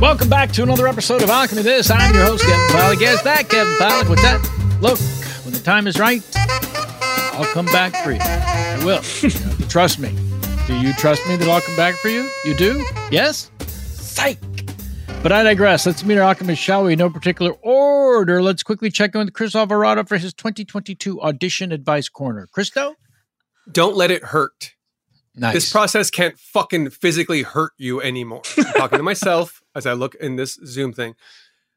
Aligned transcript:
Welcome 0.00 0.28
back 0.28 0.52
to 0.52 0.62
another 0.62 0.86
episode 0.86 1.22
of 1.22 1.30
Alchemy 1.30 1.62
This. 1.62 1.90
I'm 1.90 2.14
your 2.14 2.24
host, 2.24 2.44
Kevin 2.44 2.66
Pollak. 2.68 2.98
Guess 3.00 3.22
that, 3.24 3.48
Kevin 3.48 3.72
Pollak. 3.74 4.08
With 4.08 4.20
that, 4.22 4.40
look, 4.80 4.98
when 5.44 5.52
the 5.52 5.60
time 5.60 5.86
is 5.86 5.98
right, 5.98 6.22
I'll 7.34 7.52
come 7.52 7.66
back 7.66 7.94
for 8.04 8.12
you. 8.12 8.20
I 8.20 8.80
will. 8.84 9.02
You 9.58 9.66
trust 9.66 9.98
me. 9.98 10.16
Do 10.66 10.78
you 10.78 10.92
trust 10.94 11.26
me 11.28 11.36
that 11.36 11.48
I'll 11.48 11.60
come 11.60 11.76
back 11.76 11.94
for 11.96 12.08
you? 12.08 12.30
You 12.44 12.54
do? 12.54 12.84
Yes? 13.10 13.50
Psych! 13.66 14.38
But 15.22 15.32
I 15.32 15.42
digress. 15.42 15.84
Let's 15.84 16.04
meet 16.04 16.16
our 16.16 16.22
alchemist, 16.24 16.62
shall 16.62 16.84
we? 16.84 16.94
No 16.94 17.10
particular 17.10 17.52
order. 17.62 18.40
Let's 18.40 18.62
quickly 18.62 18.90
check 18.90 19.14
in 19.14 19.20
with 19.20 19.32
Chris 19.32 19.56
Alvarado 19.56 20.04
for 20.04 20.16
his 20.16 20.32
2022 20.32 21.20
audition 21.20 21.72
advice 21.72 22.08
corner. 22.08 22.46
Christo? 22.52 22.94
Don't 23.70 23.96
let 23.96 24.10
it 24.12 24.22
hurt. 24.24 24.74
Nice. 25.38 25.54
This 25.54 25.72
process 25.72 26.10
can't 26.10 26.38
fucking 26.38 26.90
physically 26.90 27.42
hurt 27.42 27.72
you 27.78 28.02
anymore. 28.02 28.42
I'm 28.56 28.64
talking 28.72 28.98
to 28.98 29.02
myself 29.04 29.62
as 29.74 29.86
I 29.86 29.92
look 29.92 30.14
in 30.16 30.36
this 30.36 30.58
Zoom 30.66 30.92
thing. 30.92 31.14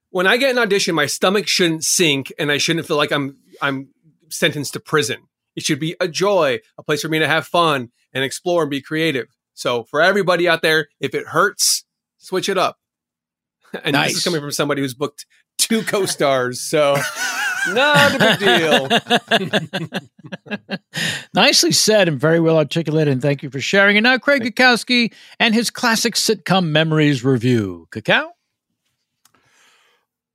When 0.10 0.28
I 0.28 0.38
get 0.38 0.52
an 0.52 0.58
audition, 0.58 0.96
my 0.96 1.06
stomach 1.06 1.48
shouldn't 1.48 1.84
sink 1.84 2.34
and 2.38 2.52
I 2.52 2.58
shouldn't 2.58 2.88
feel 2.88 2.98
like 2.98 3.12
I'm 3.12 3.38
I'm 3.62 3.90
sentenced 4.30 4.74
to 4.74 4.80
prison. 4.80 5.28
It 5.56 5.64
should 5.64 5.80
be 5.80 5.96
a 6.00 6.08
joy, 6.08 6.60
a 6.78 6.84
place 6.84 7.02
for 7.02 7.10
me 7.10 7.20
to 7.20 7.28
have 7.28 7.46
fun 7.46 7.92
and 8.14 8.24
explore 8.24 8.64
and 8.64 8.72
be 8.72 8.82
creative. 8.82 9.28
So 9.54 9.84
for 9.84 10.02
everybody 10.02 10.48
out 10.48 10.62
there, 10.62 10.88
if 11.00 11.14
it 11.14 11.28
hurts, 11.28 11.86
switch 12.18 12.50
it 12.50 12.58
up. 12.58 12.78
And 13.86 13.96
this 13.96 14.18
is 14.18 14.24
coming 14.24 14.42
from 14.42 14.52
somebody 14.52 14.82
who's 14.82 14.94
booked 14.94 15.26
two 15.58 15.82
co-stars, 15.88 16.62
so 16.62 16.98
not 17.70 18.16
a 18.16 18.20
big 18.20 18.40
deal. 20.68 20.80
Nicely 21.34 21.72
said 21.72 22.08
and 22.08 22.20
very 22.20 22.40
well 22.40 22.58
articulated, 22.58 23.12
and 23.14 23.22
thank 23.22 23.42
you 23.44 23.50
for 23.50 23.62
sharing. 23.62 23.96
And 23.98 24.04
now 24.04 24.18
Craig 24.18 24.44
Cackowski 24.44 25.14
and 25.40 25.54
his 25.54 25.70
classic 25.70 26.16
sitcom 26.16 26.68
memories 26.68 27.24
review. 27.24 27.88
Cacao? 27.92 28.32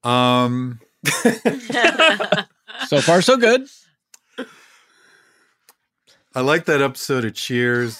Um, 0.02 0.80
So 2.86 3.00
far, 3.00 3.22
so 3.22 3.36
good. 3.36 3.66
I 6.34 6.40
like 6.40 6.66
that 6.66 6.82
episode 6.82 7.24
of 7.24 7.34
Cheers 7.34 7.98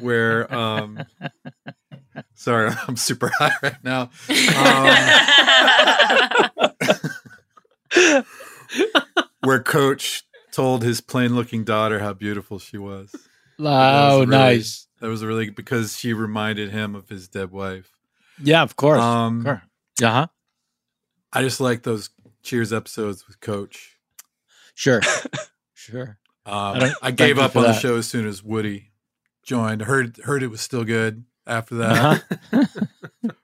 where 0.00 0.52
um 0.52 1.04
sorry, 2.34 2.72
I'm 2.88 2.96
super 2.96 3.30
high 3.38 3.54
right 3.62 3.84
now. 3.84 4.10
Um, 8.02 8.20
where 9.42 9.62
coach 9.62 10.25
told 10.56 10.82
his 10.82 11.00
plain 11.00 11.34
looking 11.36 11.62
daughter 11.64 11.98
how 12.00 12.12
beautiful 12.14 12.58
she 12.58 12.78
was. 12.78 13.14
That 13.58 14.10
Oh, 14.10 14.18
was 14.20 14.28
really- 14.28 14.38
nice. 14.38 14.86
That 15.00 15.08
was 15.08 15.24
really 15.24 15.48
because 15.48 15.96
she 15.96 16.12
reminded 16.12 16.70
him 16.72 16.94
of 16.94 17.08
his 17.08 17.26
dead 17.28 17.50
wife. 17.52 17.90
Yeah, 18.42 18.60
of 18.62 18.76
course. 18.76 19.00
Um, 19.00 19.38
of 19.38 19.44
course. 19.44 19.60
Uh-huh. 20.02 20.26
I 21.32 21.42
just 21.42 21.58
like 21.60 21.82
those 21.82 22.10
Cheers 22.42 22.72
episodes 22.74 23.26
with 23.26 23.40
Coach. 23.40 23.96
Sure. 24.74 25.00
sure. 25.74 26.18
Um, 26.44 26.54
I 26.82 26.92
I, 27.00 27.10
gave 27.12 27.38
up 27.38 27.56
on 27.56 27.62
the 27.62 27.72
show 27.72 27.96
as 27.96 28.06
soon 28.06 28.26
as 28.26 28.42
Woody 28.42 28.90
joined. 29.42 29.80
Heard 29.82 30.18
heard 30.18 30.42
it 30.42 30.48
was 30.48 30.60
still 30.60 30.84
good 30.84 31.24
after 31.46 31.76
that. 31.76 32.24
Uh-huh. 32.52 32.64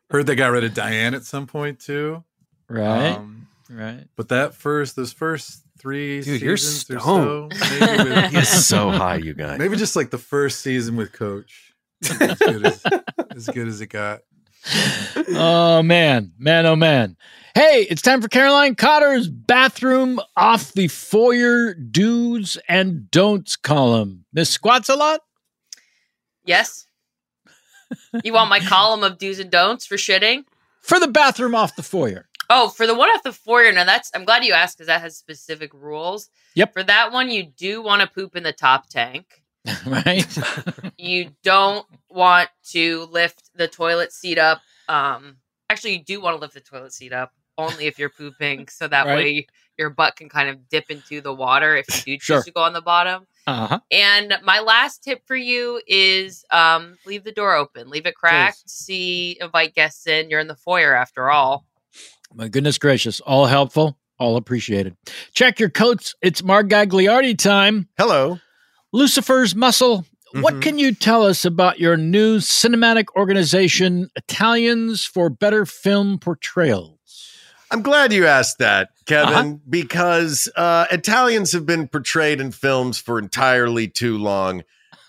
heard 0.11 0.26
they 0.26 0.35
got 0.35 0.49
rid 0.53 0.65
of 0.65 0.75
Diane 0.75 1.15
at 1.15 1.25
some 1.25 1.47
point 1.47 1.81
too. 1.81 2.23
Right. 2.69 3.12
Um, 3.12 3.49
Right. 3.73 4.07
But 4.17 4.29
that 4.29 4.55
first, 4.55 4.97
those 4.97 5.13
first 5.15 5.63
three 5.79 6.21
Dude, 6.21 6.43
you're 6.43 6.57
seasons 6.59 6.91
or 6.91 7.01
so, 7.01 7.49
stoned. 7.51 7.81
maybe, 7.81 8.11
with, 8.11 8.25
He 8.33 8.37
is 8.39 8.67
so 8.67 8.91
high, 8.93 9.17
you 9.17 9.33
guys. 9.35 9.59
maybe 9.59 9.77
just 9.77 9.97
like 9.97 10.11
the 10.11 10.19
first 10.19 10.61
season 10.61 10.95
with 10.97 11.13
Coach, 11.13 11.75
as 12.21 12.39
good 12.39 12.67
as, 12.67 12.83
as 13.35 13.47
good 13.47 13.69
as 13.69 13.81
it 13.81 13.87
got. 13.87 14.21
oh 15.31 15.83
man, 15.83 16.33
man, 16.39 16.67
oh 16.67 16.77
man. 16.77 17.17
Hey, 17.55 17.87
it's 17.91 18.03
time 18.03 18.21
for 18.23 18.29
Caroline 18.29 18.75
Cotter's 18.75 19.29
bathroom 19.29 20.21
off 20.37 20.73
the 20.73 20.89
foyer 20.89 21.75
do's 21.75 22.59
and 22.69 23.11
don'ts 23.11 23.57
column. 23.57 24.25
Miss 24.33 24.51
Squats 24.51 24.89
a 24.89 24.97
lot? 24.97 25.21
Yes. 26.45 26.87
You 28.25 28.33
want 28.33 28.49
my 28.51 28.61
column 28.61 29.03
of 29.05 29.19
do's 29.19 29.39
and 29.39 29.51
don'ts 29.51 29.85
for 29.87 29.97
shitting? 29.97 30.45
For 30.81 30.99
the 30.99 31.09
bathroom 31.09 31.55
off 31.55 31.77
the 31.77 31.83
foyer. 31.83 32.27
Oh, 32.55 32.69
for 32.69 32.87
the 32.87 32.95
one 32.95 33.09
off 33.09 33.23
the 33.23 33.33
foyer, 33.33 33.73
now 33.73 33.85
that's 33.85 34.11
I'm 34.15 34.27
glad 34.27 34.45
you 34.45 34.53
asked 34.53 34.77
because 34.77 34.89
that 34.89 35.01
has 35.01 35.17
specific 35.17 35.73
rules. 35.73 36.29
Yep. 36.55 36.75
For 36.75 36.83
that 36.83 37.11
one, 37.11 37.31
you 37.31 37.45
do 37.45 37.83
want 37.83 38.03
to 38.03 38.07
poop 38.07 38.37
in 38.37 38.43
the 38.43 38.53
top 38.53 38.89
tank. 38.89 39.43
right? 39.87 40.27
You 40.99 41.31
don't 41.43 41.87
want 42.11 42.51
to 42.71 43.07
lift 43.11 43.51
the 43.57 43.67
toilet 43.67 44.13
seat 44.13 44.39
up. 44.39 44.61
Um, 44.89 45.37
actually, 45.71 45.95
you 45.95 46.05
do 46.05 46.21
want 46.21 46.37
to 46.37 46.41
lift 46.41 46.55
the 46.55 46.61
toilet 46.61 46.93
seat 46.93 47.13
up 47.13 47.33
only 47.59 47.87
if 47.87 47.99
you're 47.99 48.11
pooping, 48.11 48.69
so 48.71 48.87
that 48.87 49.07
Right. 49.07 49.17
way 49.17 49.47
your 49.79 49.91
butt 49.91 50.17
can 50.17 50.29
kind 50.29 50.49
of 50.51 50.69
dip 50.69 50.91
into 50.91 51.21
the 51.23 51.33
water 51.33 51.75
if 51.77 51.89
you 51.89 52.03
do 52.05 52.13
choose 52.19 52.25
Sure. 52.25 52.43
to 52.43 52.51
go 52.53 52.61
on 52.63 52.73
the 52.75 52.83
bottom. 52.83 53.27
Uh-huh. 53.47 53.81
And 53.91 54.35
my 54.45 54.61
last 54.61 55.03
tip 55.03 55.27
for 55.27 55.35
you 55.35 55.81
is 55.89 56.45
um, 56.53 56.99
leave 57.07 57.25
the 57.25 57.33
door 57.33 57.55
open, 57.55 57.89
leave 57.89 58.07
it 58.07 58.15
cracked. 58.15 58.69
See, 58.71 59.39
invite 59.41 59.75
guests 59.75 60.07
in. 60.07 60.29
You're 60.31 60.41
in 60.41 60.47
the 60.47 60.55
foyer 60.55 60.95
after 60.95 61.31
all. 61.31 61.65
My 62.34 62.49
goodness 62.49 62.79
gracious. 62.79 63.20
All 63.20 63.46
helpful, 63.46 63.99
all 64.19 64.37
appreciated. 64.37 64.96
Check 65.34 65.61
your 65.61 65.69
coats. 65.70 66.14
It's 66.23 66.43
Mary 66.43 66.64
Gagliardi 66.64 67.37
time. 67.38 67.88
Hello. 67.99 68.38
Lucifer's 68.93 69.55
Muscle. 69.55 70.05
What 70.34 70.55
Mhm. 70.55 70.62
can 70.62 70.79
you 70.79 70.94
tell 70.94 71.26
us 71.26 71.44
about 71.44 71.79
your 71.79 71.96
new 71.99 72.38
cinematic 72.38 73.06
organization, 73.17 74.08
Italians 74.17 75.05
for 75.05 75.29
Better 75.29 75.67
Film 75.67 76.19
Portrayals? 76.19 76.99
I'm 77.70 77.82
glad 77.82 78.12
you 78.12 78.26
asked 78.26 78.58
that, 78.58 78.90
Kevin, 79.06 79.34
Uh-huh. 79.34 79.55
because 79.69 80.49
uh, 80.56 80.87
Italians 80.90 81.52
have 81.52 81.67
been 81.67 81.87
portrayed 81.88 82.40
in 82.40 82.50
films 82.52 82.99
for 82.99 83.19
entirely 83.19 83.88
too 83.88 84.17
long 84.19 84.62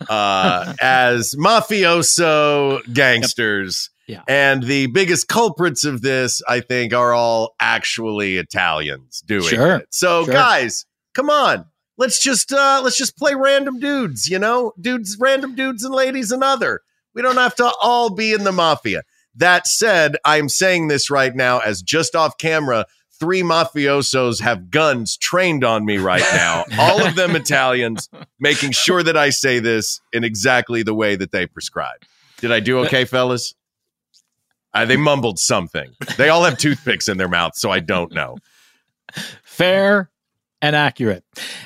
uh, 0.09 0.73
as 0.81 1.35
mafioso 1.35 2.81
gangsters. 2.93 3.89
Yeah. 4.07 4.23
And 4.27 4.63
the 4.63 4.87
biggest 4.87 5.27
culprits 5.27 5.85
of 5.85 6.01
this, 6.01 6.41
I 6.47 6.59
think, 6.59 6.93
are 6.93 7.13
all 7.13 7.55
actually 7.59 8.37
Italians 8.37 9.21
doing 9.25 9.43
Sure. 9.43 9.75
it. 9.77 9.87
So, 9.91 10.25
Sure. 10.25 10.33
guys, 10.33 10.85
come 11.13 11.29
on. 11.29 11.65
Let's 11.97 12.21
just 12.21 12.51
uh 12.51 12.81
let's 12.83 12.97
just 12.97 13.15
play 13.17 13.35
random 13.35 13.79
dudes, 13.79 14.27
you 14.27 14.39
know? 14.39 14.73
Dudes, 14.81 15.15
random 15.19 15.55
dudes 15.55 15.83
and 15.83 15.93
ladies 15.93 16.31
and 16.31 16.43
other. 16.43 16.81
We 17.13 17.21
don't 17.21 17.37
have 17.37 17.55
to 17.55 17.71
all 17.81 18.09
be 18.09 18.33
in 18.33 18.43
the 18.43 18.51
mafia. 18.51 19.03
That 19.35 19.67
said, 19.67 20.17
I'm 20.25 20.49
saying 20.49 20.87
this 20.87 21.09
right 21.09 21.35
now 21.35 21.59
as 21.59 21.81
just 21.81 22.15
off 22.15 22.37
camera, 22.37 22.85
three 23.19 23.41
mafiosos 23.41 24.41
have 24.41 24.69
guns 24.69 25.15
trained 25.17 25.63
on 25.63 25.85
me 25.85 25.97
right 25.97 26.25
now. 26.33 26.65
all 26.79 27.05
of 27.05 27.15
them 27.15 27.35
Italians, 27.35 28.09
making 28.39 28.71
sure 28.71 29.01
that 29.03 29.15
I 29.15 29.29
say 29.29 29.59
this 29.59 30.01
in 30.11 30.23
exactly 30.23 30.83
the 30.83 30.93
way 30.95 31.15
that 31.15 31.31
they 31.31 31.45
prescribe. 31.45 32.01
Did 32.41 32.51
I 32.51 32.59
do 32.59 32.79
okay, 32.79 33.05
fellas? 33.05 33.53
Uh, 34.73 34.85
they 34.85 34.97
mumbled 34.97 35.39
something. 35.39 35.93
They 36.17 36.29
all 36.29 36.43
have 36.43 36.57
toothpicks 36.57 37.07
in 37.07 37.17
their 37.17 37.27
mouths, 37.27 37.59
so 37.59 37.71
I 37.71 37.79
don't 37.79 38.11
know. 38.11 38.37
Fair 39.43 40.09
and 40.61 40.75
accurate. 40.75 41.23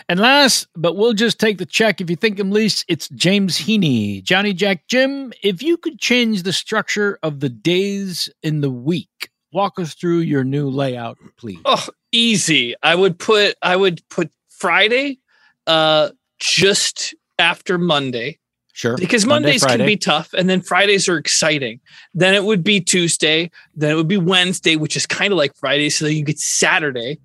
And 0.09 0.19
last, 0.19 0.68
but 0.75 0.95
we'll 0.95 1.13
just 1.13 1.39
take 1.39 1.59
the 1.59 1.65
check 1.65 2.01
if 2.01 2.09
you 2.09 2.15
think 2.15 2.39
him 2.39 2.51
least, 2.51 2.83
it's 2.88 3.07
James 3.09 3.57
Heaney. 3.59 4.24
Johnny 4.24 4.54
Jack 4.54 4.88
Jim, 4.88 5.31
if 5.44 5.62
you 5.62 5.77
could 5.77 6.00
change 6.00 6.44
the 6.44 6.51
structure 6.51 7.19
of 7.21 7.39
the 7.39 7.50
days 7.50 8.27
in 8.42 8.62
the 8.62 8.71
week, 8.71 9.30
walk 9.54 9.80
us 9.80 9.94
through 9.94 10.19
your 10.19 10.44
new 10.44 10.68
layout, 10.68 11.18
please. 11.38 11.59
Oh, 11.63 11.88
easy. 12.12 12.75
I 12.81 12.95
would 12.95 13.19
put 13.19 13.56
I 13.62 13.75
would 13.75 14.01
put 14.09 14.31
Friday 14.50 15.19
uh 15.68 16.09
just 16.39 17.13
after 17.38 17.77
Monday 17.77 18.39
Sure. 18.78 18.96
because 18.96 19.26
Monday, 19.26 19.48
Mondays 19.58 19.66
can 19.66 19.86
be 19.88 19.98
tough 19.98 20.34
and 20.34 20.48
then 20.48 20.62
Fridays 20.62 21.10
are 21.10 21.18
exciting. 21.18 21.80
Then 22.14 22.36
it 22.36 22.44
would 22.44 22.64
be 22.64 22.80
Tuesday, 22.80 23.50
then 23.74 23.90
it 23.90 23.96
would 23.96 24.08
be 24.08 24.18
Wednesday, 24.18 24.76
which 24.76 24.96
is 24.96 25.08
kind 25.08 25.34
of 25.34 25.38
like 25.38 25.56
Friday, 25.56 25.90
so 25.90 26.06
then 26.06 26.16
you 26.16 26.24
get 26.24 26.38
Saturday. 26.40 27.18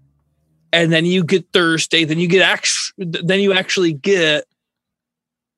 And 0.73 0.91
then 0.91 1.05
you 1.05 1.23
get 1.23 1.45
Thursday, 1.53 2.05
then 2.05 2.19
you 2.19 2.27
get 2.27 2.41
actually 2.41 3.05
then 3.23 3.41
you 3.41 3.53
actually 3.53 3.93
get 3.93 4.45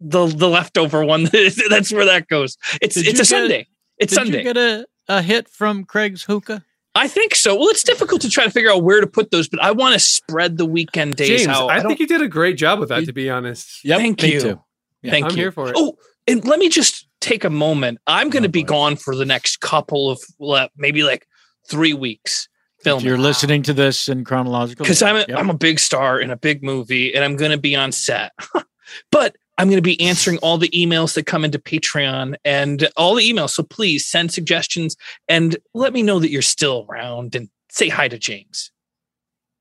the 0.00 0.26
the 0.26 0.48
leftover 0.48 1.04
one. 1.04 1.24
That's 1.70 1.92
where 1.92 2.06
that 2.06 2.26
goes. 2.28 2.58
It's 2.82 2.96
Did 2.96 3.06
it's 3.06 3.20
a 3.20 3.22
get- 3.22 3.26
Sunday. 3.28 3.68
It's 3.98 4.12
Did 4.12 4.16
Sunday. 4.16 4.38
you 4.38 4.42
get 4.44 4.56
a, 4.56 4.86
a 5.06 5.22
hit 5.22 5.48
from 5.48 5.84
Craig's 5.84 6.24
hookah? 6.24 6.64
I 6.96 7.06
think 7.06 7.36
so. 7.36 7.54
Well, 7.54 7.68
it's 7.68 7.84
difficult 7.84 8.22
to 8.22 8.28
try 8.28 8.42
to 8.42 8.50
figure 8.50 8.72
out 8.72 8.82
where 8.82 9.00
to 9.00 9.06
put 9.06 9.30
those, 9.30 9.48
but 9.48 9.62
I 9.62 9.70
want 9.70 9.92
to 9.94 10.00
spread 10.00 10.56
the 10.58 10.66
weekend 10.66 11.14
days 11.14 11.28
James, 11.28 11.46
out. 11.46 11.68
I, 11.70 11.78
don't- 11.78 11.86
think 11.86 12.00
you 12.00 12.08
did 12.08 12.20
a 12.22 12.26
great 12.28 12.56
job 12.56 12.80
with 12.80 12.88
that, 12.88 13.04
to 13.04 13.12
be 13.12 13.30
honest. 13.30 13.84
Yep, 13.84 13.98
Thank 14.00 14.22
me 14.22 14.32
you. 14.32 14.40
too. 14.40 14.60
Yeah, 15.04 15.10
Thank 15.12 15.26
I'm 15.26 15.30
you. 15.32 15.36
here 15.36 15.52
for 15.52 15.68
it. 15.68 15.74
Oh, 15.76 15.96
and 16.26 16.44
let 16.44 16.58
me 16.58 16.68
just 16.68 17.06
take 17.20 17.44
a 17.44 17.50
moment. 17.50 17.98
I'm 18.06 18.30
going 18.30 18.42
to 18.42 18.48
Oh, 18.48 18.52
be 18.52 18.62
boy. 18.62 18.68
gone 18.68 18.96
for 18.96 19.14
the 19.14 19.24
next 19.26 19.60
couple 19.60 20.10
of 20.10 20.18
le- 20.40 20.70
maybe 20.76 21.02
like 21.02 21.26
three 21.68 21.92
weeks 21.92 22.48
If 22.78 22.84
filming. 22.84 23.06
you're 23.06 23.18
listening 23.18 23.62
to 23.64 23.72
this 23.74 24.08
in 24.08 24.24
chronological 24.24 24.84
because 24.84 25.02
I'm 25.02 25.16
a, 25.16 25.20
Yep. 25.28 25.30
am 25.38 25.50
a 25.50 25.54
big 25.54 25.78
star 25.78 26.18
in 26.20 26.30
a 26.30 26.36
big 26.36 26.62
movie, 26.62 27.14
and 27.14 27.22
I'm 27.22 27.36
going 27.36 27.50
to 27.50 27.58
be 27.58 27.76
on 27.76 27.92
set. 27.92 28.32
but 29.12 29.36
I'm 29.58 29.68
going 29.68 29.76
to 29.78 29.82
be 29.82 30.00
answering 30.00 30.38
all 30.38 30.58
the 30.58 30.68
emails 30.70 31.14
that 31.14 31.26
come 31.26 31.44
into 31.44 31.58
Patreon 31.60 32.34
and 32.44 32.88
all 32.96 33.14
the 33.14 33.30
emails. 33.30 33.50
So 33.50 33.62
please 33.62 34.04
send 34.06 34.32
suggestions 34.32 34.96
and 35.28 35.56
let 35.74 35.92
me 35.92 36.02
know 36.02 36.18
that 36.18 36.30
you're 36.30 36.42
still 36.42 36.86
around 36.90 37.34
and 37.36 37.48
say 37.70 37.88
hi 37.88 38.08
to 38.08 38.18
James. 38.18 38.72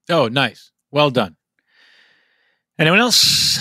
Oh, 0.09 0.29
nice. 0.29 0.71
Well 0.91 1.11
done. 1.11 1.35
Anyone 2.79 2.99
else? 2.99 3.59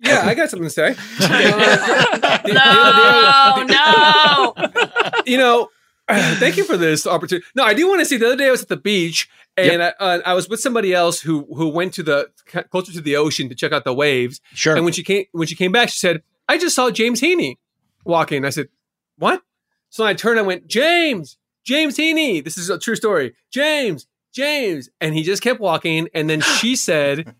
Yeah, 0.00 0.22
I 0.24 0.34
got 0.34 0.50
something 0.50 0.68
to 0.68 0.70
say. 0.70 0.94
No, 2.48 3.64
no. 3.64 4.54
you 5.26 5.36
know, 5.36 5.68
thank 6.08 6.56
you 6.56 6.64
for 6.64 6.76
this 6.76 7.06
opportunity. 7.06 7.46
No, 7.54 7.64
I 7.64 7.74
do 7.74 7.88
want 7.88 8.00
to 8.00 8.06
see. 8.06 8.16
The 8.16 8.26
other 8.26 8.36
day 8.36 8.48
I 8.48 8.50
was 8.50 8.62
at 8.62 8.68
the 8.68 8.76
beach 8.76 9.28
and 9.58 9.82
I, 9.82 9.92
uh, 9.98 10.20
I 10.24 10.34
was 10.34 10.48
with 10.48 10.60
somebody 10.60 10.94
else 10.94 11.20
who 11.20 11.46
who 11.54 11.68
went 11.68 11.92
to 11.94 12.02
the 12.02 12.28
closer 12.70 12.92
to 12.92 13.00
the 13.00 13.16
ocean 13.16 13.48
to 13.48 13.54
check 13.54 13.72
out 13.72 13.84
the 13.84 13.94
waves. 13.94 14.40
Sure. 14.54 14.76
And 14.76 14.84
when 14.84 14.94
she 14.94 15.02
came 15.02 15.24
when 15.32 15.46
she 15.46 15.54
came 15.54 15.72
back, 15.72 15.88
she 15.88 15.98
said, 15.98 16.22
"I 16.48 16.58
just 16.58 16.74
saw 16.74 16.90
James 16.90 17.20
Heaney 17.20 17.56
walking." 18.04 18.44
I 18.44 18.50
said, 18.50 18.68
"What?" 19.16 19.42
So 19.90 20.04
I 20.04 20.14
turned. 20.14 20.38
I 20.38 20.42
went, 20.42 20.68
"James, 20.68 21.36
James 21.64 21.96
Heaney. 21.96 22.42
This 22.42 22.56
is 22.56 22.70
a 22.70 22.78
true 22.78 22.96
story. 22.96 23.34
James, 23.50 24.06
James." 24.32 24.88
And 25.00 25.14
he 25.14 25.22
just 25.22 25.42
kept 25.42 25.60
walking. 25.60 26.08
And 26.14 26.30
then 26.30 26.40
she 26.40 26.76
said, 26.88 27.34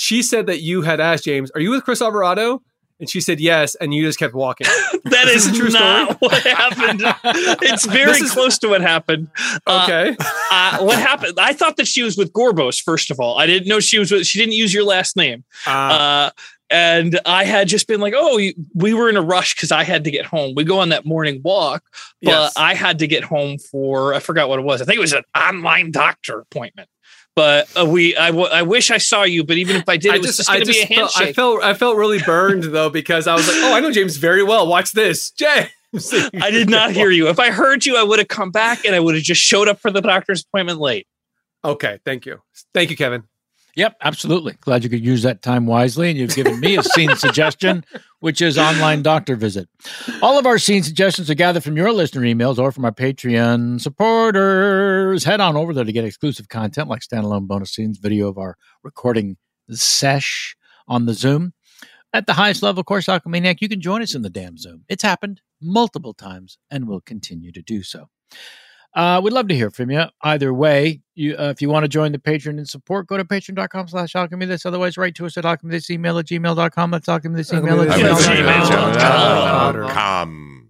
"She 0.00 0.22
said 0.22 0.46
that 0.46 0.60
you 0.62 0.80
had 0.80 0.98
asked 0.98 1.24
James, 1.24 1.50
are 1.54 1.60
you 1.60 1.70
with 1.70 1.84
Chris 1.84 2.00
Alvarado?" 2.00 2.62
And 2.98 3.08
she 3.08 3.20
said 3.22 3.40
yes, 3.40 3.74
and 3.76 3.94
you 3.94 4.04
just 4.04 4.18
kept 4.18 4.34
walking. 4.34 4.66
that 5.04 5.26
is, 5.28 5.46
is, 5.46 5.56
true 5.58 5.68
not 5.70 6.18
what 6.20 6.34
happened. 6.42 7.02
It's 7.62 7.86
very 7.86 8.10
is- 8.12 8.30
close 8.30 8.58
to 8.58 8.68
what 8.68 8.80
happened. 8.82 9.28
Uh, 9.66 9.84
Okay. 9.88 10.16
uh, 10.50 10.78
what 10.80 10.98
happened? 10.98 11.38
I 11.40 11.52
thought 11.54 11.76
that 11.78 11.86
she 11.86 12.02
was 12.02 12.16
with 12.18 12.30
Gorbos. 12.32 12.82
First 12.82 13.10
of 13.10 13.18
all, 13.18 13.38
I 13.38 13.46
didn't 13.46 13.68
know 13.68 13.80
she 13.80 13.98
was 13.98 14.10
with. 14.10 14.26
She 14.26 14.38
didn't 14.38 14.54
use 14.54 14.72
your 14.74 14.84
last 14.84 15.16
name. 15.16 15.44
Ah. 15.66 16.26
Uh, 16.26 16.30
and 16.72 17.18
I 17.26 17.44
had 17.44 17.66
just 17.68 17.88
been 17.88 18.00
like, 18.00 18.14
"Oh, 18.16 18.38
we 18.74 18.94
were 18.94 19.08
in 19.08 19.16
a 19.16 19.22
rush 19.22 19.54
because 19.54 19.72
I 19.72 19.82
had 19.82 20.04
to 20.04 20.10
get 20.10 20.24
home. 20.26 20.54
We 20.54 20.62
go 20.64 20.78
on 20.78 20.90
that 20.90 21.04
morning 21.04 21.40
walk, 21.42 21.82
but 22.22 22.30
Yes. 22.30 22.52
I 22.56 22.74
had 22.74 22.98
to 23.00 23.06
get 23.08 23.24
home 23.24 23.58
for 23.58 24.14
I 24.14 24.20
forgot 24.20 24.48
what 24.48 24.58
it 24.60 24.64
was. 24.64 24.80
I 24.80 24.84
think 24.84 24.98
it 24.98 25.00
was 25.00 25.12
an 25.14 25.24
online 25.36 25.90
doctor 25.90 26.38
appointment. 26.40 26.88
But 27.36 27.68
uh, 27.76 27.86
we, 27.86 28.16
I, 28.16 28.28
w- 28.28 28.48
I 28.48 28.62
wish 28.62 28.90
I 28.90 28.98
saw 28.98 29.22
you, 29.22 29.44
but 29.44 29.56
even 29.56 29.76
if 29.76 29.88
I 29.88 29.96
did, 29.96 30.12
I 30.12 30.16
it 30.16 30.18
was 30.18 30.26
just, 30.26 30.38
just, 30.38 30.50
I 30.50 30.54
going 30.54 30.66
to 30.66 30.72
be 30.72 30.78
a 30.78 30.82
just 30.82 30.94
felt, 30.94 31.14
handshake. 31.14 31.28
I 31.28 31.32
felt, 31.32 31.62
I 31.62 31.74
felt 31.74 31.96
really 31.96 32.18
burned 32.18 32.64
though 32.64 32.90
because 32.90 33.26
I 33.26 33.34
was 33.34 33.46
like, 33.46 33.56
oh, 33.58 33.72
I 33.74 33.80
know 33.80 33.92
James 33.92 34.16
very 34.16 34.42
well. 34.42 34.66
Watch 34.66 34.92
this, 34.92 35.30
James. 35.30 35.68
I 36.34 36.50
did 36.50 36.68
not 36.68 36.90
hear 36.92 37.10
you. 37.10 37.28
If 37.28 37.38
I 37.38 37.50
heard 37.50 37.86
you, 37.86 37.96
I 37.96 38.02
would 38.02 38.18
have 38.18 38.28
come 38.28 38.50
back 38.50 38.84
and 38.84 38.94
I 38.94 39.00
would 39.00 39.14
have 39.14 39.24
just 39.24 39.40
showed 39.40 39.68
up 39.68 39.80
for 39.80 39.90
the 39.90 40.00
doctor's 40.00 40.44
appointment 40.44 40.80
late. 40.80 41.06
Okay, 41.64 42.00
thank 42.04 42.26
you, 42.26 42.42
thank 42.74 42.90
you, 42.90 42.96
Kevin. 42.96 43.22
Yep, 43.76 43.96
absolutely. 44.02 44.54
Glad 44.60 44.84
you 44.84 44.90
could 44.90 45.04
use 45.04 45.22
that 45.22 45.42
time 45.42 45.66
wisely. 45.66 46.10
And 46.10 46.18
you've 46.18 46.34
given 46.34 46.58
me 46.60 46.76
a 46.76 46.82
scene 46.82 47.14
suggestion, 47.16 47.84
which 48.20 48.42
is 48.42 48.58
online 48.58 49.02
doctor 49.02 49.36
visit. 49.36 49.68
All 50.22 50.38
of 50.38 50.46
our 50.46 50.58
scene 50.58 50.82
suggestions 50.82 51.30
are 51.30 51.34
gathered 51.34 51.64
from 51.64 51.76
your 51.76 51.92
listener 51.92 52.22
emails 52.22 52.58
or 52.58 52.72
from 52.72 52.84
our 52.84 52.92
Patreon 52.92 53.80
supporters. 53.80 55.24
Head 55.24 55.40
on 55.40 55.56
over 55.56 55.72
there 55.72 55.84
to 55.84 55.92
get 55.92 56.04
exclusive 56.04 56.48
content 56.48 56.88
like 56.88 57.02
standalone 57.02 57.46
bonus 57.46 57.70
scenes, 57.70 57.98
video 57.98 58.28
of 58.28 58.38
our 58.38 58.56
recording 58.82 59.36
sesh 59.70 60.56
on 60.88 61.06
the 61.06 61.14
Zoom. 61.14 61.52
At 62.12 62.26
the 62.26 62.32
highest 62.32 62.62
level, 62.62 62.80
of 62.80 62.86
course, 62.86 63.06
Alchemaniac, 63.06 63.60
you 63.60 63.68
can 63.68 63.80
join 63.80 64.02
us 64.02 64.16
in 64.16 64.22
the 64.22 64.30
damn 64.30 64.56
Zoom. 64.56 64.84
It's 64.88 65.02
happened 65.02 65.40
multiple 65.60 66.12
times 66.12 66.58
and 66.70 66.88
will 66.88 67.00
continue 67.00 67.52
to 67.52 67.62
do 67.62 67.84
so. 67.84 68.08
Uh, 68.94 69.20
we'd 69.22 69.32
love 69.32 69.46
to 69.48 69.54
hear 69.54 69.70
from 69.70 69.90
you. 69.90 70.04
Either 70.22 70.52
way, 70.52 71.00
you 71.14 71.36
uh, 71.36 71.50
if 71.50 71.62
you 71.62 71.68
want 71.68 71.84
to 71.84 71.88
join 71.88 72.10
the 72.12 72.18
Patreon 72.18 72.58
and 72.58 72.68
support, 72.68 73.06
go 73.06 73.16
to 73.16 73.24
patreon.com 73.24 73.88
slash 73.88 74.16
alchemy 74.16 74.46
this. 74.46 74.66
Otherwise, 74.66 74.96
write 74.98 75.14
to 75.14 75.26
us 75.26 75.36
at 75.36 75.44
alchemy 75.44 75.70
this 75.70 75.90
email 75.90 76.18
at 76.18 76.26
gmail.com. 76.26 76.90
That's 76.90 77.08
alchemy 77.08 77.36
this 77.36 77.52
email 77.52 77.80
at 77.82 77.88
gmail.com. 79.08 80.68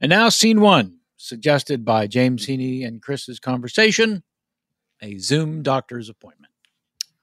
And 0.00 0.10
now, 0.10 0.28
scene 0.30 0.60
one, 0.60 0.98
suggested 1.16 1.84
by 1.84 2.08
James 2.08 2.46
Heaney 2.46 2.84
and 2.84 3.00
Chris's 3.00 3.38
conversation 3.38 4.24
a 5.02 5.18
Zoom 5.18 5.62
doctor's 5.62 6.08
appointment. 6.08 6.52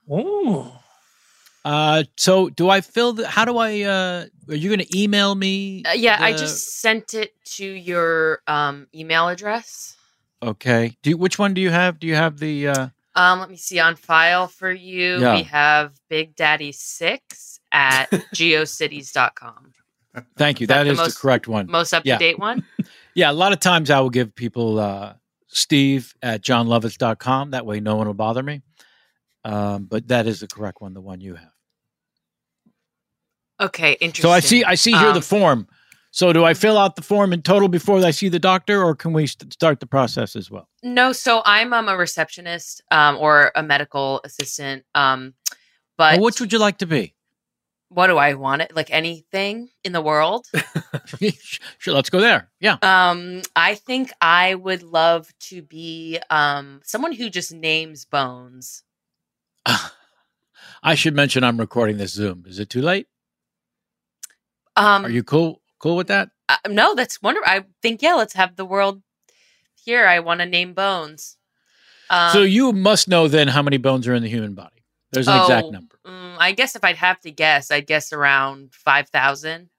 Oh. 0.09 0.78
Uh, 1.69 2.03
so 2.17 2.49
do 2.49 2.67
I 2.67 2.81
fill 2.81 3.13
the, 3.13 3.27
how 3.27 3.45
do 3.45 3.57
I, 3.59 3.81
uh, 3.81 4.25
are 4.47 4.55
you 4.55 4.69
going 4.69 4.79
to 4.85 4.97
email 4.99 5.35
me? 5.35 5.83
Uh, 5.85 5.91
yeah, 5.91 6.17
I 6.19 6.31
just 6.31 6.81
sent 6.81 7.13
it 7.13 7.33
to 7.57 7.63
your 7.65 8.41
um, 8.47 8.87
email 8.95 9.27
address. 9.27 9.95
Okay. 10.41 10.97
Do 11.03 11.11
you, 11.11 11.17
which 11.17 11.37
one 11.37 11.53
do 11.53 11.61
you 11.61 11.69
have? 11.69 11.99
Do 11.99 12.07
you 12.07 12.15
have 12.15 12.39
the, 12.39 12.69
uh, 12.69 12.87
Um, 13.15 13.39
let 13.39 13.49
me 13.51 13.55
see 13.57 13.77
on 13.79 13.95
file 13.97 14.47
for 14.47 14.71
you. 14.71 15.19
Yeah. 15.19 15.35
We 15.35 15.43
have 15.43 15.93
Big 16.09 16.35
Daddy 16.35 16.71
Six 16.71 17.59
at 17.71 18.09
geocities.com. 18.35 19.73
thank 20.37 20.59
you. 20.61 20.65
that 20.67 20.77
That 20.79 20.83
the 20.85 20.91
is 20.91 20.97
most- 20.97 21.13
the 21.15 21.19
correct 21.19 21.47
one. 21.47 21.67
Most 21.69 21.93
up 21.93 22.01
to 22.03 22.09
Yeah. 22.09 22.17
date 22.17 22.39
one. 22.39 22.65
Yeah, 23.15 23.31
a 23.31 23.33
lot 23.33 23.51
of 23.51 23.59
times 23.59 23.89
I 23.89 23.99
will 23.99 24.11
give 24.11 24.33
people 24.33 24.79
uh, 24.79 25.13
Steve 25.47 26.15
at 26.23 26.41
jonlovitz.com. 26.41 27.51
That 27.51 27.65
way 27.65 27.79
no 27.81 27.95
one 27.97 28.07
will 28.07 28.13
bother 28.13 28.41
me. 28.41 28.61
Um, 29.43 29.85
but 29.85 30.07
that 30.07 30.25
is 30.25 30.39
the 30.39 30.47
correct 30.47 30.79
one, 30.81 30.93
the 30.93 31.01
one 31.01 31.19
you 31.19 31.35
have. 31.35 31.51
Okay, 33.59 33.93
interesting. 33.99 34.23
So 34.23 34.31
I 34.31 34.39
see 34.39 34.63
I 34.63 34.75
see 34.75 34.91
here 34.93 35.11
the 35.11 35.17
Um, 35.17 35.21
form. 35.21 35.67
So 36.11 36.33
do 36.33 36.43
I 36.43 36.53
fill 36.55 36.77
out 36.77 36.95
the 36.95 37.03
form 37.03 37.33
in 37.33 37.41
total 37.43 37.67
before 37.67 38.03
I 38.03 38.11
see 38.11 38.29
the 38.29 38.39
doctor 38.39 38.81
or 38.83 38.95
can 38.95 39.13
we 39.13 39.27
st- 39.27 39.53
start 39.53 39.79
the 39.79 39.85
process 39.85 40.35
as 40.35 40.49
well? 40.49 40.67
No, 40.81 41.11
so 41.13 41.43
I'm 41.45 41.71
um, 41.71 41.87
a 41.87 41.95
receptionist 41.95 42.81
um, 42.89 43.17
or 43.17 43.51
a 43.55 43.61
medical 43.61 44.19
assistant. 44.23 44.85
Um, 44.95 45.35
but 45.97 46.15
Well, 46.15 46.25
which 46.25 46.39
would 46.39 46.51
you 46.51 46.57
like 46.59 46.79
to 46.79 46.87
be? 46.87 47.13
what 47.91 48.05
do 48.07 48.17
I 48.17 48.35
want? 48.35 48.61
It 48.61 48.75
like 48.75 48.91
anything 48.91 49.69
in 49.83 49.93
the 49.93 50.01
world. 50.01 50.45
sure, 51.79 51.93
let's 51.93 52.09
go 52.11 52.19
there. 52.19 52.49
Yeah. 52.59 52.77
Um, 52.83 53.41
I 53.55 53.73
think 53.75 54.11
I 54.21 54.53
would 54.55 54.83
love 54.83 55.27
to 55.49 55.61
be 55.63 56.19
um 56.29 56.81
someone 56.83 57.13
who 57.13 57.29
just 57.29 57.51
names 57.53 58.05
bones. 58.05 58.83
I 60.83 60.95
should 60.95 61.15
mention 61.15 61.43
I'm 61.43 61.59
recording 61.59 61.97
this 61.97 62.13
Zoom. 62.13 62.45
Is 62.47 62.59
it 62.59 62.69
too 62.69 62.81
late? 62.81 63.07
Um, 64.79 65.05
Are 65.05 65.09
you 65.09 65.23
cool 65.23 65.61
cool 65.79 65.95
with 65.95 66.07
that? 66.07 66.29
uh, 66.49 66.57
no, 66.67 66.95
that's 66.95 67.21
wonderful. 67.21 67.49
I 67.49 67.65
think 67.81 68.01
yeah, 68.01 68.13
let's 68.15 68.33
have 68.33 68.55
the 68.55 68.65
world 68.65 69.01
here. 69.75 70.05
I 70.07 70.19
want 70.19 70.39
to 70.39 70.45
name 70.45 70.73
bones. 70.73 71.37
Um, 72.09 72.31
so 72.33 72.41
you 72.41 72.71
must 72.71 73.07
know 73.07 73.27
then 73.27 73.47
how 73.49 73.61
many 73.61 73.77
bones 73.77 74.07
are 74.07 74.15
in 74.15 74.23
the 74.23 74.29
human 74.29 74.55
body. 74.55 74.83
There's 75.11 75.27
an 75.27 75.39
exact 75.41 75.67
oh, 75.67 75.71
number. 75.71 75.95
mm, 76.05 76.35
I 76.39 76.51
guess 76.51 76.75
if 76.75 76.83
I'd 76.83 76.95
have 76.97 77.19
to 77.21 77.31
guess, 77.31 77.71
I'd 77.71 77.87
guess 77.87 78.13
around 78.13 78.73
five 78.73 79.09
thousand. 79.09 79.69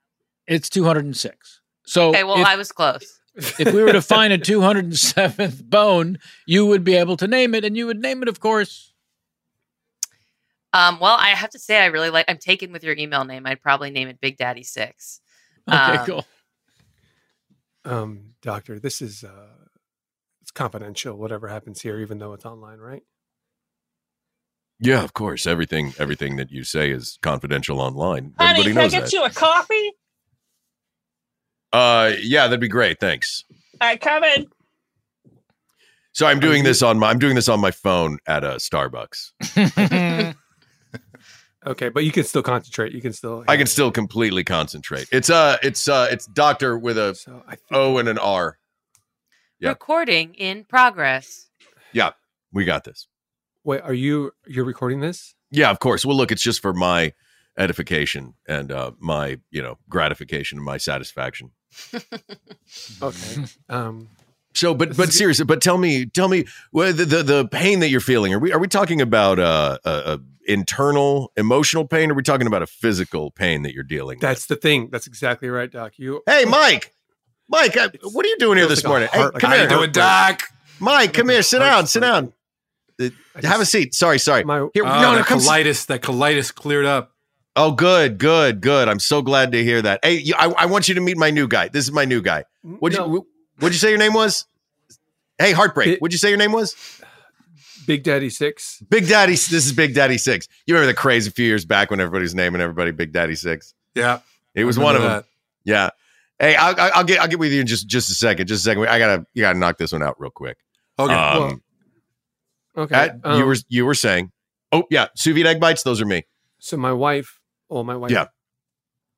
It's 0.47 0.69
206. 0.69 1.61
So 1.87 2.09
Okay, 2.09 2.25
well, 2.25 2.41
if- 2.41 2.47
I 2.47 2.57
was 2.57 2.73
close. 2.73 3.21
if 3.37 3.73
we 3.73 3.83
were 3.83 3.93
to 3.93 4.03
find 4.03 4.33
a 4.33 4.39
207th 4.51 5.63
bone, 5.65 6.19
you 6.47 6.67
would 6.67 6.83
be 6.83 6.95
able 6.97 7.17
to 7.19 7.29
name 7.29 7.55
it, 7.55 7.65
and 7.65 7.77
you 7.77 7.87
would 7.87 8.01
name 8.01 8.23
it, 8.23 8.29
of 8.29 8.41
course. 8.41 8.90
Um, 10.73 11.01
well, 11.01 11.17
I 11.19 11.31
have 11.31 11.51
to 11.51 11.59
say, 11.59 11.79
I 11.83 11.87
really 11.87 12.11
like. 12.11 12.27
I'm 12.29 12.39
taken 12.39 12.73
with 12.73 12.85
your 12.85 12.95
email 12.97 13.25
name. 13.25 13.47
I'd 13.47 13.61
probably 13.61 13.91
name 13.91 14.09
it 14.09 14.21
Big 14.21 14.37
Daddy 14.37 14.63
Six. 14.63 15.21
Okay, 15.69 15.77
Um, 15.79 16.07
cool. 16.07 16.25
Um, 17.85 18.21
doctor, 18.43 18.79
this 18.79 19.01
is 19.03 19.25
uh, 19.25 19.49
it's 20.43 20.51
confidential. 20.51 21.17
Whatever 21.17 21.49
happens 21.49 21.81
here, 21.81 21.99
even 21.99 22.19
though 22.19 22.33
it's 22.35 22.45
online, 22.45 22.79
right? 22.79 23.03
Yeah, 24.79 25.03
of 25.03 25.13
course. 25.13 25.47
Everything 25.47 25.93
everything 25.99 26.37
that 26.37 26.51
you 26.51 26.65
say 26.65 26.91
is 26.91 27.19
confidential 27.23 27.81
online. 27.81 28.35
Honey, 28.39 28.61
Everybody 28.61 28.73
can 28.73 28.79
I 28.79 28.89
get 28.89 29.03
that. 29.05 29.13
you 29.13 29.25
a 29.25 29.31
coffee? 29.31 29.93
Uh 31.73 32.13
yeah, 32.21 32.45
that'd 32.47 32.61
be 32.61 32.69
great. 32.69 32.99
Thanks. 33.01 33.45
I 33.81 33.97
come 33.97 34.25
in. 34.25 34.47
So 36.13 36.27
I'm 36.27 36.41
doing 36.41 36.65
this 36.65 36.83
on 36.83 36.99
my 36.99 37.11
I'm 37.11 37.19
doing 37.19 37.35
this 37.35 37.49
on 37.49 37.61
my 37.61 37.71
phone 37.71 38.19
at 38.27 38.43
a 38.43 38.57
Starbucks. 38.57 40.35
Okay, 41.67 41.91
but 41.91 42.05
you 42.05 42.13
can 42.13 42.25
still 42.25 42.43
concentrate. 42.43 42.93
You 42.93 43.03
can 43.03 43.13
still. 43.13 43.45
I 43.47 43.57
can 43.57 43.67
still 43.67 43.91
completely 43.91 44.45
concentrate. 44.45 45.09
It's 45.13 45.29
uh 45.29 45.59
it's 45.63 45.89
uh 45.89 46.09
it's 46.11 46.27
doctor 46.27 46.79
with 46.79 46.97
a 46.97 47.17
a 47.49 47.59
O 47.77 47.99
and 47.99 48.09
an 48.09 48.19
R. 48.19 48.59
Yeah. 49.59 49.71
Recording 49.71 50.35
in 50.35 50.65
progress. 50.65 51.51
Yeah, 51.93 52.13
we 52.51 52.65
got 52.65 52.85
this. 52.85 53.09
Wait, 53.63 53.83
are 53.83 53.93
you 53.93 54.33
you're 54.47 54.65
recording 54.65 55.01
this? 55.01 55.35
Yeah, 55.51 55.71
of 55.71 55.81
course. 55.81 56.07
Well, 56.07 56.17
look, 56.17 56.33
it's 56.33 56.43
just 56.43 56.63
for 56.63 56.73
my 56.73 57.13
edification 57.59 58.35
and 58.49 58.73
uh 58.73 58.93
my, 58.99 59.39
you 59.51 59.61
know, 59.61 59.77
gratification 59.89 60.57
and 60.59 60.65
my 60.65 60.79
satisfaction. 60.79 61.51
Okay. 63.03 63.45
Um, 63.69 64.09
So, 64.55 64.75
but 64.75 64.97
but 64.97 65.13
seriously, 65.13 65.45
but 65.45 65.63
tell 65.63 65.79
me, 65.79 66.07
tell 66.07 66.29
me, 66.29 66.45
well, 66.73 66.93
the, 66.93 67.05
the 67.05 67.23
the 67.23 67.49
pain 67.49 67.81
that 67.81 67.89
you're 67.89 68.01
feeling. 68.01 68.35
Are 68.35 68.39
we 68.39 68.53
are 68.53 68.59
we 68.59 68.67
talking 68.69 69.01
about 69.01 69.39
uh, 69.39 69.79
a, 69.85 69.91
a 69.91 70.21
internal 70.47 71.33
emotional 71.37 71.87
pain? 71.87 72.11
Or 72.11 72.15
are 72.15 72.17
we 72.17 72.23
talking 72.23 72.47
about 72.47 72.63
a 72.63 72.67
physical 72.67 73.31
pain 73.31 73.63
that 73.63 73.73
you're 73.75 73.85
dealing? 73.85 74.17
with? 74.17 74.23
that's 74.23 74.47
the 74.47 74.57
thing. 74.57 74.89
That's 74.91 75.07
exactly 75.07 75.49
right, 75.49 75.71
Doc. 75.71 75.93
You. 75.99 76.23
Hey, 76.27 76.45
Mike. 76.47 76.93
Mike, 77.49 77.77
uh, 77.77 77.89
what 78.13 78.25
are 78.25 78.29
you 78.29 78.39
doing 78.39 78.59
here 78.59 78.67
this 78.67 78.85
like 78.85 78.89
morning? 78.89 79.09
Hey, 79.13 79.19
heart- 79.21 79.35
like 79.35 79.41
come 79.41 79.51
here. 79.53 79.69
heartbreak. 79.69 79.93
Doc? 79.93 80.43
Mike, 80.79 81.13
come 81.15 81.29
here. 81.29 81.43
Sit 81.43 81.59
down. 81.61 81.87
Sit 81.87 82.01
down. 82.01 82.33
Uh, 83.01 83.09
Have 83.43 83.61
a 83.61 83.67
seat. 83.67 83.95
Sorry, 83.95 84.19
sorry. 84.19 84.45
My, 84.45 84.69
Here, 84.75 84.85
Oh, 84.85 85.01
no, 85.01 85.17
no, 85.17 85.23
come. 85.25 85.39
colitis, 85.41 85.87
that 85.87 86.03
colitis 86.03 86.55
cleared 86.55 86.87
up. 86.87 87.13
Oh, 87.57 87.73
good, 87.73 88.19
good, 88.19 88.61
good. 88.61 88.89
I'm 88.89 89.01
so 89.01 89.23
glad 89.23 89.53
to 89.53 89.65
hear 89.65 89.83
that. 89.83 90.01
Hey, 90.05 90.15
you, 90.19 90.35
I, 90.39 90.47
I 90.59 90.67
want 90.67 90.89
you 90.89 90.95
to 90.95 91.01
meet 91.01 91.17
my 91.17 91.31
new 91.31 91.49
guy. 91.49 91.69
This 91.69 91.85
is 91.85 91.93
my 91.93 92.05
new 92.05 92.21
guy. 92.23 92.45
What'd 92.63 92.97
you 92.99 93.27
What'd 93.61 93.75
you 93.75 93.79
say 93.79 93.91
your 93.91 93.99
name 93.99 94.15
was? 94.15 94.47
Hey, 95.39 95.53
Heartbreak. 95.53 96.01
What'd 96.01 96.13
you 96.13 96.19
say 96.19 96.29
your 96.29 96.39
name 96.39 96.53
was? 96.53 96.75
Big 97.87 98.03
Daddy 98.03 98.31
Six. 98.31 98.83
Big 98.91 99.09
Daddy. 99.09 99.33
This 99.33 99.53
is 99.53 99.73
Big 99.73 99.95
Daddy 99.95 100.19
Six. 100.19 100.47
You 100.67 100.75
remember 100.75 100.93
the 100.93 100.97
craze 100.97 101.27
a 101.27 101.31
few 101.31 101.47
years 101.47 101.65
back 101.65 101.91
when 101.91 102.01
everybody's 102.01 102.35
naming 102.35 102.61
everybody 102.61 102.91
Big 102.91 103.13
Daddy 103.13 103.35
Six? 103.35 103.75
Yeah, 103.95 104.21
It 104.55 104.65
was 104.65 104.79
one 104.79 104.95
of 104.97 105.03
remember 105.03 105.23
them. 105.23 105.29
Yeah. 105.65 105.91
Hey, 106.39 106.57
I'll, 106.57 106.75
I'll 106.79 106.91
I'll 106.97 107.05
get 107.05 107.21
I'll 107.21 107.29
get 107.29 107.39
with 107.39 107.53
you 107.53 107.61
in 107.61 107.67
just 107.67 107.87
just 107.87 108.11
a 108.11 108.15
second. 108.15 108.47
Just 108.47 108.61
a 108.61 108.65
second. 108.65 108.87
I 108.87 108.99
gotta 108.99 109.27
you 109.35 109.43
gotta 109.43 109.59
knock 109.59 109.77
this 109.79 109.93
one 109.93 110.03
out 110.03 110.19
real 110.21 110.31
quick. 110.31 110.57
Okay. 110.99 111.13
Um, 111.15 111.63
Okay. 112.77 112.95
Pat, 112.95 113.17
you 113.25 113.31
um, 113.31 113.47
were 113.47 113.57
you 113.69 113.85
were 113.85 113.95
saying. 113.95 114.31
Oh 114.73 114.85
yeah, 114.91 115.09
sous 115.17 115.35
vide 115.35 115.47
egg 115.47 115.59
bites. 115.61 115.83
Those 115.83 116.01
are 116.01 116.07
me. 116.07 116.25
So 116.61 116.77
my 116.77 116.93
wife, 116.93 117.41
well, 117.69 117.83
my 117.83 117.97
wife, 117.97 118.11
Yeah. 118.13 118.27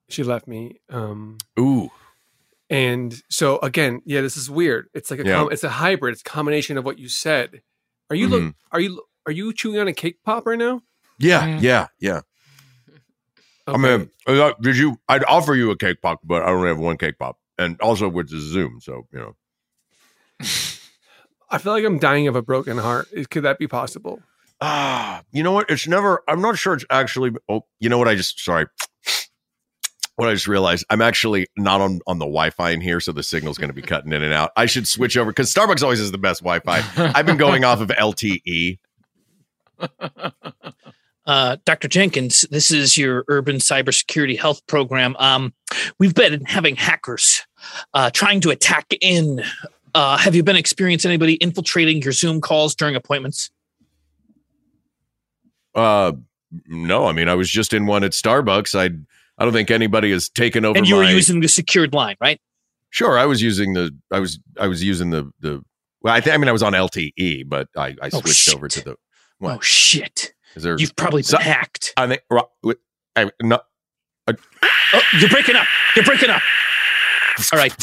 she 0.08 0.22
left 0.22 0.48
me. 0.48 0.80
Um, 0.88 1.36
Ooh. 1.60 1.90
And 2.72 3.14
so 3.30 3.58
again, 3.60 4.02
yeah, 4.04 4.20
this 4.22 4.36
is 4.36 4.50
weird. 4.50 4.88
It's 4.94 5.10
like 5.10 5.20
a 5.20 5.24
Yeah. 5.24 5.36
com- 5.36 5.52
it's 5.52 5.62
a 5.62 5.68
hybrid. 5.70 6.12
It's 6.14 6.22
a 6.22 6.24
combination 6.24 6.76
of 6.78 6.84
what 6.84 6.98
you 6.98 7.08
said. 7.08 7.62
Are 8.10 8.16
you 8.16 8.26
look? 8.28 8.42
Mhm. 8.42 8.54
Are 8.72 8.80
you 8.80 9.02
are 9.26 9.32
you 9.32 9.52
chewing 9.52 9.78
on 9.78 9.86
a 9.86 9.92
cake 9.92 10.18
pop 10.24 10.46
right 10.46 10.58
now? 10.58 10.82
Yeah, 11.18 11.58
yeah, 11.60 11.86
yeah. 12.00 12.22
I 13.68 13.76
mean, 13.76 14.10
uh, 14.26 14.52
did 14.60 14.76
you? 14.76 14.98
I'd 15.08 15.22
offer 15.24 15.54
you 15.54 15.70
a 15.70 15.76
cake 15.76 16.02
pop, 16.02 16.18
but 16.24 16.42
I 16.42 16.46
only 16.50 16.66
have 16.68 16.78
one 16.78 16.96
cake 16.96 17.18
pop, 17.18 17.38
and 17.58 17.80
also 17.80 18.08
with 18.08 18.28
the 18.30 18.40
Zoom, 18.40 18.80
so 18.80 19.06
you 19.12 19.18
know. 19.20 19.36
I 21.50 21.58
feel 21.58 21.72
like 21.72 21.84
I'm 21.84 21.98
dying 21.98 22.26
of 22.26 22.34
a 22.34 22.42
broken 22.42 22.78
heart. 22.78 23.08
Could 23.30 23.44
that 23.44 23.58
be 23.58 23.68
possible? 23.68 24.20
Ah, 24.60 25.22
you 25.32 25.42
know 25.42 25.52
what? 25.52 25.70
It's 25.70 25.86
never. 25.86 26.22
I'm 26.26 26.40
not 26.40 26.58
sure 26.58 26.74
it's 26.74 26.84
actually. 26.90 27.32
Oh, 27.48 27.62
you 27.78 27.88
know 27.88 27.98
what? 27.98 28.08
I 28.08 28.14
just 28.14 28.40
sorry. 28.40 28.66
What 30.16 30.28
I 30.28 30.34
just 30.34 30.46
realized, 30.46 30.84
I'm 30.90 31.00
actually 31.00 31.46
not 31.56 31.80
on 31.80 32.00
on 32.06 32.18
the 32.18 32.26
Wi-Fi 32.26 32.70
in 32.70 32.80
here, 32.80 33.00
so 33.00 33.12
the 33.12 33.22
signal's 33.22 33.58
going 33.58 33.70
to 33.70 33.74
be 33.74 33.82
cutting 33.92 34.12
in 34.12 34.22
and 34.22 34.32
out. 34.32 34.52
I 34.56 34.66
should 34.66 34.86
switch 34.86 35.16
over 35.16 35.30
because 35.30 35.52
Starbucks 35.52 35.82
always 35.82 36.00
has 36.00 36.12
the 36.12 36.18
best 36.18 36.42
Wi-Fi. 36.42 37.12
I've 37.14 37.26
been 37.26 37.36
going 37.36 37.64
off 37.64 37.80
of. 37.80 37.90
LTE. 38.02 38.78
Uh, 41.24 41.56
Dr. 41.64 41.88
Jenkins, 41.88 42.44
this 42.50 42.70
is 42.70 42.98
your 42.98 43.24
urban 43.28 43.56
cybersecurity 43.56 44.38
health 44.38 44.66
program. 44.66 45.14
Um, 45.18 45.54
we've 45.98 46.14
been 46.14 46.44
having 46.44 46.74
hackers 46.74 47.46
uh, 47.94 48.10
trying 48.10 48.40
to 48.40 48.50
attack 48.50 48.92
in. 49.00 49.44
Uh, 49.94 50.16
have 50.16 50.34
you 50.34 50.42
been 50.42 50.56
experiencing 50.56 51.10
anybody 51.10 51.34
infiltrating 51.34 52.02
your 52.02 52.12
Zoom 52.12 52.40
calls 52.40 52.74
during 52.74 52.96
appointments? 52.96 53.50
Uh, 55.74 56.12
no, 56.66 57.06
I 57.06 57.12
mean 57.12 57.28
I 57.28 57.34
was 57.34 57.48
just 57.48 57.72
in 57.72 57.86
one 57.86 58.04
at 58.04 58.12
Starbucks. 58.12 58.78
I 58.78 58.94
I 59.42 59.44
don't 59.44 59.52
think 59.52 59.72
anybody 59.72 60.12
has 60.12 60.28
taken 60.28 60.64
over. 60.64 60.78
and 60.78 60.86
you 60.86 60.94
were 60.94 61.02
my- 61.02 61.10
using 61.10 61.40
the 61.40 61.48
secured 61.48 61.92
line, 61.92 62.14
right? 62.20 62.40
Sure, 62.90 63.18
I 63.18 63.26
was 63.26 63.42
using 63.42 63.72
the 63.72 63.90
I 64.12 64.20
was 64.20 64.38
I 64.56 64.68
was 64.68 64.84
using 64.84 65.10
the 65.10 65.32
the 65.40 65.62
well 66.02 66.14
I 66.14 66.20
think 66.20 66.34
I 66.34 66.36
mean 66.38 66.48
I 66.48 66.52
was 66.52 66.62
on 66.62 66.74
LTE, 66.74 67.48
but 67.48 67.66
I 67.76 67.96
I 68.00 68.10
Oh, 68.12 68.20
switched 68.20 68.54
over 68.54 68.68
to 68.68 68.80
the 68.84 68.96
Oh 69.42 69.58
shit! 69.60 70.32
is 70.54 70.62
there 70.62 70.78
You've 70.78 70.94
probably 70.94 71.22
been 71.22 71.24
So- 71.28 71.38
hacked. 71.38 71.92
I 71.96 72.06
think 72.06 72.22
I, 73.16 73.30
no 73.42 73.58
Oh, 74.28 75.00
you're 75.18 75.28
breaking 75.30 75.56
up. 75.56 75.66
You're 75.96 76.04
breaking 76.04 76.30
up. 76.30 76.42
All 77.52 77.58
right. 77.58 77.74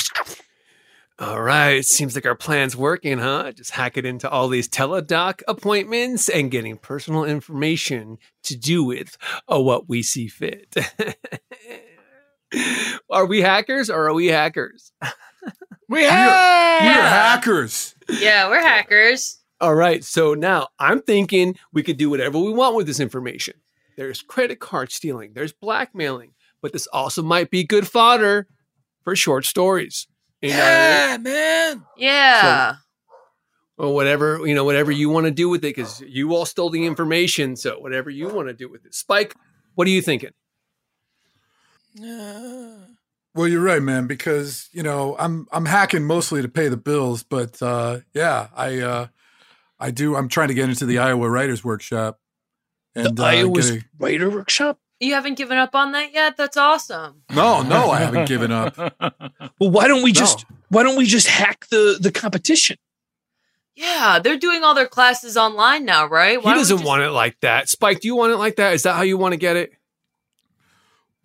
All 1.20 1.42
right. 1.42 1.84
Seems 1.84 2.16
like 2.16 2.26
our 2.26 2.36
plan's 2.36 2.78
working, 2.78 3.18
huh? 3.18 3.52
Just 3.52 3.72
hack 3.72 3.98
it 3.98 4.06
into 4.06 4.30
all 4.30 4.48
these 4.48 4.70
teledoc 4.70 5.42
appointments 5.50 6.30
and 6.30 6.50
getting 6.50 6.78
personal 6.78 7.26
information 7.26 8.20
to 8.44 8.56
do 8.56 8.86
with 8.86 9.18
uh, 9.52 9.60
what 9.60 9.90
we 9.90 10.02
see 10.02 10.30
fit. 10.30 10.74
are 13.10 13.26
we 13.26 13.42
hackers 13.42 13.90
or 13.90 14.08
are 14.08 14.14
we 14.14 14.28
hackers? 14.28 14.94
We 15.90 16.04
We're 16.04 16.10
hackers. 16.10 17.96
Yeah, 18.08 18.48
we're 18.48 18.62
hackers. 18.62 19.40
All 19.60 19.76
right. 19.76 20.04
So 20.04 20.36
now 20.36 20.68
I'm 20.80 21.02
thinking 21.02 21.58
we 21.74 21.84
could 21.84 21.98
do 21.98 22.10
whatever 22.10 22.40
we 22.40 22.54
want 22.54 22.76
with 22.76 22.88
this 22.88 23.02
information. 23.02 23.56
There's 23.98 24.22
credit 24.22 24.60
card 24.60 24.94
stealing, 24.94 25.34
there's 25.34 25.52
blackmailing, 25.52 26.32
but 26.62 26.72
this 26.72 26.88
also 26.88 27.24
might 27.24 27.50
be 27.50 27.66
good 27.66 27.90
fodder 27.90 28.48
for 29.04 29.18
short 29.18 29.46
stories. 29.46 30.08
You 30.42 30.50
know 30.52 30.58
what 30.58 30.66
I 30.66 31.18
mean? 31.18 31.24
man. 31.24 31.86
Yeah. 31.98 32.76
or 33.78 33.94
whatever 33.94 34.46
you 34.46 34.56
know 34.56 34.64
whatever 34.64 34.92
you 34.92 35.10
want 35.10 35.26
to 35.26 35.32
do 35.32 35.50
with 35.50 35.60
it 35.60 35.76
because 35.76 36.02
you 36.02 36.34
all 36.36 36.46
stole 36.46 36.70
the 36.70 36.86
information 36.86 37.56
so 37.56 37.80
whatever 37.80 38.10
you 38.10 38.28
want 38.28 38.48
to 38.48 38.54
do 38.54 38.70
with 38.70 38.86
it 38.86 38.94
spike 38.94 39.36
what 39.76 39.88
are 39.88 39.92
you 39.92 40.02
thinking 40.02 40.32
Well, 43.36 43.48
you're 43.48 43.62
right, 43.62 43.82
man. 43.82 44.08
Because 44.08 44.70
you 44.72 44.84
know, 44.84 45.16
I'm 45.20 45.48
I'm 45.52 45.66
hacking 45.66 46.04
mostly 46.04 46.42
to 46.42 46.50
pay 46.50 46.68
the 46.68 46.78
bills, 46.78 47.24
but 47.24 47.62
uh, 47.62 48.00
yeah, 48.14 48.48
I 48.56 48.80
uh, 48.80 49.08
I 49.80 49.92
do. 49.92 50.16
I'm 50.16 50.30
trying 50.30 50.48
to 50.48 50.54
get 50.54 50.68
into 50.68 50.86
the 50.86 50.98
Iowa 50.98 51.30
Writers 51.30 51.64
Workshop, 51.64 52.20
and 52.96 53.16
the 53.16 53.24
uh, 53.24 53.28
Iowa's 53.28 53.72
get 53.72 53.84
writer 54.00 54.30
workshop. 54.30 54.80
You 55.00 55.14
haven't 55.14 55.36
given 55.38 55.58
up 55.58 55.76
on 55.76 55.94
that 55.94 56.14
yet? 56.14 56.36
That's 56.36 56.58
awesome. 56.58 57.24
no, 57.34 57.62
no, 57.62 57.90
I 57.90 58.00
haven't 58.00 58.28
given 58.28 58.52
up. 58.52 58.76
Well, 59.60 59.72
why 59.72 59.88
don't 59.90 60.04
we 60.04 60.12
just 60.14 60.46
why 60.70 60.84
don't 60.84 60.98
we 60.98 61.06
just 61.06 61.28
hack 61.28 61.68
the 61.70 61.98
the 62.00 62.12
competition? 62.12 62.78
Yeah, 63.76 64.20
they're 64.20 64.38
doing 64.38 64.64
all 64.64 64.74
their 64.74 64.88
classes 64.88 65.36
online 65.38 65.84
now, 65.86 66.08
right? 66.08 66.38
he 66.42 66.54
doesn't 66.54 66.84
want 66.84 67.02
it 67.02 67.12
like 67.12 67.38
that 67.42 67.68
spike 67.70 68.00
do 68.02 68.08
you 68.08 68.16
want 68.16 68.32
it 68.34 68.38
like 68.38 68.56
that 68.58 68.74
is 68.74 68.84
that 68.84 68.94
how 68.96 69.02
you 69.02 69.18
want 69.18 69.34
to 69.34 69.38
get 69.38 69.56
it 69.58 69.72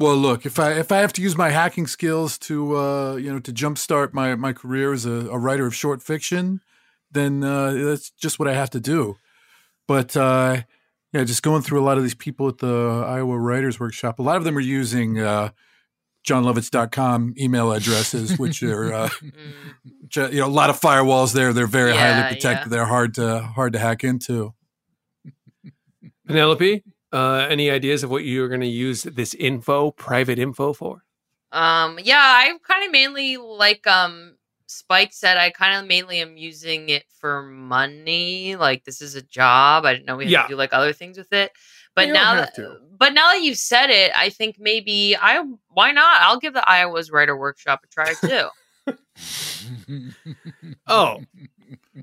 Well, 0.01 0.17
look, 0.17 0.45
if 0.47 0.59
I 0.59 0.73
if 0.73 0.91
I 0.91 0.99
have 0.99 1.13
to 1.15 1.23
use 1.23 1.37
my 1.37 1.51
hacking 1.51 1.87
skills 1.87 2.39
to 2.39 2.77
uh, 2.77 3.15
you 3.17 3.33
know 3.33 3.39
to 3.41 3.53
jumpstart 3.53 4.13
my 4.13 4.35
my 4.35 4.53
career 4.53 4.93
as 4.93 5.07
a, 5.07 5.29
a 5.31 5.39
writer 5.39 5.67
of 5.67 5.75
short 5.75 6.03
fiction, 6.03 6.61
then 7.11 7.45
uh, 7.45 7.71
that's 7.73 8.11
just 8.11 8.39
what 8.39 8.49
I 8.49 8.55
have 8.55 8.71
to 8.71 8.81
do. 8.81 9.17
But 9.87 10.17
uh, 10.17 10.63
yeah, 11.15 11.25
just 11.25 11.43
going 11.43 11.63
through 11.63 11.81
a 11.81 11.87
lot 11.87 11.97
of 11.97 12.03
these 12.03 12.15
people 12.15 12.49
at 12.49 12.59
the 12.59 13.05
Iowa 13.07 13.39
Writers 13.39 13.79
Workshop, 13.81 14.19
a 14.19 14.23
lot 14.23 14.37
of 14.37 14.45
them 14.45 14.57
are 14.59 14.61
using 14.61 15.19
uh, 15.21 15.51
jonlovitz.com 16.27 17.35
email 17.39 17.73
addresses, 17.73 18.39
which 18.39 18.63
are 18.63 18.93
uh, 18.93 19.09
you 20.17 20.41
know 20.41 20.47
a 20.47 20.49
lot 20.49 20.71
of 20.71 20.81
firewalls 20.81 21.33
there. 21.33 21.53
They're 21.53 21.67
very 21.67 21.93
Mm. 21.93 21.95
Yeah, 21.95 22.23
highly 22.23 22.35
protected. 22.35 22.67
yeah. 22.67 22.77
They're 22.77 22.87
hard 22.87 23.15
to 23.15 23.39
hard 23.41 23.73
to 23.75 23.79
hack 23.79 24.05
into. 24.05 24.55
penelope 26.27 26.83
uh, 27.13 27.47
any 27.49 27.71
ideas 27.71 28.03
of 28.03 28.11
what 28.11 28.25
you're 28.25 28.49
going 28.49 28.61
to 28.61 28.67
use 28.67 29.03
this 29.05 29.35
info 29.35 29.91
private 29.93 30.39
info 30.39 30.73
for 30.73 31.05
Um, 31.53 31.99
yeah, 32.03 32.19
I 32.19 32.53
kind 32.67 32.85
of 32.85 32.91
mainly 32.91 33.37
like 33.37 33.87
um 33.87 34.34
Spike 34.67 35.13
said 35.13 35.37
I 35.37 35.51
kind 35.51 35.79
of 35.81 35.87
mainly 35.87 36.21
am 36.21 36.37
using 36.37 36.89
it 36.89 37.05
for 37.21 37.43
money. 37.43 38.57
Like 38.57 38.85
this 38.85 39.01
is 39.03 39.15
a 39.15 39.23
job. 39.23 39.85
I 39.85 39.93
didn't 39.95 40.07
know 40.07 40.17
we 40.17 40.25
had 40.25 40.31
Yeah. 40.31 40.43
to 40.43 40.49
do 40.49 40.57
like 40.57 40.73
other 40.73 40.93
things 40.93 41.19
with 41.19 41.33
it. 41.33 41.53
But 41.95 42.09
You 42.09 42.15
don't 42.15 42.23
now 42.23 42.35
have 42.35 42.47
that 42.47 42.55
to. 42.57 42.79
but 42.99 43.13
now 43.15 43.33
that 43.33 43.43
you've 43.43 43.59
said 43.59 43.91
it, 43.91 44.11
I 44.17 44.31
think 44.31 44.57
maybe 44.59 45.17
I 45.17 45.45
why 45.69 45.93
not? 45.93 46.23
I'll 46.23 46.39
give 46.41 46.55
the 46.55 46.69
Iowa's 46.69 47.11
writer 47.11 47.37
workshop 47.37 47.85
a 47.85 47.87
try 47.89 48.15
too. 48.15 48.49
oh 50.89 51.21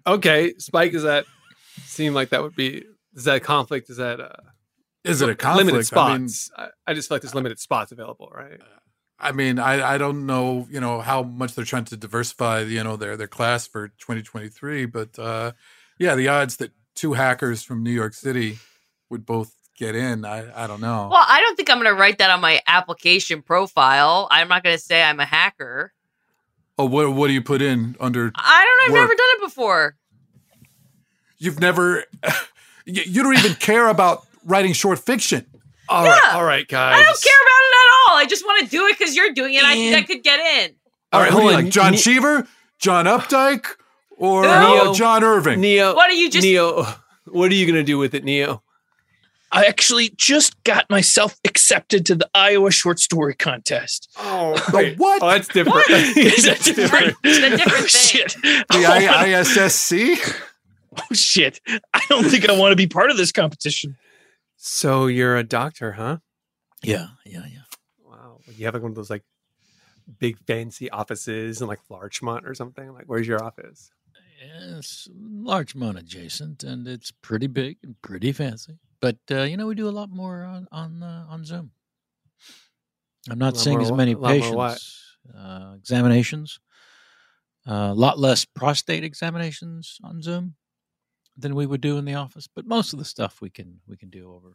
okay 0.08 0.54
spike 0.58 0.92
does 0.92 1.04
that 1.04 1.26
seem 1.84 2.14
like 2.14 2.30
that 2.30 2.42
would 2.42 2.56
be 2.56 2.84
is 3.14 3.26
that 3.26 3.36
a 3.36 3.40
conflict 3.40 3.90
is 3.90 3.98
that 3.98 4.20
uh 4.20 4.30
Is 5.04 5.22
it 5.22 5.26
a 5.26 5.28
limited 5.56 5.88
conflict? 5.90 5.94
I 5.94 6.18
mean- 6.18 6.28
spots 6.30 6.52
I, 6.58 6.92
I 6.92 6.94
just 6.94 7.08
feel 7.10 7.16
like 7.16 7.22
there's 7.22 7.36
limited 7.36 7.60
spots 7.60 7.92
available 7.92 8.32
right 8.34 8.60
I 9.22 9.32
mean, 9.32 9.60
I, 9.60 9.94
I 9.94 9.98
don't 9.98 10.26
know, 10.26 10.68
you 10.72 10.80
know, 10.80 11.00
how 11.00 11.22
much 11.22 11.54
they're 11.54 11.64
trying 11.64 11.86
to 11.86 11.98
diversify, 11.98 12.62
you 12.62 12.84
know, 12.84 12.96
their 12.98 13.16
their 13.16 13.28
class 13.28 13.68
for 13.68 13.90
2023, 13.90 14.86
but 14.88 15.18
uh, 15.20 15.52
yeah, 16.00 16.16
the 16.16 16.28
odds 16.28 16.58
that 16.58 16.72
two 16.96 17.14
hackers 17.14 17.62
from 17.64 17.84
New 17.84 17.92
York 17.92 18.14
City 18.14 18.58
would 19.10 19.26
both 19.26 19.54
get 19.78 19.96
in, 19.96 20.26
I, 20.26 20.64
I 20.64 20.68
don't 20.68 20.82
know. 20.82 21.10
well, 21.12 21.26
I 21.28 21.40
don't 21.42 21.56
think 21.56 21.70
I'm 21.70 21.78
gonna 21.78 21.94
write 21.94 22.18
that 22.18 22.30
on 22.32 22.42
my 22.42 22.62
application 22.68 23.42
profile. 23.42 24.28
I'm 24.32 24.48
not 24.48 24.64
gonna 24.64 24.78
say 24.78 25.02
I'm 25.04 25.20
a 25.20 25.26
hacker. 25.26 25.94
oh, 26.80 26.86
what 26.86 27.14
what 27.14 27.28
do 27.28 27.34
you 27.34 27.42
put 27.42 27.62
in 27.62 27.96
under? 28.00 28.32
I 28.36 28.66
don't 28.66 28.78
know. 28.78 28.84
I've 28.86 29.02
Work. 29.02 29.10
never 29.10 29.16
done 29.16 29.28
it 29.38 29.42
before. 29.42 29.96
You've 31.38 31.60
never, 31.60 32.06
you, 32.86 33.02
you 33.06 33.24
don't 33.24 33.38
even 33.38 33.56
care 33.56 33.88
about 33.88 34.26
writing 34.46 34.74
short 34.74 35.00
fiction. 35.00 35.46
All 35.90 36.06
right, 36.06 36.22
all 36.34 36.44
right, 36.44 36.68
guys. 36.68 36.96
I 36.96 37.04
don't 37.04 37.22
care 37.22 37.42
about 37.42 37.62
it 37.62 37.76
at 37.76 37.91
all. 37.91 37.91
I 38.14 38.26
just 38.26 38.46
want 38.46 38.64
to 38.64 38.70
do 38.70 38.86
it 38.88 38.98
because 38.98 39.16
you're 39.16 39.32
doing 39.34 39.54
it. 39.54 39.58
and 39.64 39.68
I 39.68 39.74
think 39.76 39.96
I 39.96 40.02
could 40.04 40.24
get 40.24 40.40
in. 40.40 40.76
All 41.14 41.20
right, 41.20 41.26
right, 41.26 41.32
who 41.34 41.40
do 41.40 41.44
you 41.44 41.50
hold 41.50 41.56
on. 41.60 41.64
like, 41.66 41.74
John 41.74 41.92
Ne- 41.92 41.98
Cheever, 41.98 42.48
John 42.80 43.06
Updike, 43.06 43.66
or 44.18 44.44
Who? 44.44 44.50
uh, 44.50 44.94
John 44.94 45.24
Irving? 45.24 45.60
Neo, 45.62 45.94
What 45.96 46.10
are 46.10 46.14
you 46.14 46.30
just- 46.30 46.44
Neo? 46.46 46.86
What 47.26 47.52
are 47.52 47.56
you 47.56 47.66
gonna 47.68 47.84
do 47.84 47.98
with 47.98 48.14
it, 48.14 48.24
Neo? 48.24 48.64
I 49.54 49.66
actually 49.66 50.10
just 50.16 50.64
got 50.64 50.90
myself 50.90 51.38
accepted 51.44 52.06
to 52.06 52.16
the 52.16 52.30
Iowa 52.34 52.72
short 52.72 53.00
story 53.00 53.36
contest. 53.36 54.10
Oh, 54.18 54.54
The 54.72 54.94
what? 54.98 55.22
Oh, 55.22 55.28
that's 55.30 55.50
different. 55.50 55.90
Is 55.90 56.44
that 56.46 56.58
That's 56.60 56.66
different? 56.72 57.16
It's 57.24 57.38
a 57.38 57.50
different 57.58 57.64
Oh, 57.68 57.76
thing. 57.82 57.88
shit. 57.88 58.36
The 58.42 58.86
I- 58.88 59.28
ISSC? 59.44 60.18
oh 60.98 61.14
shit! 61.14 61.60
I 61.94 62.02
don't 62.10 62.24
think 62.30 62.48
I 62.50 62.54
want 62.58 62.72
to 62.72 62.76
be 62.78 62.88
part 62.88 63.12
of 63.12 63.18
this 63.18 63.32
competition. 63.34 63.98
So 64.58 65.08
you're 65.08 65.36
a 65.38 65.44
doctor, 65.44 65.94
huh? 65.94 66.18
Yeah, 66.82 67.08
yeah, 67.26 67.44
yeah. 67.52 67.61
Wow. 68.52 68.58
You 68.58 68.66
have 68.66 68.74
like 68.74 68.84
one 68.84 68.92
of 68.92 68.96
those 68.96 69.10
like 69.10 69.24
big 70.20 70.38
fancy 70.46 70.90
offices 70.90 71.62
in 71.62 71.68
like 71.68 71.80
Larchmont 71.90 72.46
or 72.46 72.56
something. 72.56 72.94
Like, 72.94 73.06
where's 73.06 73.28
your 73.28 73.44
office? 73.44 73.92
It's 74.44 75.08
Larchmont 75.14 76.00
adjacent, 76.00 76.64
and 76.64 76.88
it's 76.88 77.12
pretty 77.12 77.48
big 77.48 77.78
and 77.84 78.02
pretty 78.02 78.32
fancy. 78.32 78.80
But 79.00 79.18
uh, 79.30 79.44
you 79.44 79.58
know, 79.58 79.68
we 79.68 79.76
do 79.76 79.88
a 79.88 79.92
lot 79.92 80.10
more 80.10 80.44
on 80.44 80.68
on 80.72 81.04
uh, 81.04 81.26
on 81.30 81.46
Zoom. 81.46 81.72
I'm 83.30 83.38
not 83.38 83.58
seeing 83.58 83.78
more 83.78 83.86
as 83.88 83.92
many 83.92 84.16
lot 84.16 84.40
more 84.40 84.56
what? 84.56 84.72
patients, 84.72 85.18
uh, 85.38 85.74
examinations, 85.78 86.60
a 87.68 87.94
lot 87.94 88.18
less 88.18 88.46
prostate 88.46 89.04
examinations 89.04 90.00
on 90.04 90.22
Zoom 90.24 90.56
than 91.38 91.54
we 91.54 91.68
would 91.68 91.82
do 91.82 91.98
in 91.98 92.06
the 92.06 92.16
office. 92.16 92.48
But 92.48 92.66
most 92.66 92.94
of 92.94 93.00
the 93.00 93.06
stuff 93.06 93.42
we 93.42 93.52
can 93.52 93.82
we 93.88 93.96
can 93.96 94.10
do 94.10 94.34
over. 94.34 94.54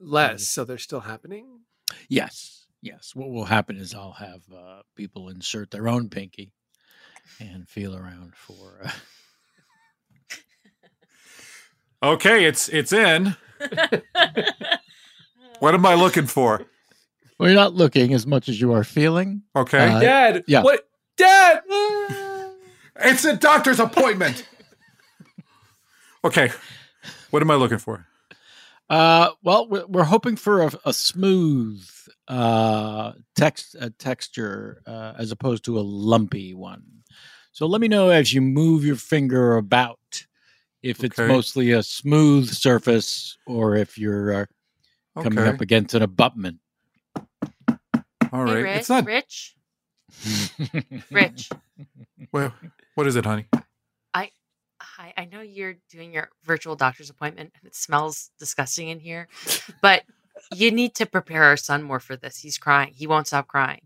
Less. 0.00 0.48
So 0.48 0.64
they're 0.64 0.78
still 0.78 1.00
happening. 1.00 1.60
Yes, 2.08 2.63
yes. 2.84 3.12
What 3.14 3.30
will 3.30 3.44
happen 3.46 3.76
is 3.76 3.94
I'll 3.94 4.12
have 4.12 4.42
uh, 4.54 4.82
people 4.94 5.28
insert 5.28 5.70
their 5.72 5.88
own 5.88 6.08
pinky 6.08 6.52
and 7.40 7.68
feel 7.68 7.96
around 7.96 8.34
for. 8.36 8.80
Uh, 8.84 8.90
Okay, 12.02 12.44
it's 12.44 12.68
it's 12.68 12.92
in. 12.92 13.34
What 15.60 15.74
am 15.74 15.86
I 15.86 15.94
looking 15.94 16.26
for? 16.26 16.66
well, 17.38 17.48
you're 17.48 17.58
not 17.58 17.72
looking 17.72 18.12
as 18.12 18.26
much 18.26 18.50
as 18.50 18.60
you 18.60 18.74
are 18.74 18.84
feeling. 18.84 19.40
Okay. 19.56 19.88
Uh, 19.88 20.00
Dad. 20.00 20.44
yeah. 20.46 20.62
What? 20.62 20.86
Dad. 21.16 21.62
It's 22.96 23.24
a 23.24 23.36
doctor's 23.36 23.80
appointment. 23.80 24.46
okay. 26.24 26.52
What 27.30 27.40
am 27.42 27.50
I 27.50 27.54
looking 27.54 27.78
for? 27.78 28.06
Uh, 28.90 29.30
well, 29.42 29.68
we're, 29.68 29.86
we're 29.86 30.04
hoping 30.04 30.36
for 30.36 30.62
a, 30.62 30.70
a 30.84 30.92
smooth 30.92 31.82
uh, 32.28 33.12
text 33.34 33.76
uh, 33.80 33.90
texture 33.98 34.82
uh, 34.86 35.14
as 35.18 35.32
opposed 35.32 35.64
to 35.64 35.78
a 35.78 35.80
lumpy 35.80 36.54
one. 36.54 36.82
So 37.52 37.66
let 37.66 37.80
me 37.80 37.88
know 37.88 38.10
as 38.10 38.32
you 38.34 38.40
move 38.40 38.84
your 38.84 38.96
finger 38.96 39.56
about 39.56 39.98
if 40.82 41.02
it's 41.02 41.18
Okay. 41.18 41.28
mostly 41.28 41.70
a 41.70 41.82
smooth 41.82 42.50
surface 42.50 43.38
or 43.46 43.76
if 43.76 43.96
you're 43.96 44.34
uh, 44.34 44.44
coming 45.22 45.38
Okay. 45.38 45.48
up 45.48 45.60
against 45.60 45.94
an 45.94 46.02
abutment. 46.02 46.58
All 48.32 48.44
right, 48.44 48.56
Hey. 48.56 48.62
Rich, 48.64 48.76
it's 48.80 48.88
not. 48.90 49.06
Rich. 49.06 49.56
Rich. 51.10 51.50
Well, 52.32 52.52
what 52.96 53.06
is 53.06 53.16
it, 53.16 53.24
honey? 53.24 53.46
Hi, 54.96 55.12
I 55.16 55.24
know 55.24 55.40
you're 55.40 55.74
doing 55.90 56.14
your 56.14 56.30
virtual 56.44 56.76
doctor's 56.76 57.10
appointment 57.10 57.52
and 57.58 57.66
it 57.66 57.74
smells 57.74 58.30
disgusting 58.38 58.88
in 58.88 59.00
here, 59.00 59.26
but 59.82 60.04
you 60.52 60.70
need 60.70 60.94
to 60.96 61.06
prepare 61.06 61.42
our 61.42 61.56
son 61.56 61.82
more 61.82 61.98
for 61.98 62.14
this. 62.14 62.38
He's 62.38 62.58
crying. 62.58 62.92
He 62.94 63.08
won't 63.08 63.26
stop 63.26 63.48
crying. 63.48 63.80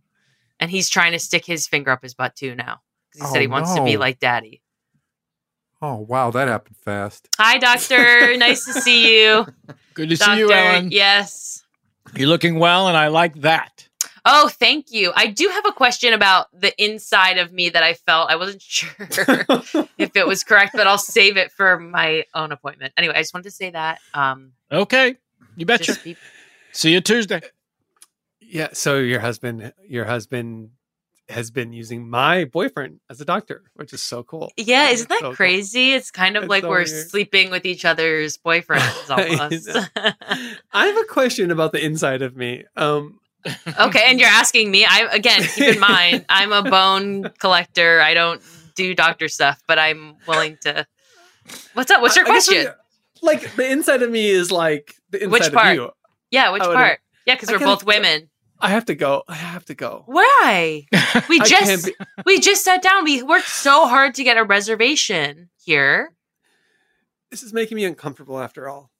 And 0.60 0.70
he's 0.70 0.90
trying 0.90 1.12
to 1.12 1.18
stick 1.18 1.46
his 1.46 1.66
finger 1.66 1.92
up 1.92 2.02
his 2.02 2.12
butt 2.12 2.36
too 2.36 2.54
now 2.54 2.80
because 3.10 3.28
he 3.28 3.32
said 3.32 3.38
Oh, 3.38 3.40
he 3.40 3.46
wants 3.46 3.74
to 3.74 3.84
be 3.84 3.96
like 3.96 4.18
daddy. 4.18 4.60
Oh, 5.80 5.96
wow, 5.96 6.30
that 6.32 6.48
happened 6.48 6.76
fast. 6.76 7.28
Hi, 7.38 7.56
doctor. 7.56 8.36
nice 8.36 8.66
to 8.66 8.74
see 8.74 9.22
you. 9.22 9.46
Good 9.94 10.10
to 10.10 10.16
doctor, 10.16 10.34
see 10.34 10.40
you, 10.40 10.52
Ellen. 10.52 10.90
Yes. 10.90 11.62
You're 12.14 12.28
looking 12.28 12.58
well, 12.58 12.88
and 12.88 12.96
I 12.96 13.08
like 13.08 13.40
that. 13.42 13.87
Oh, 14.30 14.48
thank 14.48 14.92
you. 14.92 15.10
I 15.16 15.26
do 15.28 15.48
have 15.48 15.64
a 15.66 15.72
question 15.72 16.12
about 16.12 16.46
the 16.52 16.72
inside 16.82 17.38
of 17.38 17.50
me 17.52 17.70
that 17.70 17.82
I 17.82 17.94
felt. 17.94 18.30
I 18.30 18.36
wasn't 18.36 18.60
sure 18.78 18.90
if 19.98 20.14
it 20.16 20.26
was 20.26 20.44
correct, 20.44 20.72
but 20.74 20.86
I'll 20.86 20.98
save 20.98 21.36
it 21.38 21.50
for 21.50 21.78
my 21.80 22.24
own 22.34 22.52
appointment. 22.52 22.92
Anyway, 22.98 23.14
I 23.16 23.20
just 23.22 23.32
wanted 23.32 23.44
to 23.44 23.50
say 23.50 23.70
that. 23.70 24.00
Um, 24.14 24.52
Okay. 24.70 25.16
You 25.56 25.64
betcha. 25.66 25.96
be- 26.04 26.16
See 26.72 26.92
you 26.92 27.00
Tuesday. 27.00 27.40
Yeah. 28.40 28.68
So 28.74 28.98
your 28.98 29.20
husband, 29.20 29.72
your 29.88 30.04
husband 30.04 30.70
has 31.30 31.50
been 31.50 31.72
using 31.72 32.08
my 32.08 32.44
boyfriend 32.44 33.00
as 33.10 33.20
a 33.20 33.24
doctor, 33.24 33.62
which 33.74 33.92
is 33.92 34.02
so 34.02 34.22
cool. 34.22 34.50
yeah, 34.56 34.88
isn't 34.88 35.08
that 35.10 35.18
so 35.20 35.26
cool. 35.28 35.34
crazy? 35.34 35.92
It's 35.92 36.10
kind 36.10 36.36
of 36.36 36.44
It's 36.44 36.50
like 36.50 36.62
so 36.62 36.68
we're 36.70 36.76
weird. 36.84 36.88
sleeping 37.10 37.50
with 37.50 37.66
each 37.66 37.84
other's 37.84 38.38
boyfriends 38.38 39.10
almost. 39.10 39.68
I 40.72 40.86
have 40.86 40.96
a 40.96 41.04
question 41.04 41.50
about 41.50 41.72
the 41.72 41.84
inside 41.84 42.22
of 42.22 42.36
me. 42.36 42.64
Um, 42.76 43.18
okay, 43.46 44.02
and 44.06 44.18
you're 44.20 44.28
asking 44.28 44.70
me. 44.70 44.84
I 44.84 45.08
again 45.12 45.42
keep 45.42 45.74
in 45.74 45.80
mind 45.80 46.26
I'm 46.28 46.52
a 46.52 46.62
bone 46.62 47.30
collector. 47.38 48.00
I 48.00 48.14
don't 48.14 48.42
do 48.74 48.94
doctor 48.94 49.28
stuff, 49.28 49.62
but 49.66 49.78
I'm 49.78 50.16
willing 50.26 50.58
to. 50.62 50.86
What's 51.74 51.90
up? 51.90 52.02
What's 52.02 52.16
your 52.16 52.26
I 52.26 52.28
question? 52.28 52.66
like, 53.22 53.42
like 53.42 53.56
the 53.56 53.70
inside 53.70 54.02
of 54.02 54.10
me 54.10 54.28
is 54.28 54.50
like 54.50 54.94
the 55.10 55.22
inside 55.22 55.32
Which 55.32 55.46
of 55.48 55.52
part? 55.52 55.74
you. 55.76 55.90
Yeah, 56.30 56.50
which 56.52 56.62
I 56.62 56.74
part? 56.74 57.00
Yeah, 57.26 57.34
because 57.34 57.50
we're 57.50 57.58
both 57.58 57.84
women. 57.84 58.28
I 58.60 58.70
have 58.70 58.86
to 58.86 58.94
go. 58.94 59.22
I 59.28 59.34
have 59.34 59.64
to 59.66 59.74
go. 59.74 60.04
Why? 60.06 60.86
We 61.28 61.40
just 61.40 61.86
be- 61.86 61.94
we 62.26 62.40
just 62.40 62.64
sat 62.64 62.82
down. 62.82 63.04
We 63.04 63.22
worked 63.22 63.48
so 63.48 63.86
hard 63.86 64.14
to 64.16 64.24
get 64.24 64.36
a 64.36 64.44
reservation 64.44 65.50
here. 65.64 66.12
This 67.30 67.42
is 67.42 67.52
making 67.52 67.76
me 67.76 67.84
uncomfortable 67.84 68.38
after 68.38 68.68
all. 68.68 68.90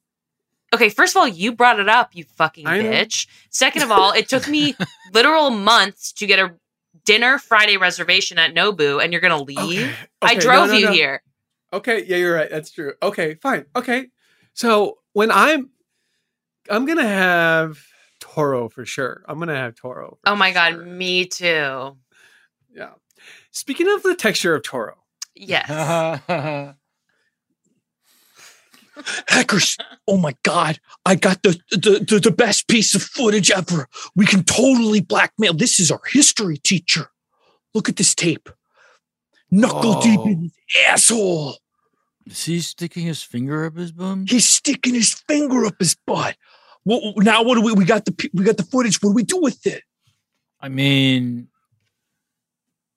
Okay, 0.73 0.89
first 0.89 1.15
of 1.15 1.19
all, 1.19 1.27
you 1.27 1.51
brought 1.53 1.79
it 1.79 1.89
up, 1.89 2.15
you 2.15 2.23
fucking 2.23 2.67
I 2.67 2.79
know. 2.79 2.89
bitch. 2.89 3.27
Second 3.49 3.83
of 3.83 3.91
all, 3.91 4.11
it 4.13 4.29
took 4.29 4.47
me 4.47 4.75
literal 5.13 5.49
months 5.49 6.11
to 6.13 6.27
get 6.27 6.39
a 6.39 6.53
dinner 7.05 7.39
Friday 7.39 7.77
reservation 7.77 8.37
at 8.37 8.53
Nobu, 8.53 9.03
and 9.03 9.11
you're 9.11 9.21
gonna 9.21 9.41
leave. 9.41 9.95
I 10.21 10.33
Okay, 10.33 10.35
no, 10.35 10.41
drove 10.41 10.67
no, 10.69 10.73
you 10.75 10.85
no. 10.87 10.91
here. 10.93 11.23
Okay, 11.73 12.03
yeah, 12.05 12.17
you're 12.17 12.35
right. 12.35 12.49
That's 12.49 12.71
true. 12.71 12.93
Okay, 13.01 13.35
fine. 13.35 13.65
Okay. 13.75 14.07
So 14.53 14.99
when 15.13 15.31
I'm 15.31 15.69
I'm 16.69 16.85
gonna 16.85 17.07
have 17.07 17.79
Toro 18.19 18.69
for 18.69 18.85
sure. 18.85 19.23
I'm 19.27 19.39
gonna 19.39 19.55
have 19.55 19.75
Toro. 19.75 20.17
Oh 20.25 20.35
my 20.35 20.51
god, 20.51 20.85
me 20.85 21.25
too. 21.25 21.97
Yeah. 22.71 22.91
Speaking 23.51 23.87
of 23.87 24.03
the 24.03 24.15
texture 24.15 24.53
of 24.55 24.63
Toro, 24.63 24.95
Yes. 25.35 25.67
Hackers! 29.27 29.77
Oh 30.07 30.17
my 30.17 30.35
god! 30.43 30.79
I 31.05 31.15
got 31.15 31.43
the, 31.43 31.59
the 31.71 32.05
the 32.07 32.19
the 32.19 32.31
best 32.31 32.67
piece 32.67 32.95
of 32.95 33.01
footage 33.01 33.51
ever. 33.51 33.87
We 34.15 34.25
can 34.25 34.43
totally 34.43 35.01
blackmail. 35.01 35.53
This 35.53 35.79
is 35.79 35.91
our 35.91 36.01
history 36.07 36.57
teacher. 36.57 37.11
Look 37.73 37.89
at 37.89 37.95
this 37.95 38.15
tape. 38.15 38.49
Knuckle 39.51 40.01
deep 40.01 40.19
in 40.25 40.41
his 40.43 40.53
asshole. 40.87 41.57
Is 42.25 42.45
he 42.45 42.59
sticking 42.59 43.05
his 43.05 43.23
finger 43.23 43.65
up 43.65 43.75
his 43.75 43.91
bum? 43.91 44.25
He's 44.27 44.47
sticking 44.47 44.93
his 44.93 45.13
finger 45.27 45.65
up 45.65 45.75
his 45.79 45.95
butt. 46.05 46.35
Well, 46.85 47.13
now 47.17 47.43
what 47.43 47.55
do 47.55 47.61
we? 47.61 47.73
We 47.73 47.85
got 47.85 48.05
the 48.05 48.29
we 48.33 48.43
got 48.43 48.57
the 48.57 48.63
footage. 48.63 49.01
What 49.01 49.11
do 49.11 49.15
we 49.15 49.23
do 49.23 49.41
with 49.41 49.65
it? 49.65 49.83
I 50.61 50.69
mean, 50.69 51.47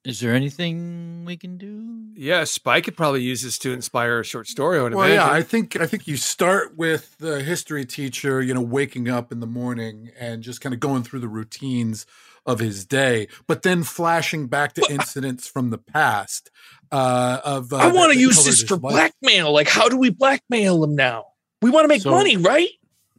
is 0.05 0.19
there 0.19 0.33
anything 0.33 1.23
we 1.25 1.37
can 1.37 1.57
do? 1.57 1.89
yeah, 2.15 2.43
Spike 2.43 2.83
could 2.85 2.95
probably 2.97 3.21
use 3.23 3.41
this 3.41 3.57
to 3.59 3.71
inspire 3.71 4.19
a 4.19 4.23
short 4.23 4.47
story. 4.47 4.77
I 4.79 4.83
would 4.83 4.93
Well, 4.93 5.05
imagine. 5.05 5.27
yeah, 5.27 5.33
I 5.33 5.41
think 5.41 5.79
I 5.79 5.87
think 5.87 6.07
you 6.07 6.15
start 6.17 6.77
with 6.77 7.17
the 7.17 7.41
history 7.41 7.85
teacher, 7.85 8.41
you 8.41 8.53
know, 8.53 8.61
waking 8.61 9.09
up 9.09 9.31
in 9.31 9.39
the 9.39 9.47
morning 9.47 10.11
and 10.19 10.43
just 10.43 10.61
kind 10.61 10.73
of 10.73 10.79
going 10.79 11.03
through 11.03 11.21
the 11.21 11.27
routines 11.27 12.05
of 12.45 12.59
his 12.59 12.85
day, 12.85 13.27
but 13.47 13.63
then 13.63 13.83
flashing 13.83 14.47
back 14.47 14.73
to 14.73 14.85
incidents 14.91 15.47
from 15.47 15.69
the 15.69 15.77
past. 15.77 16.51
Uh, 16.91 17.39
of 17.43 17.71
uh, 17.73 17.77
I 17.77 17.91
want 17.91 18.11
to 18.13 18.19
use 18.19 18.43
this 18.45 18.61
for 18.61 18.77
blackmail. 18.77 19.51
Like, 19.51 19.67
how 19.69 19.87
do 19.89 19.97
we 19.97 20.09
blackmail 20.11 20.83
him 20.83 20.93
now? 20.95 21.25
We 21.61 21.69
want 21.71 21.85
to 21.85 21.87
make 21.87 22.01
So- 22.03 22.11
money, 22.11 22.35
right? 22.37 22.69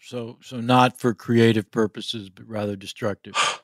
So, 0.03 0.37
so 0.43 0.61
not 0.61 1.01
for 1.01 1.15
creative 1.15 1.71
purposes, 1.71 2.29
but 2.29 2.47
rather 2.47 2.77
destructive. 2.77 3.35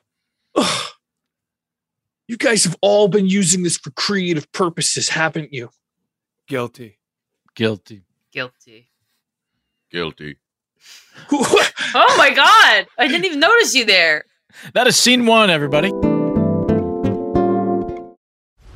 Ugh. 2.31 2.37
You 2.37 2.37
guys 2.37 2.63
have 2.63 2.77
all 2.81 3.07
been 3.07 3.27
using 3.27 3.63
this 3.63 3.77
for 3.77 3.91
creative 3.91 4.49
purposes, 4.53 5.09
haven't 5.09 5.53
you? 5.53 5.69
Guilty. 6.47 6.97
Guilty. 7.55 8.03
Guilty. 8.31 8.89
Guilty. 9.91 10.37
Oh 11.93 12.15
my 12.17 12.29
god! 12.29 12.87
I 12.97 13.07
didn't 13.09 13.25
even 13.25 13.41
notice 13.41 13.75
you 13.75 13.83
there. 13.83 14.23
That 14.73 14.87
is 14.87 14.95
scene 14.95 15.25
one, 15.25 15.49
everybody. 15.49 15.91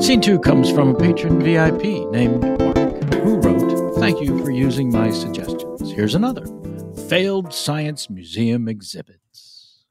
Scene 0.00 0.22
two 0.22 0.38
comes 0.38 0.70
from 0.70 0.94
a 0.94 0.98
patron 0.98 1.42
VIP 1.42 2.10
named 2.10 2.40
Mark, 2.40 3.14
who 3.16 3.36
wrote, 3.36 3.94
Thank 3.98 4.20
you 4.22 4.42
for 4.42 4.50
using 4.50 4.90
my 4.90 5.10
suggestions. 5.10 5.92
Here's 5.92 6.14
another 6.14 6.46
Failed 7.08 7.52
Science 7.52 8.08
Museum 8.08 8.66
exhibits. 8.66 9.84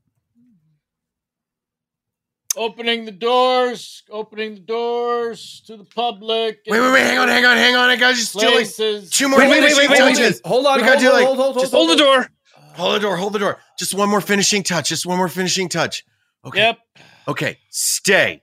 Opening 2.57 3.05
the 3.05 3.11
doors, 3.11 4.01
opening 4.09 4.55
the 4.55 4.61
doors 4.61 5.61
to 5.67 5.77
the 5.77 5.85
public. 5.85 6.61
Wait, 6.67 6.79
wait, 6.79 6.91
wait, 6.91 7.03
hang 7.03 7.19
on, 7.19 7.27
hang 7.27 7.45
on, 7.45 7.55
hang 7.57 7.75
on. 7.75 7.89
I 7.89 7.95
gotta 7.95 8.15
just 8.15 8.33
do 8.33 8.47
like 8.47 8.67
two 9.11 9.29
more 9.29 9.37
Wait, 9.37 9.47
wait, 9.47 9.61
wait, 9.61 9.69
finishing 9.69 9.89
wait, 9.91 10.01
wait, 10.01 10.17
wait. 10.17 10.41
Hold 10.43 10.65
on, 10.65 10.77
We 10.79 10.87
gotta 10.87 10.99
hold, 10.99 11.01
do 11.01 11.13
like 11.13 11.25
hold, 11.27 11.37
hold, 11.37 11.53
hold, 11.53 11.63
just 11.63 11.71
hold 11.71 11.87
hold 11.87 11.99
the 11.99 12.03
door. 12.03 12.29
Hold 12.73 12.95
the 12.95 12.99
door, 12.99 13.15
hold 13.15 13.33
the 13.33 13.39
door. 13.39 13.59
Just 13.77 13.93
one 13.93 14.09
more 14.09 14.21
finishing 14.21 14.63
touch. 14.63 14.89
Just 14.89 15.05
one 15.05 15.17
more 15.17 15.29
finishing 15.29 15.69
touch. 15.69 16.03
Okay. 16.43 16.59
Yep. 16.59 16.79
Okay. 17.27 17.57
Stay. 17.69 18.41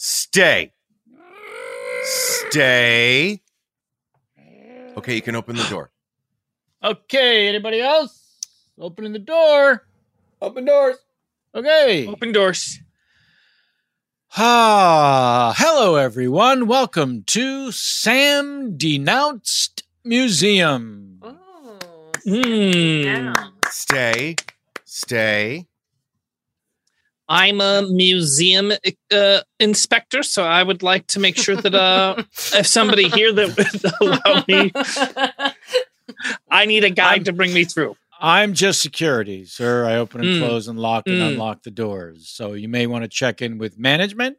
Stay. 0.00 0.72
Stay. 2.04 3.42
Okay, 4.96 5.14
you 5.16 5.20
can 5.20 5.34
open 5.34 5.56
the 5.56 5.64
door. 5.64 5.90
Okay, 6.84 7.48
anybody 7.48 7.80
else? 7.80 8.38
Opening 8.78 9.12
the 9.12 9.18
door. 9.18 9.88
Open 10.40 10.64
doors. 10.64 10.98
Okay. 11.52 12.06
Open 12.06 12.30
doors. 12.30 12.78
Ah, 14.36 15.52
hello 15.58 15.96
everyone. 15.96 16.68
Welcome 16.68 17.24
to 17.24 17.72
Sam 17.72 18.76
Denounced 18.76 19.82
Museum. 20.04 21.20
Hmm. 22.24 23.32
Stay. 23.68 24.36
Stay. 24.84 25.67
I'm 27.28 27.60
a 27.60 27.82
museum 27.90 28.72
uh, 29.12 29.40
inspector, 29.60 30.22
so 30.22 30.44
I 30.44 30.62
would 30.62 30.82
like 30.82 31.06
to 31.08 31.20
make 31.20 31.36
sure 31.36 31.56
that 31.56 31.74
uh, 31.74 32.14
if 32.54 32.66
somebody 32.66 33.08
here 33.08 33.32
that 33.32 33.56
would 33.56 33.92
allow 34.00 34.44
me, 34.48 34.72
I 36.50 36.64
need 36.64 36.84
a 36.84 36.90
guide 36.90 37.26
to 37.26 37.32
bring 37.32 37.52
me 37.52 37.64
through. 37.64 37.96
I'm 38.20 38.52
just 38.54 38.80
security, 38.82 39.44
sir. 39.44 39.84
I 39.84 39.96
open 39.96 40.20
and 40.22 40.30
Mm. 40.30 40.38
close 40.38 40.66
and 40.68 40.78
lock 40.78 41.04
and 41.06 41.18
Mm. 41.20 41.28
unlock 41.28 41.62
the 41.62 41.70
doors. 41.70 42.28
So 42.28 42.54
you 42.54 42.68
may 42.68 42.86
want 42.86 43.04
to 43.04 43.08
check 43.08 43.42
in 43.42 43.58
with 43.58 43.78
management. 43.78 44.38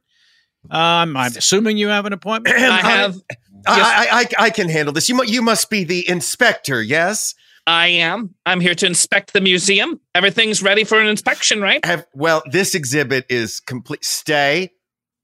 Um, 0.70 1.16
I'm 1.16 1.38
assuming 1.38 1.78
you 1.78 1.88
have 1.88 2.06
an 2.06 2.12
appointment. 2.12 2.58
I 2.58 2.82
have. 2.82 3.16
I, 3.68 4.08
I, 4.12 4.20
I, 4.42 4.46
I 4.46 4.50
can 4.50 4.68
handle 4.68 4.94
this. 4.94 5.08
You, 5.10 5.16
mu- 5.16 5.24
you 5.26 5.42
must 5.42 5.70
be 5.70 5.84
the 5.84 6.08
inspector, 6.10 6.82
yes? 6.82 7.36
I 7.68 7.88
am. 7.88 8.36
I'm 8.46 8.60
here 8.60 8.76
to 8.76 8.86
inspect 8.86 9.34
the 9.34 9.42
museum. 9.42 10.00
Everything's 10.16 10.62
ready 10.64 10.84
for 10.84 11.00
an 11.00 11.08
inspection, 11.08 11.62
right? 11.62 11.84
Have, 11.86 12.06
well, 12.14 12.42
this 12.52 12.74
exhibit 12.76 13.26
is 13.30 13.60
complete. 13.60 14.04
Stay. 14.04 14.72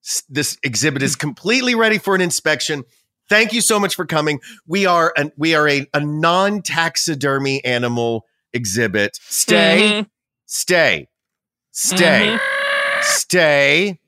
S- 0.06 0.24
This 0.30 0.58
exhibit 0.63 1.02
is 1.02 1.15
completely 1.15 1.74
ready 1.76 1.98
for 1.98 2.13
an 2.15 2.21
inspection. 2.21 2.84
Thank 3.30 3.54
you 3.54 3.62
so 3.62 3.80
much 3.80 3.95
for 3.95 4.06
coming. 4.06 4.39
We 4.67 4.86
are 4.86 5.12
an, 5.17 5.32
we 5.38 5.56
are 5.56 5.67
a, 5.67 5.88
a 5.95 6.00
non 6.00 6.62
taxidermy 6.62 7.63
animal 7.65 8.26
exhibit. 8.54 9.17
Stay, 9.24 10.04
Mhm. 10.04 10.10
stay, 10.45 11.08
stay, 11.71 12.38
stay. 13.02 14.00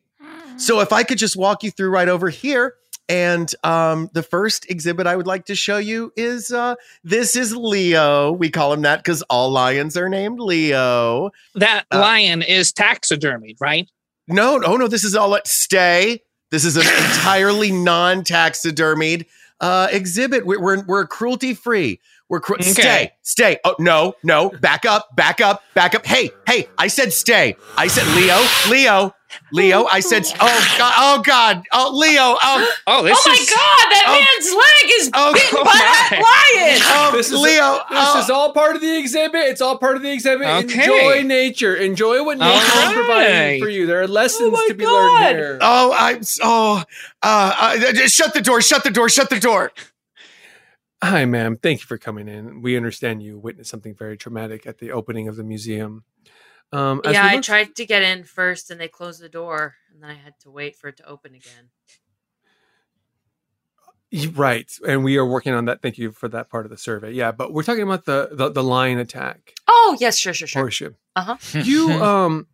So 0.57 0.79
if 0.81 0.93
I 0.93 1.03
could 1.03 1.17
just 1.17 1.35
walk 1.35 1.63
you 1.63 1.71
through 1.71 1.89
right 1.89 2.09
over 2.09 2.29
here. 2.29 2.75
And 3.09 3.53
um, 3.63 4.09
the 4.13 4.23
first 4.23 4.69
exhibit 4.69 5.07
I 5.07 5.15
would 5.15 5.27
like 5.27 5.45
to 5.45 5.55
show 5.55 5.77
you 5.77 6.11
is 6.17 6.51
uh, 6.51 6.75
this 7.03 7.35
is 7.37 7.55
Leo. 7.55 8.33
We 8.33 8.49
call 8.49 8.73
him 8.73 8.81
that 8.81 8.97
because 8.97 9.21
all 9.23 9.49
lions 9.49 9.95
are 9.95 10.09
named 10.09 10.39
Leo. 10.39 11.31
That 11.55 11.85
Uh, 11.91 11.99
lion 11.99 12.41
is 12.41 12.73
taxidermied, 12.73 13.57
right? 13.61 13.89
No, 14.27 14.57
no, 14.57 14.75
no. 14.75 14.89
This 14.89 15.05
is 15.05 15.15
all 15.15 15.35
at 15.35 15.47
stay. 15.47 16.21
This 16.51 16.65
is 16.65 16.75
an 16.75 16.83
entirely 16.85 17.71
non-taxidermied 17.71 19.25
uh, 19.61 19.87
exhibit. 19.91 20.45
We're 20.45 20.61
we're, 20.61 20.83
we're 20.83 21.07
cruelty 21.07 21.53
free. 21.53 21.99
We're 22.29 22.41
cru- 22.41 22.57
Okay. 22.57 22.71
stay, 22.71 23.13
stay. 23.21 23.57
Oh 23.63 23.75
no, 23.79 24.13
no. 24.23 24.49
Back 24.49 24.85
up, 24.85 25.15
back 25.15 25.39
up, 25.39 25.63
back 25.73 25.95
up. 25.95 26.05
Hey, 26.05 26.29
hey. 26.45 26.67
I 26.77 26.87
said 26.87 27.13
stay. 27.13 27.55
I 27.77 27.87
said 27.87 28.05
Leo, 28.15 28.37
Leo, 28.69 29.13
Leo. 29.53 29.85
I 29.85 30.01
said. 30.01 30.25
Oh 30.39 30.75
God. 30.77 30.93
Oh 30.97 31.21
God. 31.23 31.63
Oh 31.71 31.91
Leo. 31.93 32.37
Oh. 32.41 32.71
Oh, 32.87 32.99
oh 32.99 33.03
my 33.03 33.09
god, 33.09 33.91
that 33.91 34.05
oh, 34.07 34.19
man's 34.19 34.53
leg 34.53 34.99
is 34.99 35.11
oh, 35.13 35.33
bitten 35.33 35.59
oh 35.59 35.63
by 35.63 35.71
that 35.71 36.11
lion. 36.11 36.81
Oh, 36.83 37.15
This 37.15 37.31
is 37.31 37.39
Leo. 37.39 37.75
This 37.89 38.15
oh. 38.15 38.19
is 38.19 38.29
all 38.29 38.51
part 38.51 38.75
of 38.75 38.81
the 38.81 38.97
exhibit. 38.97 39.41
It's 39.47 39.61
all 39.61 39.77
part 39.77 39.95
of 39.95 40.01
the 40.01 40.11
exhibit. 40.11 40.47
Okay. 40.47 40.83
Enjoy 40.83 41.27
nature. 41.27 41.75
Enjoy 41.75 42.23
what 42.23 42.37
nature 42.39 42.57
is 42.57 42.93
providing 42.93 43.61
for 43.61 43.69
you. 43.69 43.85
There 43.85 44.01
are 44.01 44.07
lessons 44.07 44.51
my 44.51 44.65
to 44.67 44.73
be 44.73 44.83
God. 44.83 45.21
learned 45.21 45.37
here. 45.37 45.57
Oh, 45.61 45.93
I'm. 45.97 46.21
Oh. 46.41 46.83
Uh, 47.23 47.55
uh, 47.57 47.93
just 47.93 48.15
shut 48.15 48.33
the 48.33 48.41
door. 48.41 48.61
Shut 48.61 48.83
the 48.83 48.91
door. 48.91 49.09
Shut 49.09 49.29
the 49.29 49.39
door. 49.39 49.71
Hi, 51.03 51.25
ma'am. 51.25 51.57
Thank 51.57 51.81
you 51.81 51.85
for 51.85 51.97
coming 51.97 52.27
in. 52.27 52.61
We 52.61 52.75
understand 52.75 53.21
you 53.21 53.37
witnessed 53.37 53.69
something 53.69 53.93
very 53.93 54.17
traumatic 54.17 54.65
at 54.65 54.79
the 54.79 54.91
opening 54.91 55.27
of 55.27 55.35
the 55.35 55.43
museum. 55.43 56.03
Um, 56.73 57.01
as 57.05 57.13
yeah, 57.13 57.25
I 57.27 57.35
look- 57.35 57.43
tried 57.43 57.75
to 57.75 57.85
get 57.85 58.01
in 58.01 58.23
first 58.23 58.71
and 58.71 58.81
they 58.81 58.87
closed 58.87 59.21
the 59.21 59.29
door 59.29 59.75
and 59.93 60.01
then 60.01 60.09
I 60.09 60.15
had 60.15 60.33
to 60.41 60.49
wait 60.51 60.75
for 60.75 60.87
it 60.87 60.97
to 60.97 61.05
open 61.07 61.35
again. 61.35 61.69
Right, 64.33 64.71
and 64.87 65.03
we 65.03 65.17
are 65.17 65.25
working 65.25 65.53
on 65.53 65.65
that. 65.65 65.81
Thank 65.81 65.97
you 65.97 66.11
for 66.13 66.29
that 66.29 66.49
part 66.49 66.65
of 66.65 66.69
the 66.69 66.77
survey. 66.77 67.11
Yeah, 67.11 67.33
but 67.33 67.51
we're 67.53 67.63
talking 67.63 67.83
about 67.83 68.05
the 68.05 68.29
the, 68.31 68.49
the 68.49 68.63
lion 68.63 68.99
attack. 68.99 69.53
Oh, 69.67 69.97
yes, 69.99 70.17
sure, 70.17 70.33
sure, 70.33 70.47
sure. 70.47 70.61
Horseshoe. 70.61 70.93
Uh-huh. 71.17 71.35
You 71.61 71.89
um, 72.01 72.47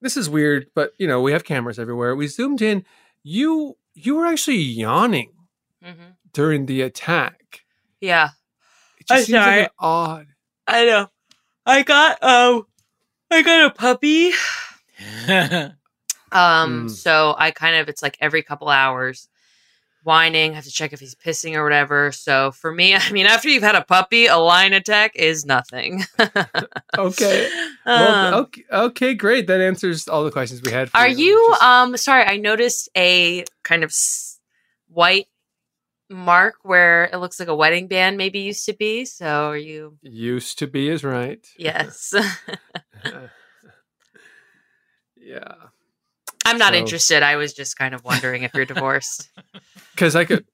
this 0.00 0.16
is 0.16 0.30
weird, 0.30 0.68
but 0.76 0.92
you 0.96 1.08
know 1.08 1.20
we 1.20 1.32
have 1.32 1.42
cameras 1.42 1.80
everywhere. 1.80 2.14
We 2.14 2.28
zoomed 2.28 2.62
in. 2.62 2.84
You 3.24 3.76
you 3.94 4.14
were 4.14 4.26
actually 4.26 4.58
yawning 4.58 5.32
Mhm. 5.84 6.14
during 6.32 6.66
the 6.66 6.82
attack. 6.82 7.37
Yeah. 8.00 8.30
It 9.00 9.06
just 9.06 9.10
I'm 9.10 9.24
seems 9.24 9.34
like 9.34 9.44
sorry. 9.44 9.62
an 9.64 9.68
odd. 9.78 10.26
I 10.66 10.84
know. 10.84 11.08
I 11.66 11.82
got 11.82 12.22
um 12.22 12.66
I 13.30 13.42
got 13.42 13.66
a 13.66 13.74
puppy. 13.74 14.32
Um 16.30 16.86
Mm. 16.86 16.90
so 16.90 17.34
I 17.38 17.50
kind 17.52 17.76
of 17.76 17.88
it's 17.88 18.02
like 18.02 18.18
every 18.20 18.42
couple 18.42 18.68
hours 18.68 19.28
whining, 20.04 20.52
have 20.54 20.64
to 20.64 20.70
check 20.70 20.92
if 20.92 21.00
he's 21.00 21.14
pissing 21.14 21.54
or 21.54 21.64
whatever. 21.64 22.12
So 22.12 22.50
for 22.52 22.70
me, 22.72 22.94
I 22.96 23.10
mean 23.12 23.24
after 23.26 23.48
you've 23.48 23.62
had 23.62 23.74
a 23.76 23.82
puppy, 23.82 24.26
a 24.26 24.36
lion 24.36 24.72
attack 24.74 25.12
is 25.16 25.44
nothing. 25.46 26.04
Okay. 26.98 27.48
Well, 27.86 28.10
Um, 28.26 28.34
okay, 28.34 28.64
okay, 28.72 29.14
great. 29.14 29.46
That 29.46 29.60
answers 29.60 30.08
all 30.08 30.24
the 30.24 30.30
questions 30.32 30.60
we 30.62 30.70
had. 30.72 30.90
For 30.90 30.98
Are 30.98 31.08
you. 31.08 31.24
you 31.26 31.54
um 31.62 31.96
sorry, 31.96 32.24
I 32.24 32.36
noticed 32.36 32.88
a 32.96 33.44
kind 33.62 33.84
of 33.84 33.88
s- 33.90 34.38
white 34.88 35.28
mark 36.10 36.54
where 36.62 37.04
it 37.12 37.16
looks 37.18 37.38
like 37.38 37.48
a 37.48 37.54
wedding 37.56 37.86
band 37.88 38.16
maybe 38.16 38.38
used 38.40 38.64
to 38.66 38.72
be. 38.74 39.04
So 39.04 39.48
are 39.50 39.56
you 39.56 39.98
Used 40.02 40.58
to 40.60 40.66
be 40.66 40.88
is 40.88 41.04
right. 41.04 41.46
Yes. 41.58 42.14
yeah. 45.16 45.54
I'm 46.44 46.58
not 46.58 46.72
So- 46.72 46.78
interested. 46.78 47.22
I 47.22 47.36
was 47.36 47.52
just 47.52 47.76
kind 47.76 47.94
of 47.94 48.04
wondering 48.04 48.42
if 48.42 48.54
you're 48.54 48.64
divorced. 48.64 49.30
Because 49.92 50.14
I 50.14 50.24
could. 50.26 50.46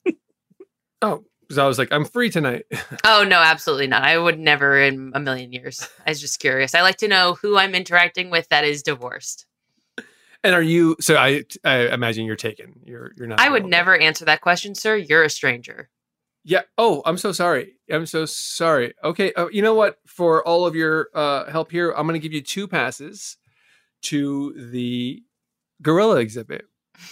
Oh, 1.02 1.22
because 1.42 1.58
I 1.58 1.66
was 1.66 1.78
like, 1.78 1.92
I'm 1.92 2.06
free 2.06 2.30
tonight. 2.30 2.64
Oh 3.04 3.24
no, 3.28 3.36
absolutely 3.36 3.86
not. 3.88 4.02
I 4.02 4.16
would 4.16 4.38
never 4.38 4.80
in 4.80 5.12
a 5.14 5.20
million 5.20 5.52
years. 5.52 5.86
I 6.06 6.10
was 6.12 6.20
just 6.22 6.40
curious. 6.40 6.74
I 6.74 6.80
like 6.80 6.96
to 6.98 7.08
know 7.08 7.36
who 7.42 7.58
I'm 7.58 7.74
interacting 7.74 8.30
with 8.30 8.48
that 8.48 8.64
is 8.64 8.82
divorced. 8.82 9.44
And 10.44 10.54
are 10.54 10.62
you? 10.62 10.94
So 11.00 11.16
I, 11.16 11.42
I 11.64 11.88
imagine 11.88 12.26
you're 12.26 12.36
taken. 12.36 12.80
You're, 12.84 13.10
you're 13.16 13.26
not. 13.26 13.40
I 13.40 13.48
would 13.48 13.64
never 13.66 13.96
answer 13.96 14.24
that 14.26 14.42
question, 14.42 14.74
sir. 14.76 14.94
You're 14.94 15.24
a 15.24 15.30
stranger. 15.30 15.88
Yeah. 16.44 16.60
Oh, 16.76 17.00
I'm 17.06 17.16
so 17.16 17.32
sorry. 17.32 17.72
I'm 17.90 18.04
so 18.06 18.26
sorry. 18.26 18.92
Okay. 19.02 19.32
Uh, 19.32 19.48
you 19.48 19.62
know 19.62 19.74
what? 19.74 19.96
For 20.06 20.46
all 20.46 20.66
of 20.66 20.76
your 20.76 21.08
uh, 21.14 21.50
help 21.50 21.70
here, 21.72 21.90
I'm 21.92 22.06
going 22.06 22.20
to 22.20 22.22
give 22.22 22.34
you 22.34 22.42
two 22.42 22.68
passes 22.68 23.38
to 24.02 24.52
the 24.70 25.22
gorilla 25.82 26.16
exhibit. 26.20 26.66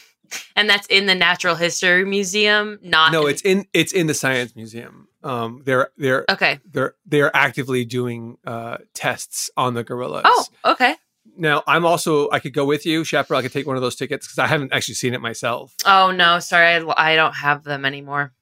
And 0.56 0.66
that's 0.68 0.86
in 0.86 1.04
the 1.04 1.14
Natural 1.14 1.54
History 1.56 2.06
Museum, 2.06 2.78
not 2.82 3.12
no, 3.12 3.26
in- 3.26 3.30
it's 3.32 3.42
in 3.42 3.66
it's 3.74 3.92
in 3.92 4.06
the 4.06 4.14
science 4.14 4.56
museum. 4.56 5.08
Um, 5.22 5.60
they're 5.66 5.90
they're 5.98 6.24
Okay. 6.30 6.58
They're 6.70 6.94
they're 7.04 7.34
actively 7.36 7.84
doing 7.84 8.38
uh 8.46 8.78
tests 8.94 9.50
on 9.58 9.74
the 9.74 9.84
gorillas. 9.84 10.22
Oh, 10.24 10.46
okay. 10.64 10.94
Now 11.36 11.62
I'm 11.66 11.84
also 11.84 12.30
I 12.30 12.38
could 12.38 12.54
go 12.54 12.64
with 12.64 12.84
you, 12.86 13.04
chaperone. 13.04 13.40
I 13.40 13.42
could 13.42 13.52
take 13.52 13.66
one 13.66 13.76
of 13.76 13.82
those 13.82 13.96
tickets 13.96 14.26
because 14.26 14.38
I 14.38 14.46
haven't 14.46 14.72
actually 14.72 14.94
seen 14.94 15.14
it 15.14 15.20
myself. 15.20 15.74
Oh 15.86 16.10
no, 16.10 16.38
sorry, 16.40 16.66
I, 16.66 17.12
I 17.12 17.16
don't 17.16 17.34
have 17.34 17.64
them 17.64 17.84
anymore. 17.84 18.32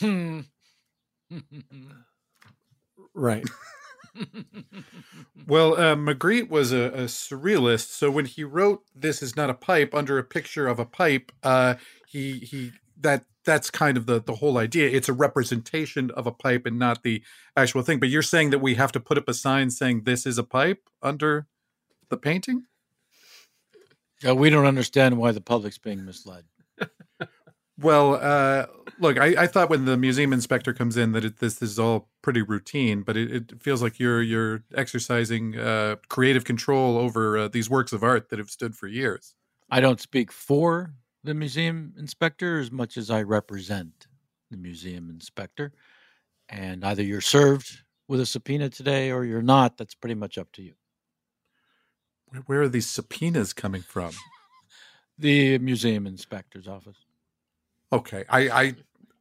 Right. 3.14 3.48
Well, 5.46 5.74
uh, 5.74 5.96
Magritte 5.96 6.50
was 6.50 6.72
a, 6.72 6.84
a 6.92 7.04
surrealist, 7.04 7.88
so 7.88 8.10
when 8.10 8.26
he 8.26 8.44
wrote 8.44 8.82
"This 8.94 9.22
is 9.22 9.36
not 9.36 9.50
a 9.50 9.54
pipe" 9.54 9.94
under 9.94 10.18
a 10.18 10.24
picture 10.24 10.68
of 10.68 10.78
a 10.78 10.84
pipe, 10.84 11.32
uh, 11.42 11.74
he 12.06 12.38
he 12.38 12.72
that 13.00 13.24
that's 13.44 13.70
kind 13.70 13.96
of 13.96 14.06
the 14.06 14.20
the 14.20 14.36
whole 14.36 14.58
idea. 14.58 14.88
It's 14.90 15.08
a 15.08 15.12
representation 15.12 16.10
of 16.12 16.26
a 16.26 16.32
pipe 16.32 16.66
and 16.66 16.78
not 16.78 17.02
the 17.02 17.22
actual 17.56 17.82
thing. 17.82 17.98
But 17.98 18.10
you're 18.10 18.22
saying 18.22 18.50
that 18.50 18.58
we 18.58 18.74
have 18.74 18.92
to 18.92 19.00
put 19.00 19.18
up 19.18 19.28
a 19.28 19.34
sign 19.34 19.70
saying 19.70 20.02
"This 20.04 20.26
is 20.26 20.38
a 20.38 20.44
pipe" 20.44 20.82
under 21.02 21.46
the 22.08 22.16
painting? 22.16 22.64
Yeah, 24.22 24.32
we 24.32 24.50
don't 24.50 24.66
understand 24.66 25.16
why 25.16 25.32
the 25.32 25.40
public's 25.40 25.78
being 25.78 26.04
misled. 26.04 26.44
Well, 27.80 28.16
uh, 28.16 28.66
look, 28.98 29.18
I, 29.18 29.44
I 29.44 29.46
thought 29.46 29.70
when 29.70 29.84
the 29.84 29.96
museum 29.96 30.32
inspector 30.32 30.72
comes 30.72 30.96
in 30.96 31.12
that 31.12 31.24
it, 31.24 31.38
this 31.38 31.62
is 31.62 31.78
all 31.78 32.08
pretty 32.22 32.42
routine, 32.42 33.02
but 33.02 33.16
it, 33.16 33.32
it 33.32 33.62
feels 33.62 33.82
like 33.82 34.00
you're 34.00 34.20
you're 34.20 34.64
exercising 34.74 35.56
uh, 35.56 35.96
creative 36.08 36.44
control 36.44 36.98
over 36.98 37.38
uh, 37.38 37.48
these 37.48 37.70
works 37.70 37.92
of 37.92 38.02
art 38.02 38.30
that 38.30 38.40
have 38.40 38.50
stood 38.50 38.74
for 38.74 38.88
years. 38.88 39.36
I 39.70 39.80
don't 39.80 40.00
speak 40.00 40.32
for 40.32 40.94
the 41.22 41.34
museum 41.34 41.94
inspector 41.96 42.58
as 42.58 42.72
much 42.72 42.96
as 42.96 43.10
I 43.10 43.22
represent 43.22 44.08
the 44.50 44.56
museum 44.56 45.08
inspector. 45.08 45.72
And 46.48 46.84
either 46.84 47.02
you're 47.02 47.20
served 47.20 47.82
with 48.08 48.20
a 48.20 48.26
subpoena 48.26 48.70
today 48.70 49.12
or 49.12 49.24
you're 49.24 49.42
not. 49.42 49.76
That's 49.76 49.94
pretty 49.94 50.14
much 50.14 50.36
up 50.36 50.50
to 50.52 50.62
you. 50.62 50.72
Where, 52.30 52.42
where 52.46 52.62
are 52.62 52.68
these 52.68 52.86
subpoenas 52.88 53.52
coming 53.52 53.82
from? 53.82 54.12
The 55.20 55.58
museum 55.58 56.06
inspector's 56.06 56.68
office. 56.68 56.96
Okay, 57.92 58.24
I 58.28 58.48
I, 58.48 58.74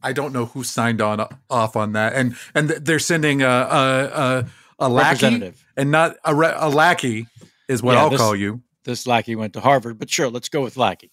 I 0.04 0.14
don't 0.14 0.32
know 0.32 0.46
who 0.46 0.64
signed 0.64 1.02
on 1.02 1.26
off 1.50 1.76
on 1.76 1.94
that, 1.94 2.14
and 2.14 2.36
and 2.54 2.70
they're 2.70 3.00
sending 3.00 3.42
a 3.42 3.48
a 3.48 4.04
a, 4.06 4.46
a 4.78 4.90
lackey 4.90 5.54
and 5.76 5.90
not 5.90 6.16
a, 6.24 6.36
re, 6.36 6.52
a 6.56 6.70
lackey 6.70 7.26
is 7.68 7.82
what 7.82 7.94
Yeah, 7.94 8.02
I'll 8.04 8.10
this- 8.12 8.22
call 8.22 8.36
you. 8.36 8.62
This 8.84 9.08
lackey 9.08 9.36
went 9.36 9.54
to 9.54 9.60
Harvard, 9.60 9.98
but 9.98 10.08
sure, 10.12 10.30
let's 10.30 10.50
go 10.50 10.62
with 10.62 10.78
lackey. 10.78 11.10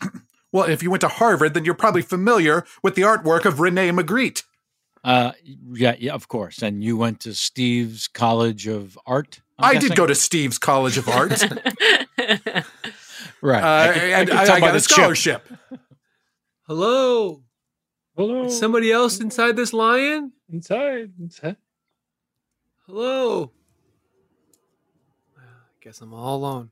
Well, 0.50 0.68
if 0.68 0.82
you 0.82 0.90
went 0.90 1.02
to 1.02 1.08
Harvard, 1.08 1.54
then 1.54 1.64
you're 1.66 1.74
probably 1.74 2.02
familiar 2.02 2.64
with 2.82 2.94
the 2.96 3.02
artwork 3.02 3.44
of 3.44 3.60
Rene 3.60 3.90
Magritte. 3.90 4.42
Uh, 5.04 5.32
yeah, 5.44 5.94
yeah, 5.98 6.14
of 6.14 6.26
course. 6.26 6.62
And 6.62 6.82
you 6.82 6.96
went 6.96 7.20
to 7.20 7.34
Steve's 7.34 8.08
College 8.08 8.66
of 8.66 8.98
Art. 9.06 9.42
I 9.58 9.76
did 9.78 9.96
go 9.96 10.06
to 10.06 10.14
Steve's 10.14 10.58
College 10.58 10.98
of 10.98 11.08
Art. 11.08 11.32
Right. 13.40 13.62
Uh, 13.62 13.90
I 13.90 13.92
could- 13.92 14.02
and 14.02 14.28
could 14.30 14.36
I, 14.36 14.54
I 14.56 14.60
got 14.60 14.72
the 14.72 14.78
a 14.78 14.80
chip. 14.80 14.82
scholarship. 14.82 15.46
Hello. 16.66 17.42
Hello. 18.16 18.44
Is 18.46 18.58
somebody 18.58 18.90
else 18.90 19.20
inside 19.20 19.54
this 19.54 19.72
lion? 19.72 20.32
Inside. 20.52 21.12
Inside. 21.20 21.56
Hello. 22.86 23.52
I 25.36 25.42
guess 25.80 26.00
I'm 26.00 26.12
all 26.12 26.36
alone. 26.38 26.70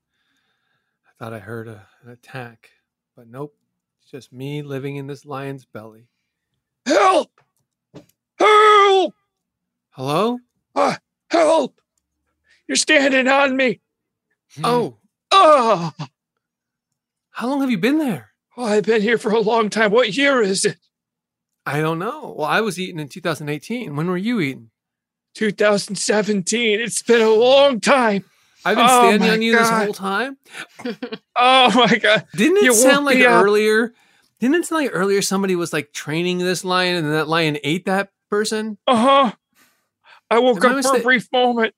I 1.07 1.11
thought 1.19 1.33
I 1.33 1.39
heard 1.39 1.69
a, 1.69 1.87
an 2.03 2.11
attack, 2.11 2.71
but 3.15 3.29
nope. 3.29 3.55
It's 4.03 4.11
just 4.11 4.33
me 4.33 4.63
living 4.63 4.97
in 4.97 5.07
this 5.07 5.25
lion's 5.25 5.65
belly. 5.65 6.09
Help! 6.85 7.41
Help! 8.39 9.15
Hello? 9.91 10.39
Ah, 10.75 10.99
help! 11.31 11.81
You're 12.69 12.77
standing 12.77 13.29
on 13.29 13.57
me. 13.57 13.81
Oh, 14.65 14.97
Oh, 15.33 15.93
how 17.31 17.49
long 17.49 17.61
have 17.61 17.71
you 17.71 17.79
been 17.79 17.99
there? 17.99 18.31
oh, 18.57 18.65
I've 18.65 18.85
been 18.85 19.03
here 19.03 19.19
for 19.19 19.31
a 19.33 19.41
long 19.41 19.69
time. 19.71 19.91
What 19.93 20.17
year 20.17 20.41
is 20.41 20.65
it? 20.65 20.79
I 21.67 21.81
don't 21.81 21.99
know. 21.99 22.35
Well, 22.39 22.47
I 22.49 22.61
was 22.61 22.79
eating 22.79 22.99
in 23.01 23.09
2018. 23.09 23.95
When 23.97 24.07
were 24.07 24.17
you 24.17 24.41
eating? 24.41 24.71
2017. 25.35 26.81
It's 26.81 27.03
been 27.03 27.21
a 27.21 27.29
long 27.31 27.81
time. 27.81 28.25
I've 28.65 28.77
been 28.77 28.87
Oh 28.89 29.03
standing 29.11 29.31
on 29.31 29.43
you 29.43 29.53
this 29.57 29.69
whole 29.69 29.93
time. 29.93 30.39
Oh 31.39 31.71
my 31.75 31.99
god! 31.99 32.27
Didn't 32.35 32.57
it 32.59 32.63
You 32.65 32.73
sound 32.73 33.05
like 33.05 33.19
me 33.19 33.27
up. 33.27 33.45
earlier? 33.45 33.93
Didn't 34.41 34.57
it 34.57 34.65
sound 34.65 34.85
like 34.85 34.91
earlier 34.95 35.21
somebody 35.21 35.55
was 35.55 35.71
like 35.73 35.93
training 35.93 36.39
this 36.39 36.65
lion 36.65 36.97
and 36.97 37.05
then 37.07 37.13
that 37.13 37.29
lion 37.29 37.59
ate 37.63 37.85
that 37.85 38.09
person? 38.31 38.79
Uh 38.87 38.97
huh. 38.97 39.33
I 40.31 40.39
woke 40.39 40.65
Am 40.65 40.73
I 40.75 40.79
up 40.79 40.85
for 40.85 40.97
a 40.97 41.03
brief 41.03 41.29
moment. 41.31 41.75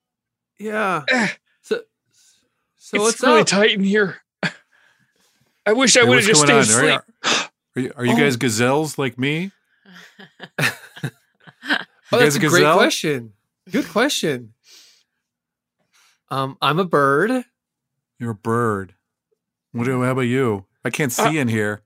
Yeah. 0.58 1.04
Eh, 1.08 1.28
So, 1.62 1.80
so 2.76 2.96
it's 2.96 3.02
what's 3.04 3.22
really 3.22 3.40
up? 3.42 3.46
tight 3.46 3.72
in 3.72 3.84
here. 3.84 4.16
I 5.66 5.72
wish 5.74 5.96
I 5.96 6.00
Hey, 6.00 6.08
would 6.08 6.18
have 6.18 6.26
just 6.26 6.40
stayed 6.40 6.52
on? 6.52 6.58
Are 6.58 6.60
asleep. 6.60 7.00
you, 7.24 7.32
are 7.76 7.82
you, 7.82 7.92
are 7.96 8.04
you 8.06 8.12
Oh. 8.14 8.16
guys 8.16 8.36
gazelles 8.36 8.98
like 8.98 9.18
me? 9.18 9.50
Oh, 12.10 12.18
that's 12.18 12.36
guys 12.36 12.36
a 12.36 12.48
great 12.48 12.64
question. 12.72 13.34
Good 13.70 13.86
question. 13.88 14.54
Um, 16.30 16.56
I'm 16.62 16.78
a 16.78 16.84
bird. 16.84 17.44
You're 18.18 18.30
a 18.30 18.34
bird. 18.34 18.94
What 19.72 19.84
do, 19.84 20.02
how 20.02 20.12
about 20.12 20.22
you? 20.22 20.64
I 20.84 20.90
can't 20.90 21.12
see 21.12 21.38
Uh, 21.38 21.42
in 21.42 21.48
here. 21.48 21.82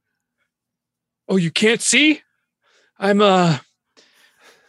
Oh, 1.29 1.37
you 1.37 1.51
can't 1.51 1.81
see? 1.83 2.23
I'm 2.99 3.21
a, 3.21 3.61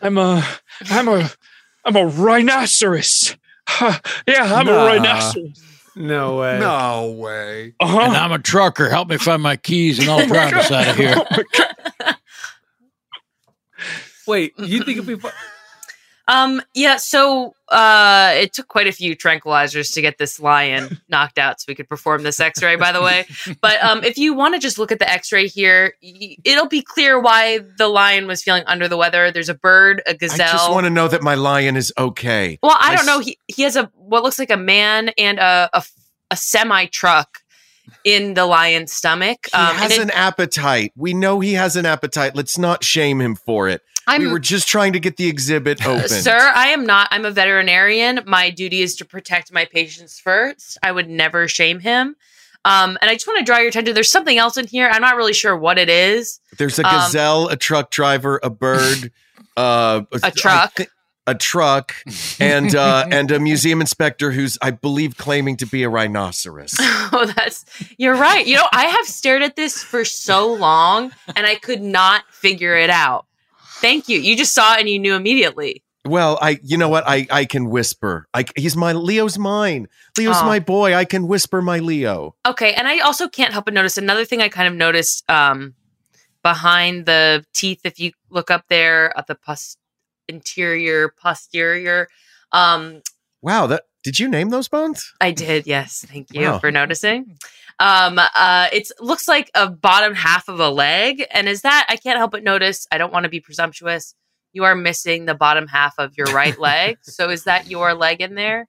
I'm 0.02 0.18
a, 0.18 0.44
I'm 0.90 1.08
a, 1.08 1.30
I'm 1.86 1.96
a 1.96 2.06
rhinoceros. 2.08 3.38
Huh, 3.76 4.00
yeah, 4.28 4.54
I'm 4.56 4.66
Nah. 4.68 4.84
a 4.84 4.86
rhinoceros. 4.86 5.62
No 5.96 6.38
way. 6.38 6.60
No 6.60 7.12
way. 7.18 7.74
Uh-huh. 7.80 8.00
And 8.02 8.16
I'm 8.16 8.32
a 8.32 8.40
trucker. 8.40 8.90
Help 8.90 9.10
me 9.10 9.18
find 9.18 9.42
my 9.44 9.56
keys 9.58 10.00
and 10.00 10.10
I'll 10.10 10.26
drive 10.28 10.54
us 10.54 10.72
out 10.72 10.88
of 10.88 10.96
here. 10.96 11.16
Oh. 11.18 12.14
Wait, 14.28 14.54
you 14.58 14.80
think 14.84 14.98
it'd 14.98 15.06
be 15.08 15.16
fun? 15.18 15.32
Um, 16.28 16.62
yeah, 16.74 16.98
so 16.98 17.54
uh 17.70 18.32
it 18.36 18.54
took 18.54 18.68
quite 18.68 18.88
a 18.88 18.92
few 18.92 19.16
tranquilizers 19.16 19.94
to 19.94 20.02
get 20.02 20.18
this 20.18 20.40
lion 20.40 21.02
knocked 21.10 21.38
out 21.38 21.60
so 21.60 21.66
we 21.68 21.76
could 21.76 21.90
perform 21.90 22.24
this 22.24 22.40
x-ray, 22.40 22.76
by 22.78 22.92
the 22.94 23.02
way. 23.02 23.26
But 23.62 23.84
um 23.84 24.04
if 24.04 24.18
you 24.18 24.34
want 24.34 24.54
to 24.56 24.60
just 24.60 24.78
look 24.80 24.92
at 24.92 25.00
the 25.00 25.10
x-ray 25.10 25.48
here, 25.48 25.94
y- 26.02 26.38
it'll 26.46 26.68
be 26.70 26.82
clear 26.82 27.20
why 27.20 27.60
the 27.78 27.88
lion 27.90 28.28
was 28.28 28.42
feeling 28.44 28.64
under 28.68 28.88
the 28.88 28.96
weather. 28.96 29.32
There's 29.32 29.50
a 29.50 29.54
bird, 29.54 30.02
a 30.06 30.14
gazelle. 30.14 30.48
I 30.48 30.52
just 30.52 30.72
want 30.72 30.86
to 30.86 30.90
know 30.90 31.08
that 31.10 31.22
my 31.24 31.36
lion 31.36 31.76
is 31.76 31.92
okay. 31.98 32.58
well, 32.64 32.78
I 32.80 32.92
My 32.92 32.96
don't 32.96 33.06
know. 33.06 33.20
He 33.20 33.38
he 33.48 33.64
has 33.64 33.76
a 33.76 33.92
what 33.96 34.24
looks 34.24 34.40
like 34.40 34.52
a 34.52 34.58
man 34.58 35.10
and 35.18 35.40
a 35.40 35.70
a, 35.74 35.84
a 36.32 36.38
semi 36.38 36.86
truck 36.86 37.40
in 38.06 38.34
the 38.34 38.46
lion's 38.46 38.94
stomach. 38.94 39.48
He 39.52 39.58
and 39.58 39.78
has 39.78 39.92
it- 39.92 40.02
an 40.02 40.12
appetite. 40.12 40.94
We 40.96 41.14
know 41.14 41.42
he 41.42 41.54
has 41.54 41.76
an 41.76 41.86
appetite. 41.86 42.34
Let's 42.36 42.58
not 42.58 42.84
shame 42.84 43.20
him 43.20 43.36
for 43.36 43.68
it. 43.68 43.82
We 44.08 44.14
I'm- 44.14 44.32
were 44.32 44.40
just 44.40 44.68
trying 44.68 44.94
to 44.94 45.00
get 45.00 45.18
the 45.18 45.28
exhibit 45.28 45.86
open. 45.88 46.08
Sir, 46.10 46.52
I 46.56 46.68
am 46.70 46.86
not. 46.86 47.08
I'm 47.12 47.26
a 47.26 47.32
veterinarian. 47.32 48.22
My 48.26 48.50
duty 48.50 48.82
is 48.82 48.96
to 48.98 49.06
protect 49.06 49.52
my 49.54 49.66
patients 49.66 50.20
first. 50.20 50.78
I 50.84 50.92
would 50.92 51.10
never 51.10 51.48
shame 51.48 51.80
him. 51.80 52.16
Um, 52.66 52.98
and 53.02 53.10
I 53.10 53.14
just 53.16 53.28
want 53.28 53.40
to 53.40 53.46
draw 53.46 53.58
your 53.58 53.68
attention. 53.68 53.94
There's 53.94 54.12
something 54.12 54.38
else 54.38 54.56
in 54.56 54.68
here. 54.68 54.90
I'm 54.90 55.02
not 55.02 55.18
really 55.18 55.34
sure 55.34 55.56
what 55.56 55.78
it 55.78 55.90
is. 55.90 56.40
There's 56.58 56.80
a 56.80 56.88
Um, 56.88 56.96
gazelle, 56.96 57.48
a 57.50 57.58
truck 57.58 57.92
driver, 57.92 58.40
a 58.42 58.50
bird, 58.50 59.12
uh, 59.58 60.04
A 60.24 60.32
truck. 60.32 60.80
A 61.26 61.36
truck, 61.36 61.96
and 62.42 62.76
uh, 62.76 63.06
and 63.12 63.32
a 63.32 63.40
museum 63.40 63.80
inspector 63.80 64.32
who's, 64.34 64.58
I 64.62 64.72
believe, 64.72 65.16
claiming 65.16 65.56
to 65.58 65.66
be 65.66 65.84
a 65.84 65.88
rhinoceros. 65.90 66.76
oh, 66.80 67.32
that's 67.38 67.64
you're 67.98 68.16
right. 68.16 68.46
You 68.46 68.56
know, 68.58 68.68
I 68.74 68.88
have 68.88 69.06
stared 69.08 69.42
at 69.42 69.56
this 69.56 69.82
for 69.82 70.04
so 70.04 70.52
long 70.54 71.14
and 71.38 71.46
I 71.48 71.56
could 71.56 71.82
not 71.82 72.26
figure 72.30 72.76
it 72.76 72.90
out. 72.90 73.26
Thank 73.84 74.10
you. 74.10 74.18
You 74.20 74.36
just 74.36 74.54
saw 74.54 74.74
it 74.76 74.80
and 74.80 74.90
you 74.90 74.98
knew 74.98 75.14
immediately. 75.16 75.84
Well, 76.06 76.40
I 76.42 76.58
you 76.64 76.78
know 76.78 76.90
what? 76.90 77.04
I 77.08 77.28
I 77.30 77.46
can 77.46 77.70
whisper. 77.70 78.28
I 78.34 78.46
he's 78.56 78.76
my 78.76 78.94
Leo's 78.94 79.38
mine. 79.38 79.88
Leo's 80.18 80.42
my 80.44 80.60
boy. 80.60 80.96
I 80.96 81.06
can 81.06 81.28
whisper 81.28 81.62
my 81.62 81.80
Leo. 81.80 82.36
Okay, 82.48 82.74
and 82.74 82.88
I 82.88 83.00
also 83.00 83.28
can't 83.30 83.54
help 83.54 83.66
but 83.66 83.74
notice 83.74 83.98
another 83.98 84.26
thing 84.26 84.42
I 84.42 84.50
kind 84.50 84.68
of 84.68 84.74
noticed 84.74 85.30
um 85.30 85.76
behind 86.42 87.06
the 87.06 87.46
teeth 87.54 87.82
if 87.86 88.00
you 88.00 88.12
look 88.30 88.50
up 88.52 88.66
there 88.68 89.18
at 89.18 89.28
the 89.28 89.36
pos- 89.36 89.78
interior 90.28 91.10
posterior 91.22 92.08
um 92.52 93.02
Wow, 93.42 93.68
that 93.68 93.84
did 94.04 94.20
you 94.20 94.28
name 94.30 94.50
those 94.50 94.68
bones? 94.68 95.14
I 95.22 95.32
did, 95.32 95.66
yes. 95.68 96.06
Thank 96.10 96.34
you 96.34 96.42
Wow. 96.42 96.60
for 96.60 96.72
noticing. 96.72 97.38
Um 97.80 98.20
uh 98.20 98.68
it 98.72 98.90
looks 99.00 99.28
like 99.28 99.50
a 99.56 99.70
bottom 99.70 100.14
half 100.14 100.48
of 100.48 100.60
a 100.60 100.70
leg 100.70 101.26
and 101.32 101.48
is 101.48 101.62
that 101.62 101.86
I 101.90 101.98
can't 101.98 102.18
help 102.18 102.32
but 102.32 102.44
notice 102.44 102.88
I 102.92 102.98
don't 102.98 103.14
want 103.14 103.24
to 103.24 103.30
be 103.30 103.40
presumptuous. 103.40 104.16
You 104.54 104.64
are 104.66 104.76
missing 104.76 105.26
the 105.26 105.34
bottom 105.34 105.68
half 105.68 105.96
of 105.98 106.16
your 106.18 106.28
right 106.28 106.58
leg. 106.60 106.98
So 107.04 107.30
is 107.30 107.46
that 107.46 107.70
your 107.70 107.94
leg 107.94 108.22
in 108.22 108.36
there? 108.36 108.68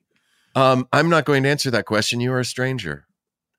Um, 0.54 0.88
I'm 0.92 1.08
not 1.08 1.24
going 1.24 1.42
to 1.42 1.48
answer 1.48 1.70
that 1.72 1.84
question. 1.84 2.20
You 2.20 2.32
are 2.32 2.40
a 2.40 2.44
stranger. 2.44 3.06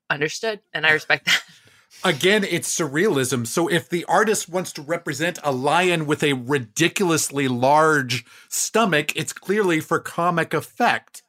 Understood. 0.09 0.61
And 0.73 0.85
I 0.85 0.91
respect 0.91 1.25
that. 1.25 1.43
Again, 2.03 2.43
it's 2.43 2.73
surrealism. 2.77 3.47
So 3.47 3.67
if 3.67 3.89
the 3.89 4.05
artist 4.05 4.47
wants 4.47 4.71
to 4.73 4.81
represent 4.81 5.39
a 5.43 5.51
lion 5.51 6.05
with 6.05 6.23
a 6.23 6.33
ridiculously 6.33 7.47
large 7.47 8.25
stomach, 8.49 9.15
it's 9.15 9.33
clearly 9.33 9.79
for 9.79 9.99
comic 9.99 10.53
effect. 10.53 11.23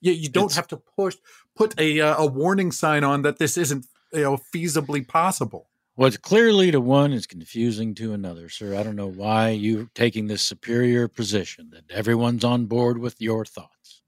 You, 0.00 0.12
you 0.12 0.28
don't 0.28 0.54
have 0.54 0.68
to 0.68 0.76
push 0.76 1.16
put 1.56 1.78
a 1.78 2.00
uh, 2.00 2.22
a 2.22 2.26
warning 2.26 2.72
sign 2.72 3.04
on 3.04 3.22
that 3.22 3.38
this 3.38 3.56
isn't 3.56 3.86
you 4.12 4.22
know 4.22 4.38
feasibly 4.54 5.06
possible. 5.06 5.70
What's 5.94 6.16
clearly 6.16 6.70
to 6.70 6.80
one 6.80 7.12
is 7.12 7.26
confusing 7.26 7.94
to 7.96 8.14
another, 8.14 8.48
sir. 8.48 8.74
I 8.74 8.82
don't 8.82 8.96
know 8.96 9.10
why 9.10 9.50
you're 9.50 9.90
taking 9.94 10.28
this 10.28 10.40
superior 10.40 11.08
position 11.08 11.70
that 11.72 11.90
everyone's 11.90 12.44
on 12.44 12.66
board 12.66 12.98
with 12.98 13.20
your 13.20 13.44
thoughts. 13.44 14.00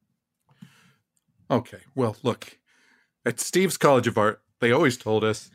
Okay. 1.51 1.80
Well, 1.95 2.16
look, 2.22 2.59
at 3.26 3.40
Steve's 3.40 3.76
College 3.76 4.07
of 4.07 4.16
Art, 4.16 4.40
they 4.61 4.72
always 4.72 4.97
told 4.97 5.22
us 5.22 5.51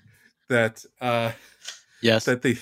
that 0.49 0.85
uh 1.01 1.31
yes, 2.01 2.25
that 2.25 2.43
the 2.43 2.57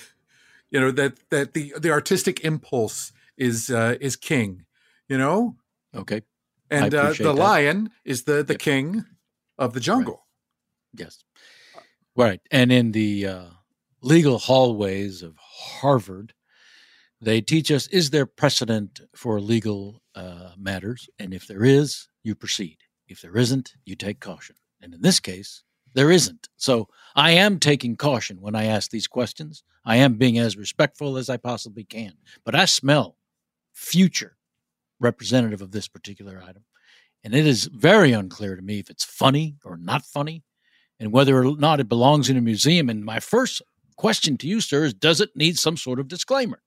you 0.70 0.80
know 0.80 0.90
that 0.92 1.18
that 1.30 1.52
the 1.52 1.74
the 1.78 1.90
artistic 1.90 2.44
impulse 2.44 3.12
is 3.36 3.68
uh 3.68 3.96
is 4.00 4.16
king, 4.16 4.64
you 5.08 5.18
know? 5.18 5.56
Okay. 5.94 6.22
And 6.70 6.94
uh, 6.94 7.12
the 7.12 7.24
that. 7.24 7.34
lion 7.34 7.90
is 8.04 8.24
the 8.24 8.42
the 8.42 8.56
king 8.56 9.04
of 9.58 9.72
the 9.72 9.80
jungle. 9.80 10.26
Yes. 10.94 11.24
Right. 12.14 12.40
And 12.50 12.72
in 12.72 12.92
the 12.92 13.26
uh, 13.26 13.44
legal 14.00 14.38
hallways 14.38 15.22
of 15.22 15.36
Harvard, 15.38 16.32
they 17.20 17.40
teach 17.40 17.70
us 17.70 17.86
is 17.88 18.10
there 18.10 18.26
precedent 18.26 19.00
for 19.14 19.40
legal 19.40 20.02
uh, 20.14 20.50
matters? 20.56 21.08
And 21.18 21.32
if 21.32 21.46
there 21.46 21.64
is, 21.64 22.08
you 22.22 22.34
proceed. 22.34 22.78
If 23.08 23.22
there 23.22 23.36
isn't, 23.36 23.74
you 23.84 23.96
take 23.96 24.20
caution. 24.20 24.56
And 24.80 24.94
in 24.94 25.02
this 25.02 25.20
case, 25.20 25.62
there 25.94 26.10
isn't. 26.10 26.48
So 26.56 26.88
I 27.14 27.30
am 27.32 27.58
taking 27.58 27.96
caution 27.96 28.40
when 28.40 28.54
I 28.54 28.64
ask 28.64 28.90
these 28.90 29.06
questions. 29.06 29.62
I 29.84 29.96
am 29.96 30.14
being 30.14 30.38
as 30.38 30.56
respectful 30.56 31.16
as 31.16 31.30
I 31.30 31.36
possibly 31.36 31.84
can. 31.84 32.14
But 32.44 32.54
I 32.54 32.66
smell 32.66 33.16
future 33.72 34.36
representative 35.00 35.62
of 35.62 35.72
this 35.72 35.88
particular 35.88 36.42
item. 36.46 36.64
And 37.26 37.34
it 37.34 37.44
is 37.44 37.64
very 37.64 38.12
unclear 38.12 38.54
to 38.54 38.62
me 38.62 38.78
if 38.78 38.88
it's 38.88 39.02
funny 39.04 39.56
or 39.64 39.76
not 39.76 40.06
funny 40.06 40.44
and 41.00 41.10
whether 41.10 41.36
or 41.42 41.56
not 41.56 41.80
it 41.80 41.88
belongs 41.88 42.30
in 42.30 42.36
a 42.36 42.40
museum. 42.40 42.88
And 42.88 43.04
my 43.04 43.18
first 43.18 43.62
question 43.96 44.36
to 44.38 44.46
you, 44.46 44.60
sir, 44.60 44.84
is 44.84 44.94
does 44.94 45.20
it 45.20 45.34
need 45.34 45.58
some 45.58 45.76
sort 45.76 45.98
of 45.98 46.06
disclaimer? 46.06 46.62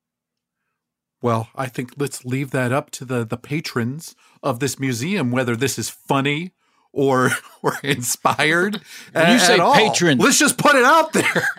Well, 1.22 1.48
I 1.56 1.68
think 1.68 1.94
let's 1.96 2.26
leave 2.26 2.52
that 2.52 2.74
up 2.74 2.92
to 2.92 3.06
the 3.06 3.24
the 3.26 3.38
patrons 3.38 4.18
of 4.44 4.60
this 4.60 4.78
museum 4.78 5.32
whether 5.32 5.56
this 5.56 5.80
is 5.80 5.90
funny 5.90 6.52
or 6.92 7.32
or 7.64 7.78
inspired. 7.82 8.82
When 9.14 9.30
you 9.30 9.36
a- 9.38 9.40
say 9.40 9.54
at 9.54 9.60
all. 9.62 9.76
patrons- 9.76 10.22
let's 10.22 10.40
just 10.40 10.58
put 10.58 10.76
it 10.76 10.84
out 10.84 11.14
there. 11.14 11.48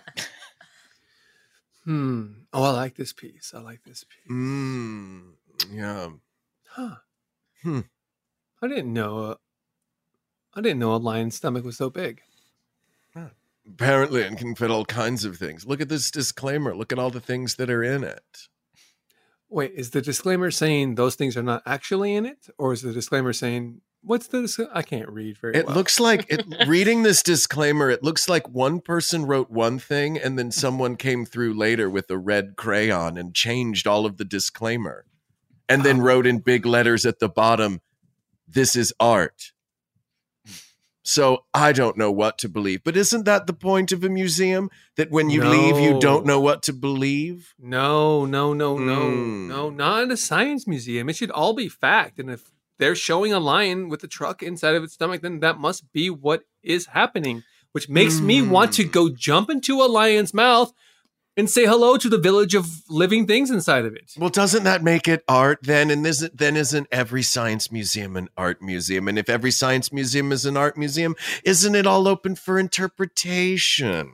Hmm. 1.84 2.32
Oh, 2.52 2.62
I 2.62 2.70
like 2.72 2.94
this 2.94 3.14
piece. 3.14 3.54
I 3.56 3.60
like 3.60 3.82
this 3.84 4.04
piece. 4.04 4.30
Mm, 4.30 5.32
yeah. 5.72 6.10
Huh. 6.68 6.96
Hmm. 7.62 7.80
I 8.62 8.68
didn't 8.68 8.92
know. 8.92 9.18
Uh, 9.18 9.34
I 10.54 10.60
didn't 10.60 10.80
know 10.80 10.94
a 10.94 10.96
lion's 10.96 11.36
stomach 11.36 11.64
was 11.64 11.76
so 11.76 11.90
big. 11.90 12.22
Apparently, 13.66 14.22
it 14.22 14.36
can 14.36 14.54
fit 14.54 14.70
all 14.70 14.84
kinds 14.84 15.24
of 15.24 15.36
things. 15.36 15.66
Look 15.66 15.80
at 15.80 15.88
this 15.88 16.10
disclaimer. 16.10 16.74
Look 16.74 16.92
at 16.92 16.98
all 16.98 17.10
the 17.10 17.20
things 17.20 17.56
that 17.56 17.70
are 17.70 17.84
in 17.84 18.02
it. 18.02 18.48
Wait, 19.48 19.72
is 19.74 19.90
the 19.90 20.00
disclaimer 20.00 20.50
saying 20.50 20.94
those 20.94 21.14
things 21.14 21.36
are 21.36 21.42
not 21.42 21.62
actually 21.66 22.14
in 22.14 22.26
it, 22.26 22.48
or 22.58 22.72
is 22.72 22.82
the 22.82 22.92
disclaimer 22.92 23.32
saying 23.32 23.80
what's 24.02 24.28
the? 24.28 24.42
dis- 24.42 24.60
I 24.72 24.82
can't 24.82 25.08
read 25.08 25.38
very 25.38 25.52
well. 25.52 25.60
It 25.60 25.66
well. 25.66 25.76
looks 25.76 26.00
like 26.00 26.26
it, 26.28 26.44
reading 26.66 27.02
this 27.02 27.22
disclaimer. 27.22 27.90
It 27.90 28.02
looks 28.02 28.28
like 28.28 28.48
one 28.48 28.80
person 28.80 29.26
wrote 29.26 29.50
one 29.50 29.78
thing, 29.78 30.18
and 30.18 30.38
then 30.38 30.50
someone 30.50 30.96
came 30.96 31.24
through 31.24 31.54
later 31.54 31.90
with 31.90 32.10
a 32.10 32.18
red 32.18 32.56
crayon 32.56 33.18
and 33.18 33.34
changed 33.34 33.86
all 33.86 34.06
of 34.06 34.16
the 34.16 34.24
disclaimer, 34.24 35.04
and 35.68 35.84
then 35.84 36.00
wrote 36.00 36.26
in 36.26 36.38
big 36.38 36.64
letters 36.64 37.04
at 37.04 37.18
the 37.18 37.28
bottom, 37.28 37.80
"This 38.52 38.76
is 38.76 38.92
art." 38.98 39.52
So 41.02 41.44
I 41.54 41.72
don't 41.72 41.96
know 41.96 42.12
what 42.12 42.38
to 42.38 42.48
believe, 42.48 42.84
but 42.84 42.96
isn't 42.96 43.24
that 43.24 43.46
the 43.46 43.52
point 43.52 43.90
of 43.90 44.04
a 44.04 44.08
museum? 44.08 44.70
That 44.96 45.10
when 45.10 45.30
you 45.30 45.42
leave, 45.42 45.78
you 45.78 45.98
don't 45.98 46.26
know 46.26 46.38
what 46.40 46.62
to 46.64 46.72
believe. 46.72 47.54
No, 47.58 48.26
no, 48.26 48.52
no, 48.52 48.76
no, 48.78 49.10
Hmm. 49.10 49.48
no, 49.48 49.70
not 49.70 50.02
in 50.04 50.10
a 50.10 50.16
science 50.16 50.66
museum. 50.66 51.08
It 51.08 51.16
should 51.16 51.30
all 51.30 51.54
be 51.54 51.68
fact. 51.68 52.20
And 52.20 52.30
if 52.30 52.52
they're 52.78 52.94
showing 52.94 53.32
a 53.32 53.40
lion 53.40 53.88
with 53.88 54.04
a 54.04 54.08
truck 54.08 54.42
inside 54.42 54.74
of 54.74 54.84
its 54.84 54.92
stomach, 54.94 55.22
then 55.22 55.40
that 55.40 55.58
must 55.58 55.90
be 55.92 56.10
what 56.10 56.42
is 56.62 56.86
happening, 56.86 57.44
which 57.72 57.88
makes 57.88 58.20
me 58.20 58.42
want 58.42 58.72
to 58.74 58.84
go 58.84 59.08
jump 59.08 59.48
into 59.48 59.82
a 59.82 59.88
lion's 59.88 60.34
mouth 60.34 60.72
and 61.40 61.50
say 61.50 61.66
hello 61.66 61.96
to 61.96 62.08
the 62.08 62.18
village 62.18 62.54
of 62.54 62.68
living 62.88 63.26
things 63.26 63.50
inside 63.50 63.84
of 63.84 63.96
it. 63.96 64.12
Well, 64.16 64.30
doesn't 64.30 64.62
that 64.62 64.84
make 64.84 65.08
it 65.08 65.24
art 65.26 65.58
then? 65.62 65.90
And 65.90 66.06
isn't 66.06 66.38
then 66.38 66.56
isn't 66.56 66.86
every 66.92 67.24
science 67.24 67.72
museum 67.72 68.16
an 68.16 68.28
art 68.36 68.62
museum? 68.62 69.08
And 69.08 69.18
if 69.18 69.28
every 69.28 69.50
science 69.50 69.92
museum 69.92 70.30
is 70.30 70.46
an 70.46 70.56
art 70.56 70.76
museum, 70.76 71.16
isn't 71.44 71.74
it 71.74 71.86
all 71.86 72.06
open 72.06 72.36
for 72.36 72.58
interpretation? 72.58 74.12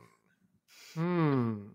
Hmm. 0.95 1.67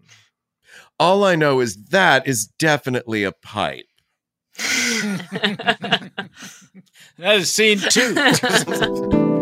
All 0.98 1.24
I 1.24 1.36
know 1.36 1.60
is 1.60 1.76
that 1.90 2.26
is 2.26 2.46
definitely 2.46 3.22
a 3.22 3.30
pipe. 3.32 3.86
That 7.18 7.36
is 7.36 7.52
scene 7.52 7.78
two. 7.78 9.38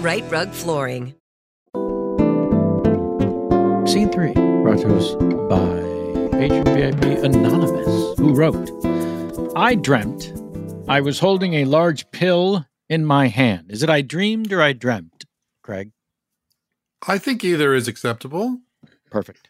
Rite 0.00 0.30
Rug 0.30 0.52
Flooring. 0.52 1.14
Scene 3.86 4.10
three, 4.10 4.34
brought 4.34 4.78
to 4.80 4.94
us 4.94 5.14
by 5.48 6.38
Patron 6.38 6.64
VIP 6.64 7.24
Anonymous, 7.24 8.18
who 8.18 8.34
wrote, 8.34 8.70
I 9.56 9.74
dreamt 9.74 10.32
I 10.86 11.00
was 11.00 11.20
holding 11.20 11.54
a 11.54 11.64
large 11.64 12.10
pill 12.10 12.66
in 12.90 13.06
my 13.06 13.28
hand. 13.28 13.70
Is 13.70 13.82
it 13.82 13.88
I 13.88 14.02
dreamed 14.02 14.52
or 14.52 14.60
I 14.60 14.74
dreamt, 14.74 15.24
Craig? 15.62 15.92
I 17.08 17.16
think 17.16 17.42
either 17.42 17.74
is 17.74 17.88
acceptable. 17.88 18.58
Perfect. 19.10 19.48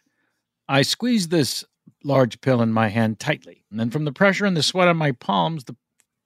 I 0.69 0.81
squeezed 0.83 1.29
this 1.29 1.65
large 2.03 2.39
pill 2.39 2.61
in 2.61 2.71
my 2.71 2.87
hand 2.87 3.19
tightly, 3.19 3.65
and 3.69 3.79
then 3.79 3.89
from 3.89 4.05
the 4.05 4.13
pressure 4.13 4.45
and 4.45 4.55
the 4.55 4.63
sweat 4.63 4.87
on 4.87 4.97
my 4.97 5.11
palms, 5.11 5.65
the 5.65 5.75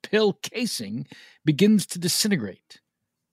pill 0.04 0.34
casing 0.34 1.08
begins 1.44 1.88
to 1.88 2.00
disintegrate. 2.00 2.81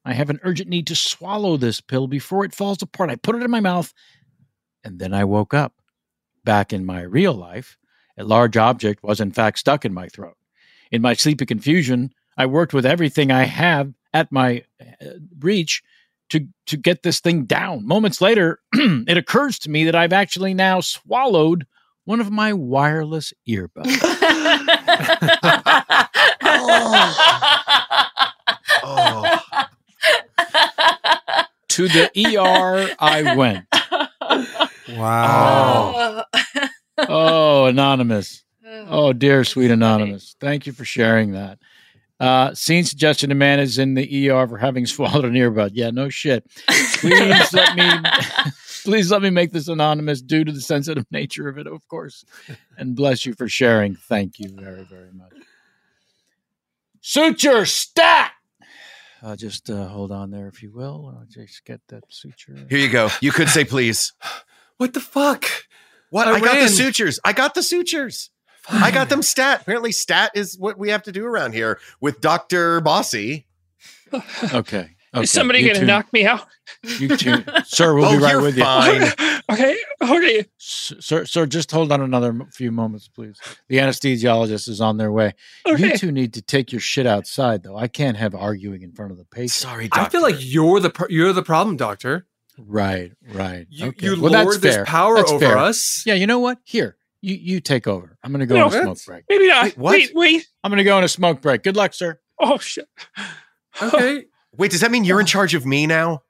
I 0.08 0.14
have 0.14 0.30
an 0.30 0.40
urgent 0.42 0.68
need 0.68 0.86
to 0.88 0.94
swallow 0.94 1.56
this 1.56 1.80
pill 1.80 2.06
before 2.06 2.44
it 2.44 2.54
falls 2.54 2.82
apart. 2.82 3.10
I 3.10 3.16
put 3.16 3.36
it 3.36 3.42
in 3.42 3.50
my 3.50 3.60
mouth, 3.60 3.92
and 4.84 4.98
then 4.98 5.12
I 5.12 5.24
woke 5.24 5.54
up. 5.54 5.74
Back 6.44 6.72
in 6.72 6.86
my 6.86 7.02
real 7.02 7.34
life, 7.34 7.76
a 8.16 8.24
large 8.24 8.56
object 8.56 9.02
was 9.02 9.20
in 9.20 9.32
fact 9.32 9.58
stuck 9.58 9.84
in 9.84 9.92
my 9.92 10.08
throat. 10.08 10.36
In 10.90 11.02
my 11.02 11.12
sleepy 11.12 11.44
confusion, 11.44 12.10
I 12.38 12.46
worked 12.46 12.72
with 12.72 12.86
everything 12.86 13.30
I 13.30 13.42
have 13.42 13.92
at 14.14 14.32
my 14.32 14.62
uh, 14.80 15.10
reach 15.40 15.82
to 16.30 16.46
to 16.66 16.78
get 16.78 17.02
this 17.02 17.20
thing 17.20 17.44
down. 17.44 17.86
Moments 17.86 18.22
later, 18.22 18.60
it 18.72 19.18
occurs 19.18 19.58
to 19.60 19.70
me 19.70 19.84
that 19.84 19.94
I've 19.94 20.14
actually 20.14 20.54
now 20.54 20.80
swallowed 20.80 21.66
one 22.04 22.20
of 22.20 22.30
my 22.30 22.54
wireless 22.54 23.34
earbuds. 23.46 23.90
Oh. 28.82 29.34
to 31.78 31.86
the 31.86 32.10
ER 32.36 32.92
I 32.98 33.36
went. 33.36 33.66
Wow. 34.96 36.24
Oh. 36.34 36.68
oh, 37.08 37.64
anonymous. 37.66 38.42
Oh, 38.88 39.12
dear 39.12 39.44
sweet 39.44 39.70
anonymous. 39.70 40.34
Thank 40.40 40.66
you 40.66 40.72
for 40.72 40.84
sharing 40.84 41.32
that. 41.32 41.60
Uh, 42.18 42.52
scene 42.52 42.84
suggestion: 42.84 43.30
a 43.30 43.36
man 43.36 43.60
is 43.60 43.78
in 43.78 43.94
the 43.94 44.28
ER 44.28 44.48
for 44.48 44.58
having 44.58 44.86
swallowed 44.86 45.24
an 45.24 45.34
earbud. 45.34 45.70
Yeah, 45.74 45.90
no 45.90 46.08
shit. 46.08 46.44
Please 46.94 47.52
let 47.52 47.76
me, 47.76 47.88
please 48.84 49.12
let 49.12 49.22
me 49.22 49.30
make 49.30 49.52
this 49.52 49.68
anonymous 49.68 50.20
due 50.20 50.42
to 50.42 50.50
the 50.50 50.60
sensitive 50.60 51.06
nature 51.12 51.48
of 51.48 51.58
it, 51.58 51.68
of 51.68 51.86
course. 51.86 52.24
And 52.76 52.96
bless 52.96 53.24
you 53.24 53.34
for 53.34 53.48
sharing. 53.48 53.94
Thank 53.94 54.40
you 54.40 54.48
very, 54.52 54.82
very 54.82 55.12
much. 55.12 55.32
Suture 57.02 57.64
stat. 57.66 58.32
Uh, 59.22 59.34
just 59.36 59.68
uh, 59.68 59.86
hold 59.88 60.12
on 60.12 60.30
there, 60.30 60.48
if 60.48 60.62
you 60.62 60.70
will. 60.70 61.14
I'll 61.16 61.26
just 61.26 61.64
get 61.64 61.80
that 61.88 62.04
suture. 62.08 62.56
Here 62.70 62.78
you 62.78 62.88
go. 62.88 63.08
You 63.20 63.32
could 63.32 63.48
say 63.48 63.64
please. 63.64 64.12
What 64.78 64.94
the 64.94 65.00
fuck? 65.00 65.44
What? 66.10 66.28
I 66.28 66.34
I, 66.34 66.40
got 66.40 66.54
the 66.60 66.68
sutures. 66.68 67.18
I 67.24 67.32
got 67.32 67.54
the 67.54 67.64
sutures. 67.64 68.30
I 68.70 68.92
got 68.92 69.08
them 69.08 69.22
stat. 69.22 69.62
Apparently, 69.62 69.90
stat 69.90 70.30
is 70.36 70.56
what 70.56 70.78
we 70.78 70.90
have 70.90 71.02
to 71.02 71.10
do 71.10 71.24
around 71.26 71.52
here 71.52 71.80
with 72.00 72.20
Dr. 72.20 72.80
Bossy. 72.80 73.46
Okay. 74.54 74.90
Okay. 75.14 75.22
Is 75.24 75.30
somebody 75.30 75.62
going 75.62 75.76
to 75.80 75.84
knock 75.86 76.12
me 76.12 76.26
out? 76.26 76.46
You 76.82 77.16
two, 77.16 77.42
sir, 77.64 77.94
we'll 77.94 78.04
Oh, 78.08 78.16
be 78.16 78.22
right 78.22 78.32
you're 78.32 78.42
with 78.42 78.56
you. 78.58 78.64
okay. 79.52 79.76
Okay. 80.02 80.46
Sir, 80.58 81.24
sir, 81.24 81.46
just 81.46 81.70
hold 81.70 81.90
on 81.92 82.00
another 82.02 82.38
few 82.52 82.70
moments, 82.70 83.08
please. 83.08 83.38
The 83.68 83.78
anesthesiologist 83.78 84.68
is 84.68 84.80
on 84.80 84.96
their 84.98 85.10
way. 85.10 85.34
Okay. 85.66 85.92
You 85.92 85.96
two 85.96 86.12
need 86.12 86.34
to 86.34 86.42
take 86.42 86.70
your 86.72 86.80
shit 86.80 87.06
outside, 87.06 87.62
though. 87.62 87.76
I 87.76 87.88
can't 87.88 88.16
have 88.16 88.34
arguing 88.34 88.82
in 88.82 88.92
front 88.92 89.12
of 89.12 89.18
the 89.18 89.24
patient. 89.24 89.50
Sorry, 89.52 89.88
doctor. 89.88 90.04
I 90.04 90.08
feel 90.10 90.22
like 90.22 90.36
you're 90.38 90.80
the 90.80 90.90
pro- 90.90 91.08
you're 91.08 91.32
the 91.32 91.42
problem, 91.42 91.76
doctor. 91.76 92.26
Right, 92.58 93.12
right. 93.32 93.66
You- 93.70 93.86
okay. 93.88 94.06
you 94.06 94.20
well, 94.20 94.32
that's 94.32 94.44
lord 94.46 94.60
this 94.60 94.74
fair. 94.76 94.84
power 94.84 95.16
That's 95.16 95.30
over 95.30 95.46
fair. 95.46 95.56
us. 95.58 96.02
Yeah, 96.04 96.14
you 96.14 96.26
know 96.26 96.40
what? 96.40 96.58
Here, 96.64 96.96
you 97.22 97.34
you 97.34 97.60
take 97.60 97.86
over. 97.86 98.18
I'm 98.22 98.30
going 98.32 98.40
to 98.40 98.46
go 98.46 98.56
No, 98.56 98.66
on 98.66 98.74
a 98.74 98.82
smoke 98.82 98.98
break. 99.06 99.24
Maybe 99.28 99.46
not. 99.46 99.64
Wait, 99.64 99.78
what? 99.78 99.92
Wait, 99.92 100.10
wait. 100.14 100.46
I'm 100.62 100.70
going 100.70 100.78
to 100.78 100.84
go 100.84 100.96
on 100.96 101.04
a 101.04 101.08
smoke 101.08 101.40
break. 101.40 101.62
Good 101.62 101.76
luck, 101.76 101.94
sir. 101.94 102.20
Oh, 102.38 102.58
shit. 102.58 102.88
Okay. 103.82 104.24
Wait, 104.58 104.70
does 104.70 104.80
that 104.82 104.90
mean 104.90 105.04
you're 105.04 105.20
in 105.20 105.26
charge 105.26 105.54
of 105.54 105.64
me 105.64 105.86
now? 105.86 106.22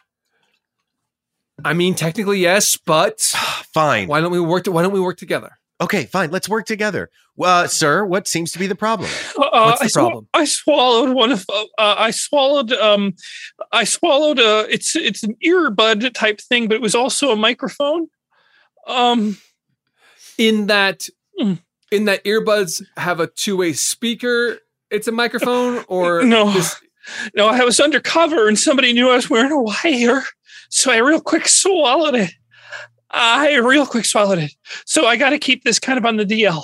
I 1.64 1.72
mean, 1.74 1.94
technically 1.94 2.38
yes, 2.40 2.76
but 2.76 3.20
Fine. 3.74 4.06
why 4.08 4.20
don't 4.20 4.30
we 4.30 4.40
work? 4.40 4.66
why 4.66 4.82
don't 4.82 4.92
we 4.92 5.00
work 5.00 5.16
together? 5.18 5.58
Okay, 5.80 6.06
fine. 6.06 6.30
Let's 6.32 6.48
work 6.48 6.66
together. 6.66 7.08
Uh, 7.40 7.68
sir, 7.68 8.04
what 8.04 8.26
seems 8.26 8.50
to 8.50 8.58
be 8.58 8.66
the 8.66 8.74
problem? 8.74 9.08
Uh, 9.38 9.48
What's 9.76 9.78
the 9.78 9.84
I 9.84 9.88
swa- 9.88 9.92
problem? 9.94 10.28
I 10.34 10.44
swallowed 10.44 11.14
one 11.14 11.30
of. 11.30 11.44
Uh, 11.48 11.64
I 11.78 12.10
swallowed. 12.10 12.72
Um, 12.72 13.14
I 13.70 13.84
swallowed 13.84 14.40
a. 14.40 14.66
It's 14.72 14.96
it's 14.96 15.22
an 15.22 15.36
earbud 15.46 16.12
type 16.14 16.40
thing, 16.40 16.66
but 16.66 16.74
it 16.74 16.80
was 16.82 16.96
also 16.96 17.30
a 17.30 17.36
microphone. 17.36 18.08
Um. 18.86 19.38
In 20.36 20.66
that, 20.66 21.08
Mm. 21.40 21.58
in 21.92 22.04
that 22.06 22.24
earbuds 22.24 22.82
have 22.96 23.18
a 23.20 23.26
two 23.28 23.56
way 23.56 23.72
speaker. 23.72 24.58
It's 24.90 25.06
a 25.08 25.12
microphone, 25.12 25.84
or 25.88 26.22
No. 26.24 26.50
this- 26.52 26.74
No, 27.34 27.48
I 27.48 27.64
was 27.64 27.80
undercover, 27.80 28.48
and 28.48 28.58
somebody 28.58 28.92
knew 28.92 29.10
I 29.10 29.16
was 29.16 29.30
wearing 29.30 29.52
a 29.52 29.60
wire, 29.60 30.24
so 30.68 30.92
I 30.92 30.98
real 30.98 31.20
quick 31.20 31.48
swallowed 31.48 32.14
it. 32.14 32.32
I 33.10 33.56
real 33.56 33.86
quick 33.86 34.04
swallowed 34.04 34.38
it. 34.38 34.52
So 34.84 35.06
I 35.06 35.16
got 35.16 35.30
to 35.30 35.38
keep 35.38 35.64
this 35.64 35.78
kind 35.78 35.98
of 35.98 36.04
on 36.04 36.16
the 36.16 36.24
DL. 36.24 36.62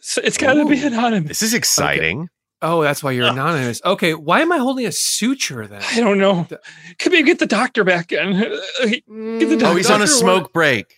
So 0.00 0.22
it's 0.24 0.38
got 0.38 0.54
to 0.54 0.66
be 0.66 0.82
anonymous. 0.82 1.28
This 1.28 1.42
is 1.42 1.54
exciting. 1.54 2.28
Oh, 2.62 2.82
that's 2.82 3.02
why 3.02 3.12
you're 3.12 3.26
uh, 3.26 3.32
anonymous. 3.32 3.80
Okay, 3.84 4.14
why 4.14 4.40
am 4.40 4.52
I 4.52 4.58
holding 4.58 4.86
a 4.86 4.92
suture 4.92 5.66
then? 5.66 5.82
I 5.92 6.00
don't 6.00 6.18
know. 6.18 6.46
Could 6.98 7.12
maybe 7.12 7.26
get 7.26 7.38
the 7.38 7.46
doctor 7.46 7.84
back 7.84 8.12
in. 8.12 8.32
Get 8.82 9.02
the 9.06 9.56
mm. 9.56 9.62
Oh, 9.62 9.74
he's 9.74 9.90
on 9.90 10.02
a 10.02 10.06
smoke 10.06 10.42
wanted- 10.42 10.52
break. 10.52 10.94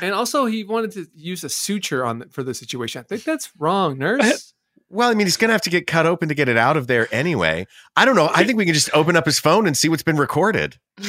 And 0.00 0.14
also, 0.14 0.46
he 0.46 0.64
wanted 0.64 0.92
to 0.92 1.06
use 1.14 1.44
a 1.44 1.48
suture 1.48 2.04
on 2.04 2.20
the, 2.20 2.28
for 2.28 2.42
the 2.42 2.54
situation. 2.54 3.00
I 3.00 3.02
think 3.02 3.24
that's 3.24 3.50
wrong, 3.58 3.98
nurse. 3.98 4.54
Well, 4.90 5.10
I 5.10 5.14
mean, 5.14 5.26
he's 5.26 5.36
going 5.36 5.48
to 5.48 5.52
have 5.52 5.62
to 5.62 5.70
get 5.70 5.86
cut 5.86 6.06
open 6.06 6.28
to 6.30 6.34
get 6.34 6.48
it 6.48 6.56
out 6.56 6.76
of 6.76 6.86
there 6.86 7.08
anyway. 7.12 7.66
I 7.96 8.04
don't 8.04 8.16
know. 8.16 8.30
I 8.34 8.44
think 8.44 8.56
we 8.58 8.64
can 8.64 8.74
just 8.74 8.88
open 8.94 9.16
up 9.16 9.26
his 9.26 9.38
phone 9.38 9.66
and 9.66 9.76
see 9.76 9.88
what's 9.88 10.02
been 10.02 10.16
recorded. 10.16 10.76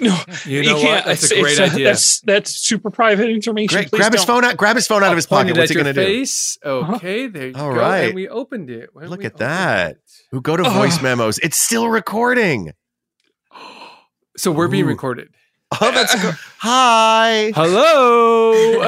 No, 0.00 0.16
You 0.44 0.62
know 0.64 0.76
what? 0.76 1.04
That's 1.06 1.28
a 1.32 1.40
great 1.40 1.52
it's, 1.52 1.60
uh, 1.60 1.64
idea. 1.64 1.84
That's 1.88 2.20
that's 2.20 2.50
super 2.54 2.88
private 2.90 3.28
information. 3.30 3.74
Great. 3.78 3.88
Please 3.90 3.98
Grab 3.98 4.12
his 4.12 4.24
don't. 4.24 4.42
phone 4.42 4.44
out. 4.44 4.56
Grab 4.56 4.76
his 4.76 4.86
phone 4.86 5.02
out 5.02 5.10
of 5.10 5.16
his 5.16 5.26
pocket. 5.26 5.56
What's 5.56 5.70
he 5.70 5.74
going 5.74 5.92
to 5.92 5.92
do? 5.92 6.24
Okay, 6.64 7.26
there 7.26 7.48
you 7.48 7.54
All 7.56 7.72
go. 7.74 7.80
right. 7.80 8.04
And 8.06 8.14
we 8.14 8.28
opened 8.28 8.70
it. 8.70 8.90
When 8.92 9.08
Look 9.08 9.24
at 9.24 9.38
that. 9.38 9.92
it. 9.92 9.98
Who 10.30 10.40
go 10.40 10.56
to 10.56 10.62
Oh. 10.64 10.70
voice 10.70 11.02
memos? 11.02 11.38
It's 11.40 11.56
still 11.56 11.88
recording. 11.88 12.72
So 14.36 14.50
we're 14.50 14.68
being 14.68 14.86
recorded. 14.86 15.28
Oh, 15.80 15.90
that's 15.92 16.14
good. 16.20 16.34
Hi. 16.58 17.52
Hello. 17.54 18.82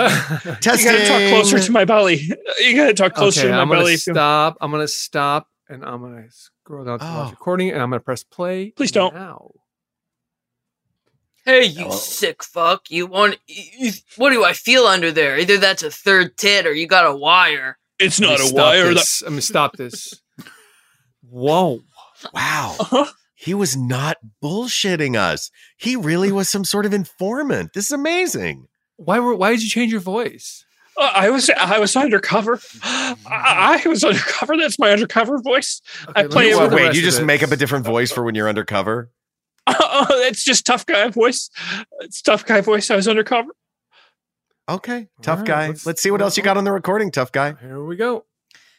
Testing. 0.60 0.92
You 0.92 0.98
gotta 0.98 1.06
talk 1.06 1.28
closer 1.30 1.58
to 1.58 1.72
my 1.72 1.84
belly. 1.84 2.20
You 2.60 2.76
gotta 2.76 2.94
talk 2.94 3.14
closer 3.14 3.40
okay, 3.40 3.48
to 3.48 3.54
my 3.54 3.62
I'm 3.62 3.68
gonna 3.68 3.80
belly. 3.80 3.96
stop. 3.96 4.56
I'm 4.60 4.70
gonna 4.70 4.86
stop, 4.88 5.48
and 5.68 5.84
I'm 5.84 6.00
gonna 6.02 6.26
scroll 6.30 6.84
down 6.84 6.98
to 6.98 7.04
Oh. 7.06 7.14
watch 7.20 7.30
recording, 7.30 7.70
and 7.70 7.80
I'm 7.80 7.90
gonna 7.90 8.00
press 8.00 8.22
play. 8.22 8.70
Please 8.70 8.92
don't. 8.92 9.14
Now. 9.14 9.50
Hey, 11.46 11.64
you 11.64 11.90
sick 11.92 12.42
fuck! 12.42 12.90
You 12.90 13.06
want? 13.06 13.36
You, 13.46 13.64
you- 13.86 13.92
what 14.16 14.30
do 14.30 14.44
I 14.44 14.52
feel 14.52 14.84
under 14.84 15.10
there? 15.12 15.38
Either 15.38 15.58
that's 15.58 15.82
a 15.82 15.90
third 15.90 16.36
tit 16.36 16.66
or 16.66 16.72
you 16.74 16.86
got 16.86 17.06
a 17.06 17.14
wire. 17.16 17.78
It's 17.98 18.18
not 18.20 18.40
a 18.40 18.52
wire. 18.54 18.92
This. 18.94 19.22
I'm 19.22 19.30
gonna 19.34 19.42
stop 19.42 19.76
this. 19.76 20.20
Whoa. 21.28 21.80
Wow. 22.32 22.76
Uh-huh. 22.80 23.04
He 23.44 23.52
was 23.52 23.76
not 23.76 24.16
bullshitting 24.42 25.16
us. 25.18 25.50
He 25.76 25.96
really 25.96 26.32
was 26.32 26.48
some 26.48 26.64
sort 26.64 26.86
of 26.86 26.94
informant. 26.94 27.74
This 27.74 27.84
is 27.84 27.90
amazing. 27.90 28.68
Why 28.96 29.18
were? 29.20 29.34
Why 29.36 29.50
did 29.50 29.62
you 29.62 29.68
change 29.68 29.92
your 29.92 30.00
voice? 30.00 30.64
Uh, 30.96 31.10
I 31.12 31.28
was 31.28 31.50
I 31.50 31.78
was 31.78 31.94
undercover. 31.94 32.58
I, 32.82 33.82
I 33.84 33.88
was 33.88 34.02
undercover. 34.02 34.56
That's 34.56 34.78
my 34.78 34.92
undercover 34.92 35.42
voice. 35.42 35.82
I 36.16 36.22
play 36.26 36.44
me 36.44 36.50
it 36.52 36.54
see 36.54 36.60
with 36.62 36.70
the 36.70 36.76
Wait, 36.76 36.94
you 36.94 37.02
just 37.02 37.20
it. 37.20 37.24
make 37.26 37.42
up 37.42 37.50
a 37.50 37.56
different 37.56 37.84
voice 37.84 38.10
for 38.10 38.22
when 38.22 38.34
you're 38.34 38.48
undercover? 38.48 39.10
Oh, 39.66 40.06
it's 40.26 40.42
just 40.42 40.64
tough 40.64 40.86
guy 40.86 41.08
voice. 41.10 41.50
It's 42.00 42.22
tough 42.22 42.46
guy 42.46 42.62
voice. 42.62 42.90
I 42.90 42.96
was 42.96 43.08
undercover. 43.08 43.50
Okay, 44.70 45.08
tough 45.20 45.40
right, 45.40 45.46
guy. 45.46 45.68
let's- 45.68 45.84
Let's, 45.84 46.02
see 46.02 46.10
what 46.10 46.22
else 46.22 46.38
you 46.38 46.42
got 46.42 46.56
on 46.56 46.64
the 46.64 46.72
recording, 46.72 47.10
tough 47.10 47.30
guy. 47.30 47.54
Here 47.60 47.84
we 47.84 47.96
go. 47.96 48.24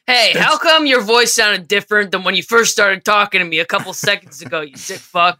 Hey, 0.08 0.34
how 0.36 0.58
come 0.58 0.86
your 0.86 1.02
voice 1.02 1.34
sounded 1.34 1.68
different 1.68 2.12
than 2.12 2.24
when 2.24 2.36
you 2.36 2.44
first 2.44 2.72
started 2.72 3.04
talking 3.04 3.40
to 3.40 3.46
me 3.46 3.60
a 3.60 3.66
couple 3.66 3.94
seconds 4.10 4.42
ago? 4.42 4.62
You 4.62 4.78
sick 4.78 5.00
fuck. 5.00 5.40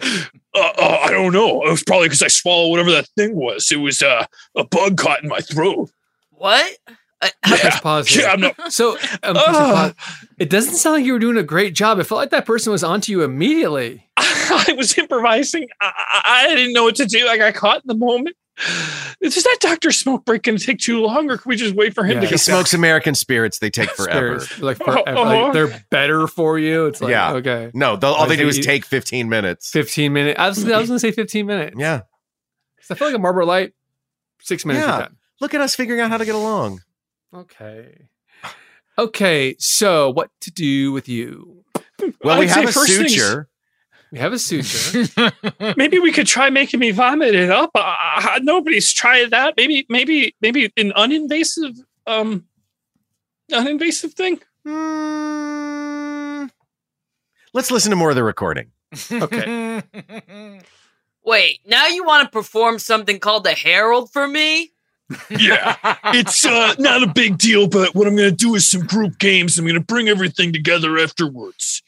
Uh, 0.00 0.24
uh, 0.54 0.98
I 1.04 1.10
don't 1.10 1.32
know. 1.32 1.62
It 1.64 1.70
was 1.70 1.82
probably 1.84 2.06
because 2.08 2.22
I 2.22 2.28
swallowed 2.28 2.70
whatever 2.70 2.90
that 2.92 3.08
thing 3.16 3.34
was. 3.36 3.70
It 3.72 3.76
was 3.76 4.02
uh, 4.02 4.26
a 4.56 4.64
bug 4.64 4.96
caught 4.96 5.22
in 5.22 5.28
my 5.28 5.40
throat. 5.40 5.90
What? 6.30 6.76
I, 7.22 7.30
Press 7.46 7.80
pause. 7.80 8.14
Yeah. 8.14 8.32
I'm 8.32 8.40
not. 8.40 8.72
So 8.72 8.92
um, 9.22 9.34
press 9.34 9.44
Ah. 9.48 9.94
it 10.38 10.50
doesn't 10.50 10.74
sound 10.74 10.96
like 10.96 11.04
you 11.06 11.12
were 11.14 11.18
doing 11.18 11.36
a 11.38 11.42
great 11.42 11.74
job. 11.74 11.98
It 11.98 12.04
felt 12.04 12.18
like 12.18 12.30
that 12.30 12.44
person 12.44 12.70
was 12.72 12.84
onto 12.84 13.12
you 13.12 13.22
immediately. 13.22 14.06
I 14.16 14.74
was 14.76 14.96
improvising. 14.98 15.68
I, 15.80 15.92
I, 15.96 16.44
I 16.44 16.54
didn't 16.54 16.72
know 16.74 16.84
what 16.84 16.96
to 16.96 17.06
do. 17.06 17.26
I 17.28 17.38
got 17.38 17.54
caught 17.54 17.76
in 17.76 17.88
the 17.88 17.94
moment. 17.94 18.36
Is 19.20 19.42
that 19.42 19.56
Doctor 19.60 19.90
Smoke 19.90 20.24
break 20.24 20.42
going 20.44 20.56
to 20.58 20.64
take 20.64 20.78
too 20.78 21.00
long, 21.00 21.28
or 21.30 21.38
can 21.38 21.48
we 21.48 21.56
just 21.56 21.74
wait 21.74 21.92
for 21.94 22.04
him 22.04 22.12
Yeah. 22.16 22.20
to 22.20 22.26
He 22.26 22.30
get 22.30 22.38
smokes 22.40 22.72
American 22.72 23.14
spirits. 23.14 23.58
They 23.58 23.70
take 23.70 23.90
forever. 23.90 24.38
Spirits, 24.40 24.60
like 24.62 24.76
forever. 24.78 25.02
Uh-huh. 25.08 25.44
Like 25.44 25.52
they're 25.52 25.84
better 25.90 26.26
for 26.28 26.58
you. 26.58 26.86
It's 26.86 27.00
like 27.00 27.10
Yeah. 27.10 27.32
okay. 27.34 27.70
No, 27.74 27.96
they'll- 27.96 28.12
all 28.12 28.26
they 28.26 28.36
do 28.36 28.46
is 28.48 28.58
take 28.64 28.84
15 28.84 29.28
minutes. 29.28 29.70
15 29.70 30.12
minutes. 30.12 30.38
I 30.38 30.48
was, 30.48 30.58
I 30.70 30.78
was 30.78 30.88
going 30.88 30.96
to 30.96 31.00
say 31.00 31.10
15 31.10 31.46
minutes. 31.46 31.76
Yeah, 31.78 32.02
I 32.90 32.94
feel 32.94 33.08
like 33.08 33.16
a 33.16 33.18
Marlboro 33.18 33.46
Light, 33.46 33.72
six 34.40 34.64
minutes. 34.64 34.86
Yeah. 34.86 35.08
Look 35.40 35.52
at 35.54 35.60
us 35.60 35.74
figuring 35.74 36.00
out 36.00 36.10
how 36.10 36.18
to 36.18 36.24
get 36.24 36.34
along. 36.36 36.82
Okay. 37.34 38.06
Okay. 38.96 39.56
So, 39.58 40.10
what 40.10 40.30
to 40.42 40.52
do 40.52 40.92
with 40.92 41.08
you? 41.08 41.64
Well, 42.22 42.38
we 42.38 42.44
I'd 42.44 42.50
say 42.50 42.60
have 42.60 42.68
a 42.68 42.72
first 42.72 42.96
things- 42.96 43.12
suture. 43.14 43.48
We 44.14 44.20
have 44.20 44.32
a 44.32 44.38
suture. 44.38 45.08
Maybe 45.76 45.98
we 45.98 46.12
could 46.12 46.28
try 46.28 46.48
making 46.48 46.78
me 46.78 46.92
vomit 46.92 47.34
it 47.34 47.50
up. 47.50 47.72
Uh, 47.74 47.96
uh, 48.16 48.38
nobody's 48.42 48.92
tried 48.92 49.30
that. 49.30 49.54
Maybe, 49.56 49.86
maybe, 49.88 50.36
maybe 50.40 50.72
an 50.76 50.92
uninvasive, 50.92 51.76
um, 52.06 52.44
uninvasive 53.50 54.12
thing. 54.12 54.38
Hmm. 54.64 56.46
Let's 57.52 57.72
listen 57.72 57.90
to 57.90 57.96
more 57.96 58.10
of 58.10 58.14
the 58.14 58.22
recording. 58.22 58.70
okay. 59.10 59.82
Wait, 61.24 61.58
now 61.66 61.88
you 61.88 62.04
want 62.04 62.24
to 62.24 62.30
perform 62.30 62.78
something 62.78 63.18
called 63.18 63.42
the 63.42 63.54
Harold 63.54 64.12
for 64.12 64.28
me? 64.28 64.70
Yeah, 65.28 65.74
it's 66.04 66.46
uh, 66.46 66.74
not 66.78 67.02
a 67.02 67.08
big 67.08 67.36
deal, 67.36 67.66
but 67.66 67.96
what 67.96 68.06
I'm 68.06 68.14
going 68.14 68.30
to 68.30 68.36
do 68.36 68.54
is 68.54 68.70
some 68.70 68.86
group 68.86 69.18
games. 69.18 69.58
I'm 69.58 69.64
going 69.64 69.74
to 69.74 69.80
bring 69.80 70.08
everything 70.08 70.52
together 70.52 70.98
afterwards. 70.98 71.82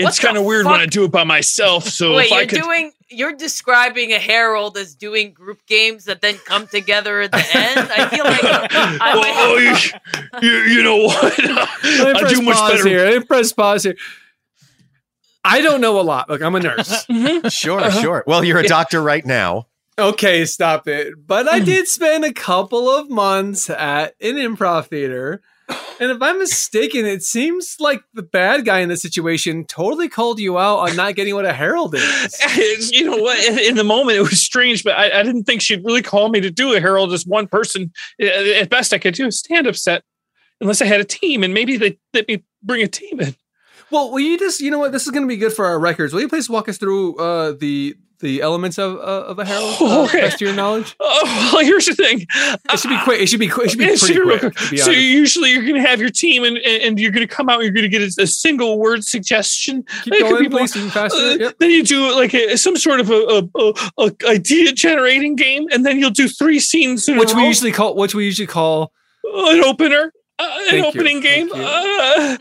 What 0.00 0.08
It's 0.10 0.20
kind 0.20 0.36
of 0.36 0.44
weird 0.44 0.64
when? 0.66 0.78
I 0.80 0.86
do 0.86 1.04
it 1.04 1.10
by 1.10 1.24
myself. 1.24 1.84
So 1.88 2.14
Wait, 2.16 2.26
if 2.26 2.32
I 2.32 2.36
you're 2.40 2.46
could, 2.46 2.60
doing 2.62 2.92
you're 3.10 3.32
describing 3.32 4.12
a 4.12 4.18
Harold 4.18 4.76
as 4.76 4.94
doing 4.94 5.32
group 5.32 5.64
games 5.66 6.04
that 6.04 6.20
then 6.20 6.36
come 6.44 6.66
together 6.66 7.20
at 7.22 7.32
the 7.32 7.38
end. 7.38 7.88
I 7.96 8.08
feel 8.08 8.24
like 8.24 8.44
I 8.44 9.14
well, 9.14 9.22
might 9.22 9.34
oh, 9.36 10.38
you, 10.42 10.48
you, 10.48 10.58
you 10.76 10.82
know 10.82 10.98
what? 10.98 11.34
I 11.40 12.28
do 12.28 12.42
much 12.42 12.56
pause 12.56 12.70
better. 12.72 12.88
here. 12.88 13.04
Let 13.06 13.18
me 13.20 13.24
press 13.24 13.52
pause 13.52 13.82
here. 13.84 13.96
I 15.44 15.62
don't 15.62 15.80
know 15.80 15.98
a 15.98 16.02
lot. 16.02 16.28
Look, 16.28 16.42
I'm 16.42 16.54
a 16.54 16.60
nurse. 16.60 17.06
Sure, 17.52 17.80
Uh-huh. 17.80 18.00
sure. 18.02 18.24
Well, 18.26 18.44
you're 18.44 18.58
a 18.58 18.68
doctor 18.68 19.02
right 19.02 19.24
now. 19.24 19.66
Okay, 19.98 20.44
stop 20.44 20.86
it. 20.86 21.14
But 21.26 21.48
I 21.48 21.58
did 21.60 21.88
spend 21.88 22.24
a 22.24 22.32
couple 22.32 22.88
of 22.90 23.08
months 23.10 23.68
at 23.70 24.14
an 24.20 24.34
improv 24.36 24.86
theater. 24.88 25.40
And 26.00 26.10
if 26.10 26.22
I'm 26.22 26.38
mistaken, 26.38 27.04
it 27.06 27.22
seems 27.22 27.76
like 27.80 28.02
the 28.14 28.22
bad 28.22 28.64
guy 28.64 28.78
in 28.80 28.88
this 28.88 29.02
situation 29.02 29.64
totally 29.64 30.08
called 30.08 30.38
you 30.38 30.58
out 30.58 30.78
on 30.78 30.96
not 30.96 31.16
getting 31.16 31.34
what 31.34 31.44
a 31.44 31.52
Harold 31.52 31.94
is. 31.94 32.40
You 32.92 33.04
know 33.04 33.16
what? 33.16 33.38
In, 33.58 33.74
the 33.74 33.84
moment, 33.84 34.16
it 34.16 34.22
was 34.22 34.40
strange, 34.40 34.84
but 34.84 34.96
I, 34.96 35.20
I 35.20 35.22
didn't 35.22 35.44
think 35.44 35.60
she'd 35.60 35.84
really 35.84 36.02
call 36.02 36.28
me 36.28 36.40
to 36.40 36.50
do 36.50 36.74
a 36.74 36.80
Harold 36.80 37.12
as 37.12 37.26
one 37.26 37.46
person. 37.46 37.92
Uh, 38.22 38.26
At 38.26 38.70
best, 38.70 38.94
I 38.94 38.98
could 38.98 39.14
do 39.14 39.26
a 39.26 39.32
stand-up 39.32 39.76
set, 39.76 40.04
unless 40.60 40.80
I 40.80 40.86
had 40.86 41.00
a 41.00 41.04
team, 41.04 41.42
and 41.42 41.52
maybe 41.52 41.76
they 41.76 41.98
let 42.14 42.28
me 42.28 42.44
bring 42.62 42.82
a 42.82 42.88
team 42.88 43.20
in. 43.20 43.34
Well, 43.90 44.10
will 44.10 44.20
you 44.20 44.38
just, 44.38 44.60
you 44.60 44.70
know 44.70 44.78
what? 44.78 44.92
This 44.92 45.04
is 45.04 45.10
going 45.10 45.22
to 45.24 45.28
be 45.28 45.36
good 45.36 45.52
for 45.52 45.64
our 45.66 45.78
records. 45.78 46.12
Will 46.12 46.20
you 46.20 46.28
please 46.28 46.48
walk 46.50 46.68
us 46.68 46.78
through 46.78 47.16
uh, 47.16 47.52
the 47.52 47.96
the 48.20 48.42
elements 48.42 48.78
of 48.78 48.96
uh, 48.96 49.26
of 49.28 49.38
a 49.38 49.44
Harold, 49.44 49.76
uh, 49.80 50.02
Okay. 50.06 50.22
best 50.22 50.40
to 50.40 50.44
your 50.46 50.54
knowledge? 50.54 50.96
Oh, 51.00 51.50
well, 51.54 51.64
here's 51.64 51.86
the 51.86 51.94
thing. 51.94 52.26
It 52.72 52.78
should 52.80 52.90
be 52.90 52.98
quick. 53.04 53.20
It 53.20 53.28
should 53.28 53.38
be 53.40 53.48
quick. 53.48 53.66
It 53.66 53.70
should 53.70 53.78
be 53.78 53.96
sure, 53.96 54.26
real 54.26 54.38
quick. 54.40 54.54
quick. 54.56 54.70
be 54.70 54.76
So 54.78 54.90
usually 54.90 55.52
you're 55.52 55.62
going 55.62 55.80
to 55.80 55.88
have 55.88 56.00
your 56.00 56.10
team, 56.10 56.44
and, 56.44 56.58
and 56.58 56.98
you're 56.98 57.12
going 57.12 57.26
to 57.26 57.32
come 57.32 57.48
out. 57.48 57.62
You're 57.62 57.70
going 57.72 57.84
to 57.84 57.88
get 57.88 58.02
a, 58.02 58.22
a 58.22 58.26
single 58.26 58.78
word 58.78 59.04
suggestion. 59.04 59.84
Keep 60.04 60.20
going, 60.20 60.42
be 60.44 60.48
please. 60.50 60.74
Faster. 60.92 61.16
Uh, 61.16 61.34
Yep. 61.36 61.54
Then 61.60 61.70
you 61.70 61.82
do 61.84 62.14
like 62.14 62.34
a, 62.34 62.56
some 62.58 62.76
sort 62.76 63.00
of 63.00 63.10
a, 63.10 63.48
a, 63.98 64.12
idea 64.28 64.72
generating 64.72 65.34
game, 65.36 65.66
and 65.72 65.86
then 65.86 65.98
you'll 65.98 66.10
do 66.10 66.28
three 66.28 66.58
scenes 66.60 67.08
in 67.08 67.16
a 67.16 67.20
Which 67.20 67.34
we 67.34 67.42
row. 67.42 67.46
usually 67.48 67.72
call 67.72 67.94
which 67.94 68.14
we 68.14 68.24
usually 68.24 68.46
call 68.48 68.92
an 69.24 69.62
opener, 69.64 70.12
uh, 70.38 70.42
an 70.42 70.66
Thank 70.68 70.72
you, 70.82 70.84
opening 70.86 71.20
game. 71.20 71.50
Uh, 71.52 72.36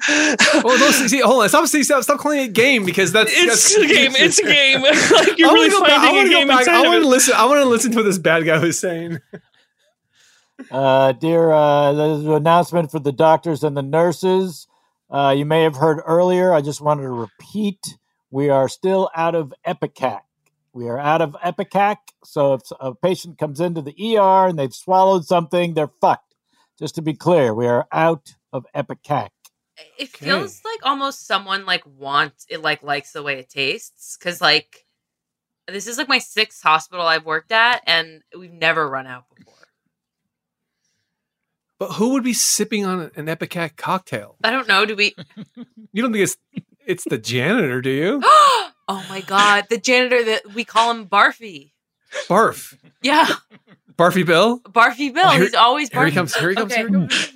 Oh, 0.63 0.77
no, 0.79 0.91
see, 0.91 1.07
see, 1.07 1.19
hold 1.19 1.43
on. 1.43 1.49
Stop, 1.49 1.67
see, 1.67 1.83
stop, 1.83 2.03
stop 2.03 2.19
calling 2.19 2.39
it 2.39 2.49
a 2.49 2.51
game 2.51 2.85
because 2.85 3.11
that's 3.11 3.31
it's 3.33 3.73
that's, 3.73 3.77
a 3.77 3.87
game. 3.87 4.11
It's 4.15 4.39
a 4.39 4.43
game. 4.43 4.81
like 5.11 5.37
you're 5.37 5.47
I 5.47 5.51
wanna 5.51 5.61
really 5.61 5.69
go 5.69 5.81
back- 5.81 5.91
I 5.91 5.95
finding 5.97 6.15
wanna 6.15 6.29
go 6.29 6.35
game 6.39 6.47
back. 6.47 6.67
I 6.67 6.87
want 6.87 7.03
to 7.03 7.07
listen. 7.09 7.33
I 7.35 7.45
want 7.45 7.59
to 7.61 7.65
listen 7.65 7.91
to 7.91 7.97
what 7.97 8.03
this 8.03 8.17
bad 8.17 8.45
guy 8.45 8.59
was 8.59 8.79
saying. 8.79 9.19
Uh, 10.71 11.11
dear, 11.11 11.51
uh, 11.51 11.93
there's 11.93 12.21
an 12.25 12.31
announcement 12.31 12.89
for 12.89 12.97
the 12.99 13.11
doctors 13.11 13.63
and 13.63 13.77
the 13.77 13.83
nurses. 13.83 14.67
Uh, 15.07 15.33
you 15.37 15.45
may 15.45 15.61
have 15.61 15.75
heard 15.75 16.01
earlier. 16.05 16.51
I 16.51 16.61
just 16.61 16.81
wanted 16.81 17.03
to 17.03 17.09
repeat: 17.11 17.97
we 18.31 18.49
are 18.49 18.67
still 18.67 19.09
out 19.15 19.35
of 19.35 19.53
Epicac. 19.67 20.21
We 20.73 20.87
are 20.89 20.97
out 20.97 21.21
of 21.21 21.35
Epicac. 21.45 21.97
So 22.23 22.53
if 22.53 22.61
a 22.79 22.95
patient 22.95 23.37
comes 23.37 23.59
into 23.59 23.83
the 23.83 24.17
ER 24.17 24.47
and 24.47 24.57
they've 24.57 24.73
swallowed 24.73 25.25
something, 25.25 25.75
they're 25.75 25.91
fucked. 26.01 26.26
Just 26.79 26.95
to 26.95 27.01
be 27.01 27.13
clear, 27.13 27.53
we 27.53 27.67
are 27.67 27.87
out 27.91 28.35
of 28.53 28.65
Epicac. 28.75 29.29
it 29.97 30.09
feels 30.09 30.61
like 30.63 30.79
almost 30.83 31.25
someone 31.27 31.65
like 31.65 31.83
wants 31.85 32.45
it 32.49 32.61
like 32.61 32.83
likes 32.83 33.11
the 33.13 33.23
way 33.23 33.39
it 33.39 33.49
tastes 33.49 34.17
because 34.17 34.41
like 34.41 34.85
this 35.67 35.87
is 35.87 35.97
like 35.97 36.07
my 36.07 36.19
sixth 36.19 36.61
hospital 36.63 37.05
I've 37.05 37.25
worked 37.25 37.51
at 37.51 37.81
and 37.85 38.21
we've 38.37 38.53
never 38.53 38.87
run 38.87 39.05
out 39.07 39.25
before. 39.35 39.53
But 41.79 41.93
who 41.93 42.13
would 42.13 42.23
be 42.23 42.33
sipping 42.33 42.85
on 42.85 43.11
an 43.15 43.27
Epicac 43.27 43.75
cocktail? 43.75 44.35
I 44.43 44.49
don't 44.51 44.67
know. 44.67 44.85
Do 44.85 44.95
we? 44.95 45.15
You 45.93 46.03
don't 46.03 46.11
think 46.11 46.23
it's 46.23 46.37
it's 46.85 47.05
the 47.05 47.17
janitor, 47.17 47.81
do 47.81 47.89
you? 47.89 48.21
oh 48.23 49.05
my 49.09 49.21
god, 49.21 49.65
the 49.69 49.79
janitor 49.79 50.23
that 50.25 50.53
we 50.53 50.63
call 50.63 50.91
him 50.91 51.07
Barfy. 51.07 51.71
Barf. 52.27 52.77
Yeah, 53.01 53.27
Barfy 53.97 54.25
Bill. 54.25 54.59
Barfy 54.61 55.13
Bill. 55.13 55.23
Oh, 55.25 55.31
here- 55.31 55.43
He's 55.43 55.53
always 55.55 55.89
here 55.89 56.05
he 56.05 56.11
comes, 56.11 56.35
here 56.35 56.49
he 56.49 56.55
comes, 56.55 56.71
Okay. 56.71 56.81
here 56.81 56.87
he 56.89 56.93
comes. 56.93 57.33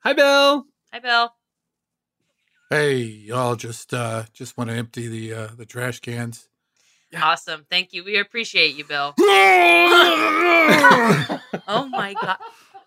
Hi, 0.00 0.12
Bill. 0.12 0.64
Hi, 0.92 0.98
Bill. 1.00 1.32
Hey, 2.70 2.98
y'all, 2.98 3.54
just 3.56 3.92
uh, 3.94 4.24
just 4.32 4.56
want 4.56 4.70
to 4.70 4.76
empty 4.76 5.06
the 5.08 5.32
uh, 5.34 5.48
the 5.56 5.64
trash 5.66 6.00
cans. 6.00 6.48
Awesome. 7.16 7.64
Thank 7.70 7.92
you. 7.92 8.02
We 8.04 8.18
appreciate 8.18 8.74
you, 8.76 8.84
Bill. 8.84 9.14
oh 9.18 10.18
my 11.90 12.14
god. 12.20 12.38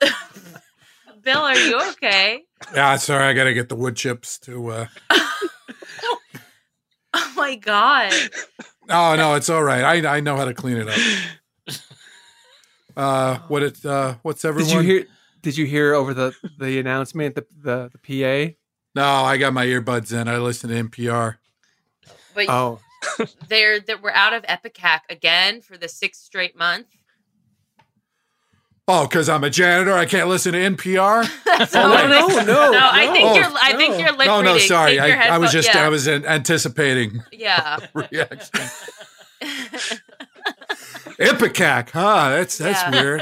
Bill, 1.24 1.38
are 1.40 1.58
you 1.58 1.80
okay? 1.92 2.44
Yeah, 2.74 2.98
sorry, 2.98 3.24
I 3.26 3.34
got 3.34 3.46
to 3.46 3.54
get 3.54 3.70
the 3.70 3.76
wood 3.76 3.96
chips 3.96 4.38
to. 4.40 4.68
Uh... 4.72 4.86
Oh 7.12 7.34
my 7.36 7.56
god. 7.56 8.14
Oh 8.88 9.16
no, 9.16 9.34
it's 9.34 9.50
all 9.50 9.64
right. 9.64 9.84
I 9.84 10.18
I 10.18 10.20
know 10.20 10.36
how 10.38 10.46
to 10.46 10.54
clean 10.54 10.78
it 10.78 10.88
up. 10.88 10.96
Uh, 12.98 13.40
what 13.48 13.64
it? 13.64 13.86
Uh, 13.86 14.16
what's 14.24 14.44
everyone? 14.44 14.70
Did 14.70 14.76
you 14.76 14.82
hear? 14.82 15.06
Did 15.42 15.58
you 15.58 15.66
hear 15.66 15.94
over 15.94 16.14
the 16.14 16.34
the 16.58 16.80
announcement 16.80 17.36
the 17.36 17.46
the, 17.62 17.92
the 18.04 18.52
PA? 18.52 18.54
No, 18.96 19.06
I 19.06 19.38
got 19.38 19.54
my 19.54 19.66
earbuds 19.66 20.12
in. 20.20 20.28
I 20.28 20.38
listen 20.38 20.70
to 20.70 20.76
NPR. 20.84 21.38
But 22.34 22.46
Oh, 22.50 22.80
they're 23.48 23.80
that 23.80 24.02
we're 24.02 24.12
out 24.12 24.34
of 24.34 24.44
Epicac 24.44 25.02
again 25.10 25.62
for 25.62 25.78
the 25.78 25.88
sixth 25.88 26.24
straight 26.24 26.58
month. 26.58 26.88
Oh, 28.92 29.06
because 29.08 29.30
I'm 29.30 29.44
a 29.44 29.52
janitor, 29.52 29.94
I 29.94 30.08
can't 30.08 30.28
listen 30.28 30.54
to 30.54 30.58
NPR. 30.58 31.30
That's 31.46 31.76
Oh, 31.76 31.88
not 31.88 32.10
no, 32.10 32.26
what 32.28 32.42
I- 32.42 32.46
no, 32.46 32.72
no. 32.72 32.90
I 32.92 33.14
think 33.14 33.26
no, 33.28 33.34
you're. 33.36 33.46
I 33.62 33.74
think 33.78 34.00
you're 34.00 34.12
lip 34.18 34.26
no, 34.26 34.42
no, 34.42 34.58
sorry. 34.58 35.00
I, 35.00 35.36
I 35.36 35.38
was 35.38 35.52
just 35.52 35.68
yeah. 35.74 35.86
I 35.86 35.90
was 35.90 36.08
anticipating 36.08 37.22
Yeah. 37.32 37.78
reaction. 37.94 38.66
Ipecac, 41.20 41.90
huh? 41.92 42.30
That's 42.30 42.58
that's 42.58 42.82
Yeah. 42.82 43.02
weird. 43.02 43.22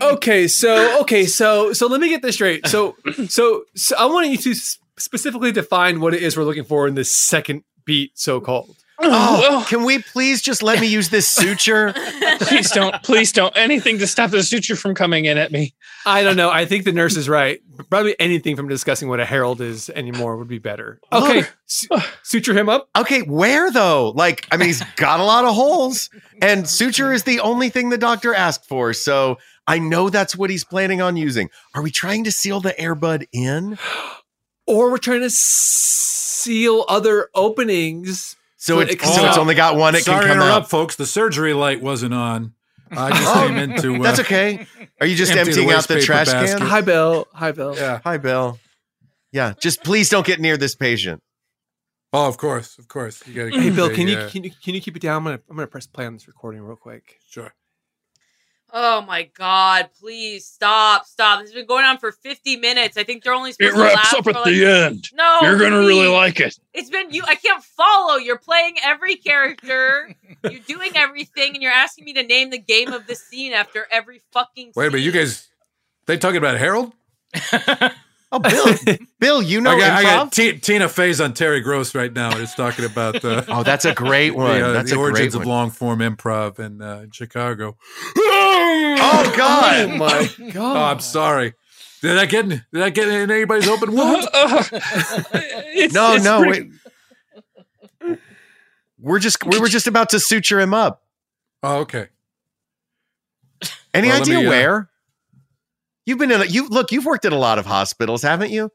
okay. 0.02 0.48
So 0.48 1.00
okay. 1.02 1.26
So 1.26 1.72
so 1.72 1.86
let 1.86 2.00
me 2.00 2.08
get 2.08 2.22
this 2.22 2.34
straight. 2.36 2.66
So 2.66 2.96
so 3.28 3.64
so 3.74 3.96
I 3.96 4.06
want 4.06 4.28
you 4.28 4.36
to 4.38 4.54
specifically 4.98 5.52
define 5.52 6.00
what 6.00 6.14
it 6.14 6.22
is 6.22 6.36
we're 6.36 6.44
looking 6.44 6.64
for 6.64 6.86
in 6.86 6.94
this 6.94 7.14
second 7.14 7.64
beat, 7.84 8.12
so 8.14 8.40
called. 8.40 8.76
Oh, 9.02 9.46
oh. 9.48 9.66
can 9.68 9.84
we 9.84 9.98
please 10.00 10.42
just 10.42 10.62
let 10.62 10.80
me 10.80 10.86
use 10.86 11.08
this 11.08 11.26
suture? 11.26 11.92
please 12.40 12.70
don't. 12.70 13.02
Please 13.02 13.32
don't. 13.32 13.56
Anything 13.56 13.98
to 13.98 14.06
stop 14.06 14.30
the 14.30 14.42
suture 14.42 14.76
from 14.76 14.94
coming 14.94 15.24
in 15.24 15.38
at 15.38 15.52
me. 15.52 15.74
I 16.04 16.22
don't 16.22 16.36
know. 16.36 16.50
I 16.50 16.66
think 16.66 16.84
the 16.84 16.92
nurse 16.92 17.16
is 17.16 17.28
right. 17.28 17.60
Probably 17.88 18.18
anything 18.20 18.56
from 18.56 18.68
discussing 18.68 19.08
what 19.08 19.20
a 19.20 19.24
Harold 19.24 19.60
is 19.60 19.90
anymore 19.90 20.36
would 20.36 20.48
be 20.48 20.58
better. 20.58 21.00
Okay, 21.12 21.44
su- 21.66 21.88
suture 22.22 22.54
him 22.54 22.68
up. 22.68 22.88
Okay, 22.96 23.22
where 23.22 23.70
though? 23.70 24.10
Like, 24.10 24.46
I 24.52 24.56
mean, 24.56 24.68
he's 24.68 24.82
got 24.96 25.20
a 25.20 25.24
lot 25.24 25.44
of 25.44 25.54
holes, 25.54 26.10
and 26.42 26.68
suture 26.68 27.12
is 27.12 27.24
the 27.24 27.40
only 27.40 27.70
thing 27.70 27.88
the 27.88 27.98
doctor 27.98 28.34
asked 28.34 28.66
for. 28.66 28.92
So 28.92 29.38
I 29.66 29.78
know 29.78 30.10
that's 30.10 30.36
what 30.36 30.50
he's 30.50 30.64
planning 30.64 31.00
on 31.00 31.16
using. 31.16 31.48
Are 31.74 31.82
we 31.82 31.90
trying 31.90 32.24
to 32.24 32.32
seal 32.32 32.60
the 32.60 32.72
airbud 32.72 33.26
in? 33.32 33.78
Or 34.66 34.92
we're 34.92 34.98
trying 34.98 35.22
to 35.22 35.30
seal 35.30 36.84
other 36.88 37.28
openings. 37.34 38.36
So 38.62 38.76
but 38.76 38.90
it's- 38.90 39.10
it 39.10 39.14
so 39.14 39.26
it's 39.26 39.38
only 39.38 39.54
got 39.54 39.76
one, 39.76 39.94
it 39.94 39.98
can 39.98 40.04
Sorry 40.04 40.26
come 40.26 40.36
to 40.38 40.44
interrupt, 40.44 40.64
out. 40.66 40.70
folks. 40.70 40.96
The 40.96 41.06
surgery 41.06 41.54
light 41.54 41.80
wasn't 41.80 42.12
on. 42.12 42.52
I 42.90 43.10
just 43.18 43.34
came 43.34 43.56
into. 43.56 43.96
Uh, 43.96 44.02
that's 44.02 44.20
okay. 44.20 44.66
Are 45.00 45.06
you 45.06 45.16
just 45.16 45.32
empty 45.36 45.52
the 45.54 45.60
emptying 45.62 45.70
out 45.72 45.88
the 45.88 46.00
trash 46.02 46.26
basket. 46.26 46.58
can? 46.58 46.66
Hi, 46.66 46.80
Bill. 46.82 47.26
Hi, 47.32 47.52
Bill. 47.52 47.74
Yeah. 47.74 48.00
Hi, 48.04 48.18
Bill. 48.18 48.58
Yeah, 49.32 49.54
just 49.62 49.82
please 49.82 50.08
don't 50.10 50.26
get 50.26 50.40
near 50.40 50.56
this 50.58 50.74
patient. 50.74 51.22
Oh, 52.12 52.26
of 52.28 52.36
course, 52.36 52.76
of 52.78 52.88
course. 52.88 53.26
You 53.26 53.34
got 53.34 53.54
to. 53.54 53.60
Hey, 53.60 53.70
Bill. 53.70 53.88
Can 53.88 54.08
you 54.08 54.26
can 54.28 54.44
you 54.44 54.50
can 54.62 54.74
you 54.74 54.80
keep 54.80 54.94
it 54.96 55.00
down? 55.02 55.16
I'm 55.18 55.24
gonna 55.24 55.40
I'm 55.48 55.56
gonna 55.56 55.66
press 55.68 55.86
play 55.86 56.04
on 56.04 56.12
this 56.14 56.26
recording 56.28 56.60
real 56.60 56.76
quick. 56.76 57.18
Sure. 57.30 57.54
Oh 58.72 59.02
my 59.02 59.24
god! 59.34 59.90
Please 59.98 60.44
stop! 60.46 61.06
Stop! 61.06 61.40
This 61.40 61.50
has 61.50 61.54
been 61.54 61.66
going 61.66 61.84
on 61.84 61.98
for 61.98 62.12
fifty 62.12 62.56
minutes. 62.56 62.96
I 62.96 63.04
think 63.04 63.22
they're 63.24 63.34
only 63.34 63.50
It 63.50 63.54
supposed 63.54 63.74
to 63.76 63.82
wraps 63.82 63.96
last 63.96 64.14
up 64.14 64.26
at 64.28 64.34
like- 64.36 64.44
the 64.46 64.64
end. 64.64 65.08
No, 65.14 65.38
You're 65.42 65.58
gonna 65.58 65.78
really 65.78 66.06
like 66.08 66.40
it. 66.40 66.58
It's 66.74 66.90
been 66.90 67.10
you. 67.12 67.22
I 67.26 67.34
can't 67.34 67.62
follow. 67.62 68.16
You're 68.16 68.38
playing 68.38 68.76
every 68.82 69.16
character. 69.16 70.14
you're 70.44 70.60
doing 70.66 70.92
everything, 70.94 71.54
and 71.54 71.62
you're 71.62 71.72
asking 71.72 72.04
me 72.04 72.12
to 72.14 72.22
name 72.22 72.50
the 72.50 72.58
game 72.58 72.92
of 72.92 73.06
the 73.06 73.14
scene 73.14 73.52
after 73.52 73.86
every 73.90 74.20
fucking. 74.32 74.72
Wait 74.76 74.86
a 74.86 74.90
minute, 74.90 75.04
you 75.04 75.12
guys. 75.12 75.48
They 76.06 76.16
talking 76.16 76.38
about 76.38 76.56
Harold? 76.58 76.92
oh, 78.32 78.38
Bill, 78.38 78.96
Bill, 79.20 79.42
you 79.42 79.60
know 79.60 79.70
I 79.72 79.78
got, 79.78 79.90
I 79.90 80.02
got 80.02 80.26
improv? 80.28 80.32
T- 80.32 80.58
Tina 80.58 80.88
Fey's 80.88 81.20
on 81.20 81.32
Terry 81.34 81.60
Gross 81.60 81.94
right 81.94 82.12
now. 82.12 82.30
and 82.32 82.40
It's 82.40 82.54
talking 82.54 82.84
about. 82.84 83.24
Uh, 83.24 83.42
Oh, 83.48 83.62
that's 83.62 83.84
a 83.84 83.94
great 83.94 84.34
one. 84.34 84.58
The, 84.58 84.66
uh, 84.68 84.72
That's 84.72 84.90
the 84.90 84.96
a 84.96 84.98
great 84.98 85.10
origins 85.12 85.34
one. 85.36 85.42
of 85.42 85.48
long 85.48 85.70
form 85.70 85.98
improv 86.00 86.58
in, 86.58 86.80
uh, 86.82 87.00
in 87.04 87.10
Chicago. 87.10 87.76
Oh 88.16 89.34
God! 89.36 89.90
Oh 89.90 89.96
my 89.96 90.30
God! 90.52 90.76
Oh! 90.76 90.82
I'm 90.82 91.00
sorry. 91.00 91.54
Did 92.02 92.16
I 92.18 92.26
get 92.26 92.44
in, 92.46 92.64
did 92.72 92.82
I 92.82 92.90
get 92.90 93.08
in 93.08 93.30
anybody's 93.30 93.68
open 93.68 93.92
wound? 93.94 94.24
It's- 94.32 95.92
no, 95.92 96.14
it's 96.14 96.24
no, 96.24 96.40
pretty- 96.42 96.70
wait. 98.02 98.18
We're 98.98 99.18
just 99.18 99.44
we 99.46 99.58
were 99.58 99.68
just 99.68 99.86
about 99.86 100.10
to 100.10 100.20
suture 100.20 100.60
him 100.60 100.74
up. 100.74 101.02
Oh, 101.62 101.78
okay. 101.80 102.08
Any 103.94 104.08
Well, 104.08 104.20
idea 104.22 104.38
me, 104.40 104.46
uh, 104.46 104.50
where? 104.50 104.89
You've 106.10 106.18
been 106.18 106.32
in 106.32 106.40
a, 106.40 106.44
you 106.44 106.66
look, 106.66 106.90
you've 106.90 107.06
worked 107.06 107.24
at 107.24 107.32
a 107.32 107.36
lot 107.38 107.60
of 107.60 107.66
hospitals, 107.66 108.22
haven't 108.22 108.50
you? 108.50 108.72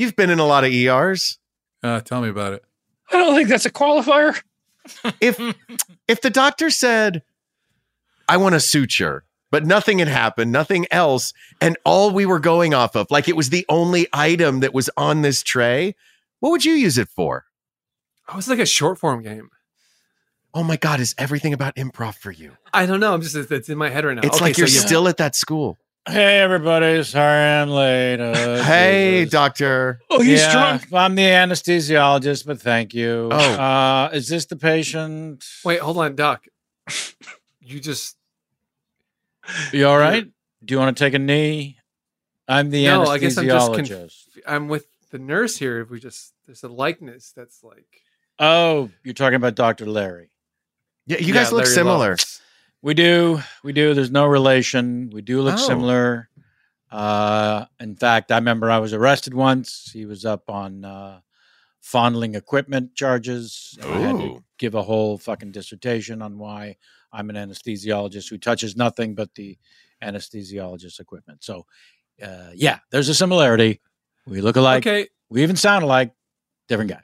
You've 0.00 0.16
been 0.16 0.30
in 0.30 0.40
a 0.40 0.44
lot 0.44 0.64
of 0.64 0.72
ERs. 0.72 1.38
Uh, 1.80 2.00
tell 2.00 2.20
me 2.20 2.28
about 2.28 2.54
it. 2.54 2.64
I 3.12 3.18
don't 3.18 3.36
think 3.36 3.48
that's 3.48 3.66
a 3.66 3.70
qualifier. 3.70 4.42
If 5.20 5.38
if 6.08 6.20
the 6.22 6.28
doctor 6.30 6.70
said, 6.70 7.22
I 8.28 8.36
want 8.36 8.56
a 8.56 8.60
suture, 8.60 9.24
but 9.52 9.64
nothing 9.64 10.00
had 10.00 10.08
happened, 10.08 10.50
nothing 10.50 10.86
else, 10.90 11.32
and 11.60 11.76
all 11.84 12.10
we 12.10 12.26
were 12.26 12.40
going 12.40 12.74
off 12.74 12.96
of, 12.96 13.08
like 13.12 13.28
it 13.28 13.36
was 13.36 13.50
the 13.50 13.64
only 13.68 14.08
item 14.12 14.58
that 14.58 14.74
was 14.74 14.90
on 14.96 15.22
this 15.22 15.44
tray, 15.44 15.94
what 16.40 16.50
would 16.50 16.64
you 16.64 16.72
use 16.72 16.98
it 16.98 17.08
for? 17.08 17.44
Oh, 18.28 18.38
it's 18.38 18.48
like 18.48 18.58
a 18.58 18.66
short 18.66 18.98
form 18.98 19.22
game. 19.22 19.50
Oh 20.52 20.64
my 20.64 20.76
God, 20.76 20.98
is 20.98 21.14
everything 21.16 21.52
about 21.52 21.76
improv 21.76 22.16
for 22.16 22.32
you? 22.32 22.56
I 22.74 22.86
don't 22.86 22.98
know. 22.98 23.14
I'm 23.14 23.22
just 23.22 23.36
it's 23.36 23.68
in 23.68 23.78
my 23.78 23.88
head 23.88 24.04
right 24.04 24.14
now. 24.16 24.22
It's 24.24 24.36
Okay, 24.36 24.46
like 24.46 24.58
you're 24.58 24.66
you- 24.66 24.72
still 24.80 25.06
at 25.06 25.18
that 25.18 25.36
school. 25.36 25.78
Hey, 26.08 26.40
everybody. 26.40 27.02
Sorry 27.04 27.60
I'm 27.60 27.70
late. 27.70 28.18
Uh, 28.20 28.62
Hey, 28.64 29.20
Jesus. 29.20 29.30
doctor. 29.32 30.00
Oh, 30.10 30.20
he's 30.20 30.40
yeah, 30.40 30.52
drunk. 30.52 30.92
I'm 30.92 31.14
the 31.14 31.22
anesthesiologist, 31.22 32.44
but 32.44 32.60
thank 32.60 32.92
you. 32.92 33.28
Oh. 33.30 33.36
Uh, 33.54 34.10
is 34.12 34.28
this 34.28 34.46
the 34.46 34.56
patient? 34.56 35.44
Wait, 35.64 35.78
hold 35.80 35.98
on, 35.98 36.16
Doc. 36.16 36.46
You 37.60 37.78
just 37.78 38.16
You 39.72 39.86
all 39.86 39.96
right? 39.96 40.26
Do 40.64 40.74
you 40.74 40.78
want 40.80 40.96
to 40.96 41.04
take 41.04 41.14
a 41.14 41.18
knee? 41.20 41.78
I'm 42.48 42.70
the 42.70 42.84
no. 42.86 43.04
I 43.06 43.18
guess 43.18 43.36
I'm 43.38 43.46
just. 43.46 43.70
anesthesiologist. 43.70 44.24
Conf- 44.34 44.44
I'm 44.46 44.68
with 44.68 44.86
the 45.12 45.20
nurse 45.20 45.56
here. 45.56 45.80
If 45.80 45.90
we 45.90 46.00
just 46.00 46.32
there's 46.46 46.64
a 46.64 46.68
likeness 46.68 47.32
that's 47.36 47.62
like. 47.62 47.86
oh, 48.40 48.90
you're 49.04 49.14
talking 49.14 49.36
about 49.36 49.54
Dr. 49.54 49.86
Larry. 49.86 50.30
Yeah, 51.06 51.18
you 51.18 51.28
Yeah, 51.28 51.34
guys 51.34 51.52
look 51.52 51.62
Larry 51.64 51.74
similar. 51.74 52.10
Loves. 52.10 52.40
We 52.82 52.94
do. 52.94 53.40
We 53.62 53.72
do. 53.72 53.94
There's 53.94 54.10
no 54.10 54.26
relation. 54.26 55.10
We 55.10 55.22
do 55.22 55.40
look 55.40 55.54
Oh. 55.54 55.66
similar. 55.66 56.28
Uh, 56.90 57.66
in 57.80 57.96
fact, 57.96 58.30
I 58.30 58.36
remember 58.36 58.70
I 58.70 58.78
was 58.80 58.92
arrested 58.92 59.32
once. 59.34 59.90
He 59.92 60.04
was 60.04 60.24
up 60.26 60.50
on 60.50 60.84
uh, 60.84 61.20
fondling 61.80 62.34
equipment 62.34 62.94
charges. 62.94 63.78
I 63.82 63.98
had 63.98 64.16
to 64.18 64.44
give 64.58 64.74
a 64.74 64.82
whole 64.82 65.16
fucking 65.16 65.52
dissertation 65.52 66.20
on 66.20 66.38
why 66.38 66.76
I'm 67.12 67.30
an 67.30 67.36
anesthesiologist 67.36 68.28
who 68.28 68.36
touches 68.36 68.76
nothing 68.76 69.14
but 69.14 69.34
the 69.36 69.58
anesthesiologist 70.02 71.00
equipment. 71.00 71.44
So, 71.44 71.66
uh, 72.22 72.50
yeah, 72.54 72.80
there's 72.90 73.08
a 73.08 73.14
similarity. 73.14 73.80
We 74.26 74.40
look 74.40 74.56
alike. 74.56 74.86
Okay. 74.86 75.08
We 75.30 75.42
even 75.42 75.56
sound 75.56 75.84
alike. 75.84 76.12
Different 76.68 76.90
guy. 76.90 77.02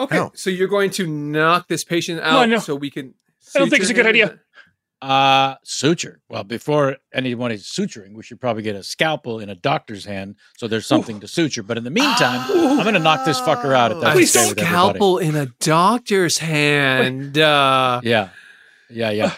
Okay. 0.00 0.18
Oh. 0.18 0.32
So 0.34 0.50
you're 0.50 0.68
going 0.68 0.90
to 0.92 1.06
knock 1.06 1.68
this 1.68 1.84
patient 1.84 2.20
out 2.20 2.48
no. 2.48 2.58
so 2.58 2.74
we 2.74 2.90
can. 2.90 3.14
I 3.54 3.58
don't 3.58 3.70
think 3.70 3.82
it's 3.82 3.90
a 3.90 3.94
good 3.94 4.06
him? 4.06 4.10
idea. 4.10 4.40
Uh, 5.06 5.56
suture. 5.62 6.20
Well, 6.28 6.42
before 6.44 6.96
anyone 7.14 7.52
is 7.52 7.64
suturing, 7.64 8.14
we 8.14 8.22
should 8.22 8.40
probably 8.40 8.62
get 8.62 8.74
a 8.76 8.82
scalpel 8.82 9.38
in 9.40 9.48
a 9.48 9.54
doctor's 9.54 10.04
hand 10.04 10.36
so 10.58 10.66
there's 10.68 10.86
something 10.86 11.20
to 11.20 11.28
suture. 11.28 11.62
But 11.62 11.78
in 11.78 11.84
the 11.84 11.90
meantime, 11.90 12.40
I'm 12.50 12.82
going 12.82 12.94
to 12.94 12.98
knock 13.00 13.24
this 13.24 13.40
fucker 13.40 13.74
out 13.74 13.92
if 13.92 14.00
that's 14.00 14.16
A 14.36 14.50
okay 14.50 14.62
scalpel 14.62 15.18
in 15.18 15.36
a 15.36 15.46
doctor's 15.60 16.38
hand. 16.38 17.38
Uh, 17.38 18.00
Yeah. 18.02 18.30
Yeah, 18.90 19.10
yeah. 19.10 19.32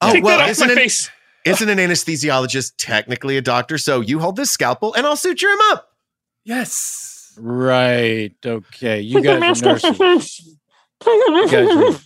Oh, 0.00 0.12
Take 0.12 0.24
well, 0.24 0.38
that 0.38 0.44
off 0.44 0.50
isn't 0.50 0.66
my 0.66 0.72
it- 0.72 0.76
face. 0.76 1.10
Isn't 1.44 1.68
an 1.68 1.78
anesthesiologist 1.78 2.74
technically 2.78 3.36
a 3.36 3.42
doctor? 3.42 3.76
So 3.78 4.00
you 4.00 4.20
hold 4.20 4.36
this 4.36 4.50
scalpel 4.50 4.94
and 4.94 5.04
I'll 5.06 5.16
suture 5.16 5.50
him 5.50 5.58
up. 5.72 5.88
yes. 6.44 7.34
Right. 7.36 8.34
Okay. 8.44 9.00
You 9.00 9.22
guys 9.22 9.62
are 9.62 9.66
nurses. 9.66 10.56
You 11.06 11.48
guys 11.50 11.96
are, 11.96 12.00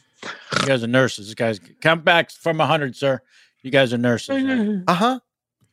you 0.61 0.66
guys 0.66 0.83
are 0.83 0.89
nurses. 0.89 1.27
This 1.27 1.35
guy's 1.35 1.61
come 1.81 2.01
back 2.01 2.31
from 2.31 2.61
a 2.61 2.66
hundred, 2.66 2.97
sir. 2.97 3.20
You 3.62 3.70
guys 3.70 3.93
are 3.93 3.99
nurses. 3.99 4.43
right? 4.43 4.83
Uh 4.89 4.95
huh. 4.95 5.20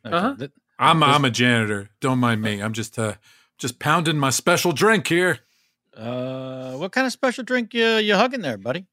Okay. 0.06 0.16
Uh-huh. 0.16 0.34
Th- 0.36 0.50
I'm 0.78 1.02
I'm 1.02 1.24
a 1.24 1.30
janitor. 1.30 1.90
Don't 2.00 2.18
mind 2.18 2.42
me. 2.42 2.60
I'm 2.60 2.72
just 2.72 2.98
uh 2.98 3.14
just 3.58 3.78
pounding 3.78 4.18
my 4.18 4.30
special 4.30 4.72
drink 4.72 5.06
here. 5.06 5.40
Uh, 5.96 6.72
what 6.72 6.90
kind 6.90 7.06
of 7.06 7.12
special 7.12 7.44
drink 7.44 7.72
you 7.72 7.96
you 7.96 8.14
hugging 8.16 8.40
there, 8.42 8.58
buddy? 8.58 8.86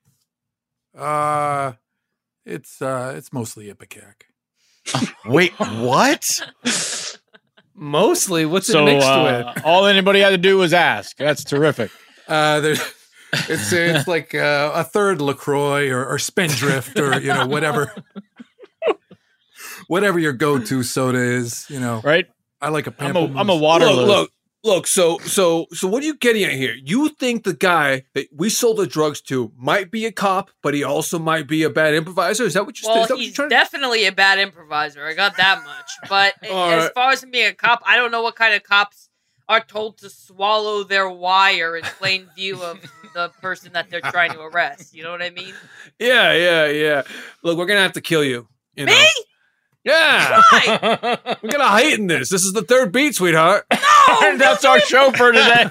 Uh, 0.95 1.74
it's 2.45 2.82
uh, 2.82 3.14
it's 3.16 3.34
mostly 3.34 3.72
Ipecac. 3.72 4.24
Wait, 5.26 5.53
what? 5.53 6.41
Mostly, 7.74 8.45
what's 8.45 8.68
so, 8.68 8.82
it 8.82 8.93
mixed 8.93 9.07
uh, 9.07 9.53
with? 9.55 9.66
all 9.66 9.86
anybody 9.88 10.20
had 10.20 10.32
to 10.32 10.38
do 10.38 10.57
was 10.57 10.74
ask. 10.74 11.18
That's 11.18 11.43
terrific. 11.43 11.89
Uh, 12.28 12.59
there, 12.59 12.76
it's 13.34 13.71
it's 13.71 14.07
like 14.07 14.36
uh, 14.36 14.71
a 14.73 14.84
third 14.84 15.21
LaCroix 15.21 15.89
or, 15.89 16.05
or 16.05 16.19
Spindrift 16.19 16.99
or 16.99 17.19
you 17.19 17.34
know 17.34 17.47
whatever, 17.47 17.93
whatever 19.88 20.19
your 20.19 20.34
go-to 20.34 20.84
soda 20.84 21.19
is. 21.19 21.65
You 21.69 21.79
know, 21.79 22.01
right? 22.03 22.27
I 22.61 22.69
like 22.69 22.88
a. 22.88 22.93
I'm 22.99 23.15
a, 23.15 23.19
I'm 23.19 23.49
a 23.49 23.53
Pamplemousse. 23.53 23.61
Waterloo. 23.61 23.95
Look, 23.95 24.07
look, 24.07 24.32
look. 24.63 24.88
So, 24.88 25.17
so, 25.19 25.65
so, 25.71 25.88
what 25.88 26.03
are 26.03 26.05
you 26.05 26.15
getting 26.15 26.43
at 26.43 26.53
here? 26.53 26.75
You 26.84 27.09
think 27.09 27.43
the 27.43 27.53
guy 27.53 28.03
that 28.13 28.27
we 28.36 28.49
sold 28.49 28.77
the 28.77 28.88
drugs 28.88 29.21
to 29.23 29.51
might 29.57 29.89
be 29.89 30.05
a 30.05 30.11
cop, 30.11 30.51
but 30.61 30.73
he 30.73 30.84
also 30.84 31.17
might 31.17 31.47
be 31.47 31.63
a 31.63 31.69
bad 31.69 31.93
improviser? 31.93 32.43
Is 32.43 32.53
that 32.53 32.65
what 32.65 32.79
you're? 32.82 32.91
Well, 32.91 33.01
is 33.01 33.07
that 33.07 33.13
what 33.15 33.19
he's 33.19 33.29
you're 33.29 33.36
trying 33.36 33.49
to? 33.49 33.55
definitely 33.55 34.05
a 34.05 34.11
bad 34.11 34.39
improviser. 34.39 35.05
I 35.05 35.13
got 35.13 35.38
that 35.38 35.63
much. 35.63 36.09
But 36.09 36.34
as 36.43 36.51
right. 36.51 36.93
far 36.93 37.11
as 37.11 37.23
him 37.23 37.32
being 37.32 37.47
a 37.47 37.53
cop, 37.53 37.82
I 37.86 37.95
don't 37.95 38.11
know 38.11 38.21
what 38.21 38.36
kind 38.36 38.53
of 38.53 38.63
cops 38.63 39.09
are 39.49 39.59
told 39.59 39.97
to 39.97 40.09
swallow 40.09 40.84
their 40.84 41.09
wire 41.09 41.75
in 41.75 41.84
plain 41.84 42.27
view 42.36 42.61
of 42.63 42.79
the 43.14 43.30
person 43.41 43.74
that 43.74 43.89
they're 43.89 44.01
trying 44.01 44.32
to 44.34 44.41
arrest. 44.41 44.93
You 44.93 45.03
know 45.03 45.12
what 45.12 45.22
I 45.22 45.30
mean? 45.30 45.53
Yeah, 45.99 46.34
yeah, 46.34 46.66
yeah. 46.68 47.03
Look, 47.43 47.57
we're 47.57 47.66
gonna 47.68 47.82
have 47.82 47.93
to 47.93 48.01
kill 48.01 48.24
you. 48.24 48.47
you 48.76 48.86
Me? 48.88 48.91
know? 48.93 49.05
Yeah. 49.84 50.41
we're 51.43 51.49
gonna 51.51 51.68
heighten 51.68 52.07
this. 52.07 52.30
This 52.30 52.43
is 52.43 52.53
the 52.53 52.64
third 52.64 52.91
beat, 52.91 53.16
sweetheart. 53.16 53.66
No, 54.09 54.38
that's 54.38 54.66
our 54.66 54.80
show 54.82 55.12
for 55.12 55.32
today. 55.32 55.70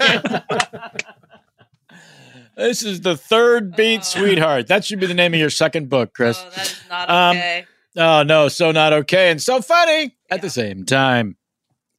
this 2.56 2.82
is 2.82 3.00
the 3.02 3.16
third 3.16 3.74
beat, 3.76 4.04
sweetheart. 4.04 4.68
That 4.68 4.84
should 4.84 5.00
be 5.00 5.06
the 5.06 5.14
name 5.14 5.34
of 5.34 5.40
your 5.40 5.50
second 5.50 5.88
book, 5.88 6.14
Chris. 6.14 6.42
Oh, 6.44 6.50
that 6.50 6.66
is 6.66 6.80
not 6.88 7.10
Um, 7.10 7.36
okay. 7.36 7.66
Oh 7.96 8.22
no, 8.22 8.48
so 8.48 8.70
not 8.70 8.92
okay 8.92 9.30
and 9.30 9.42
so 9.42 9.60
funny 9.60 10.16
at 10.30 10.42
the 10.42 10.48
same 10.50 10.84
time. 10.84 11.36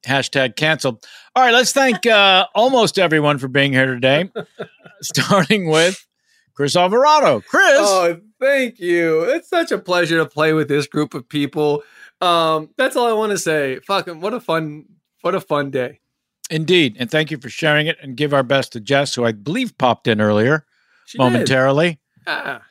Hashtag 0.06 0.56
canceled. 0.56 1.04
All 1.36 1.44
right, 1.44 1.52
let's 1.52 1.72
thank 1.72 2.06
uh, 2.06 2.46
almost 2.54 2.98
everyone 2.98 3.38
for 3.38 3.48
being 3.48 3.72
here 3.72 3.86
today, 3.86 4.30
starting 5.02 5.68
with 5.70 6.04
Chris 6.54 6.76
Alvarado. 6.76 7.40
Chris, 7.40 7.78
Oh, 7.78 8.20
thank 8.40 8.78
you. 8.80 9.22
It's 9.22 9.48
such 9.48 9.70
a 9.72 9.78
pleasure 9.78 10.18
to 10.18 10.26
play 10.26 10.52
with 10.52 10.68
this 10.68 10.86
group 10.86 11.14
of 11.14 11.28
people. 11.28 11.82
Um, 12.20 12.70
that's 12.76 12.96
all 12.96 13.06
I 13.06 13.12
want 13.12 13.30
to 13.32 13.38
say. 13.38 13.78
Fucking 13.86 14.20
what 14.20 14.34
a 14.34 14.40
fun, 14.40 14.84
what 15.22 15.34
a 15.34 15.40
fun 15.40 15.70
day. 15.70 16.00
indeed, 16.50 16.96
and 16.98 17.10
thank 17.10 17.30
you 17.30 17.38
for 17.38 17.48
sharing 17.48 17.86
it. 17.86 17.96
And 18.02 18.16
give 18.16 18.34
our 18.34 18.42
best 18.42 18.72
to 18.72 18.80
Jess, 18.80 19.14
who 19.14 19.24
I 19.24 19.32
believe 19.32 19.76
popped 19.78 20.06
in 20.06 20.20
earlier 20.20 20.66
She 21.06 21.18
momentarily. 21.18 21.98
Ah. 22.26 22.62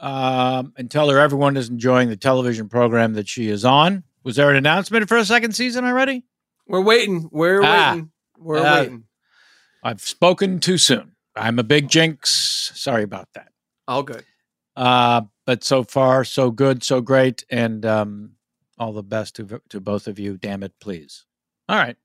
um, 0.00 0.72
and 0.76 0.90
tell 0.90 1.08
her 1.10 1.18
everyone 1.18 1.56
is 1.56 1.68
enjoying 1.68 2.08
the 2.08 2.16
television 2.16 2.68
program 2.68 3.14
that 3.14 3.28
she 3.28 3.48
is 3.48 3.64
on. 3.64 4.02
Was 4.24 4.36
there 4.36 4.50
an 4.50 4.56
announcement 4.56 5.08
for 5.08 5.16
a 5.16 5.24
second 5.24 5.54
season 5.54 5.84
already? 5.84 6.24
We're 6.66 6.80
waiting. 6.82 7.28
We're 7.32 7.62
Ah. 7.62 7.90
waiting. 7.92 8.10
We're 8.38 8.58
Uh, 8.58 8.80
waiting. 8.80 9.04
I've 9.82 10.00
spoken 10.00 10.58
too 10.60 10.78
soon. 10.78 11.12
I'm 11.36 11.58
a 11.58 11.62
big 11.62 11.88
jinx. 11.88 12.72
Sorry 12.74 13.02
about 13.02 13.28
that. 13.34 13.48
All 13.86 14.02
good. 14.02 14.24
Uh, 14.74 15.22
but 15.46 15.62
so 15.64 15.84
far, 15.84 16.24
so 16.24 16.50
good, 16.50 16.82
so 16.82 17.00
great, 17.00 17.44
and 17.50 17.86
um, 17.86 18.32
all 18.78 18.92
the 18.92 19.02
best 19.02 19.36
to 19.36 19.60
to 19.70 19.80
both 19.80 20.06
of 20.08 20.18
you. 20.18 20.36
Damn 20.36 20.62
it, 20.62 20.72
please. 20.80 21.24
All 21.68 21.76
right, 21.76 21.96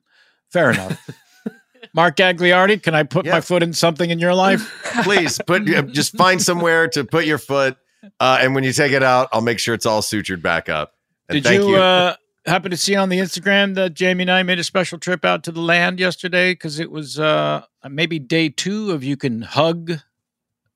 fair 0.51 0.71
enough. 0.71 1.09
Mark 1.93 2.15
Gagliardi, 2.15 2.81
can 2.81 2.93
I 2.93 3.03
put 3.03 3.25
my 3.25 3.41
foot 3.41 3.63
in 3.63 3.73
something 3.73 4.09
in 4.11 4.19
your 4.19 4.35
life? 4.35 4.61
Please 5.03 5.39
put 5.47 5.65
just 5.91 6.15
find 6.15 6.39
somewhere 6.41 6.87
to 6.89 7.03
put 7.03 7.25
your 7.25 7.39
foot, 7.39 7.75
uh, 8.19 8.37
and 8.39 8.53
when 8.53 8.63
you 8.63 8.71
take 8.71 8.91
it 8.91 9.01
out, 9.03 9.27
I'll 9.33 9.41
make 9.41 9.57
sure 9.59 9.73
it's 9.73 9.87
all 9.87 10.01
sutured 10.03 10.41
back 10.43 10.69
up. 10.69 10.93
And 11.27 11.37
Did 11.37 11.43
thank 11.43 11.63
you, 11.63 11.69
you. 11.71 11.75
Uh, 11.77 12.15
happen 12.45 12.71
to 12.71 12.77
see 12.77 12.95
on 12.95 13.09
the 13.09 13.19
Instagram 13.19 13.75
that 13.75 13.93
Jamie 13.93 14.23
and 14.23 14.31
I 14.31 14.43
made 14.43 14.59
a 14.59 14.63
special 14.63 14.97
trip 14.97 15.23
out 15.25 15.43
to 15.43 15.51
the 15.51 15.61
land 15.61 15.99
yesterday 15.99 16.53
because 16.53 16.79
it 16.79 16.91
was 16.91 17.19
uh, 17.19 17.63
maybe 17.89 18.19
day 18.19 18.49
two 18.49 18.91
of 18.91 19.03
you 19.03 19.15
can 19.17 19.41
hug. 19.43 19.91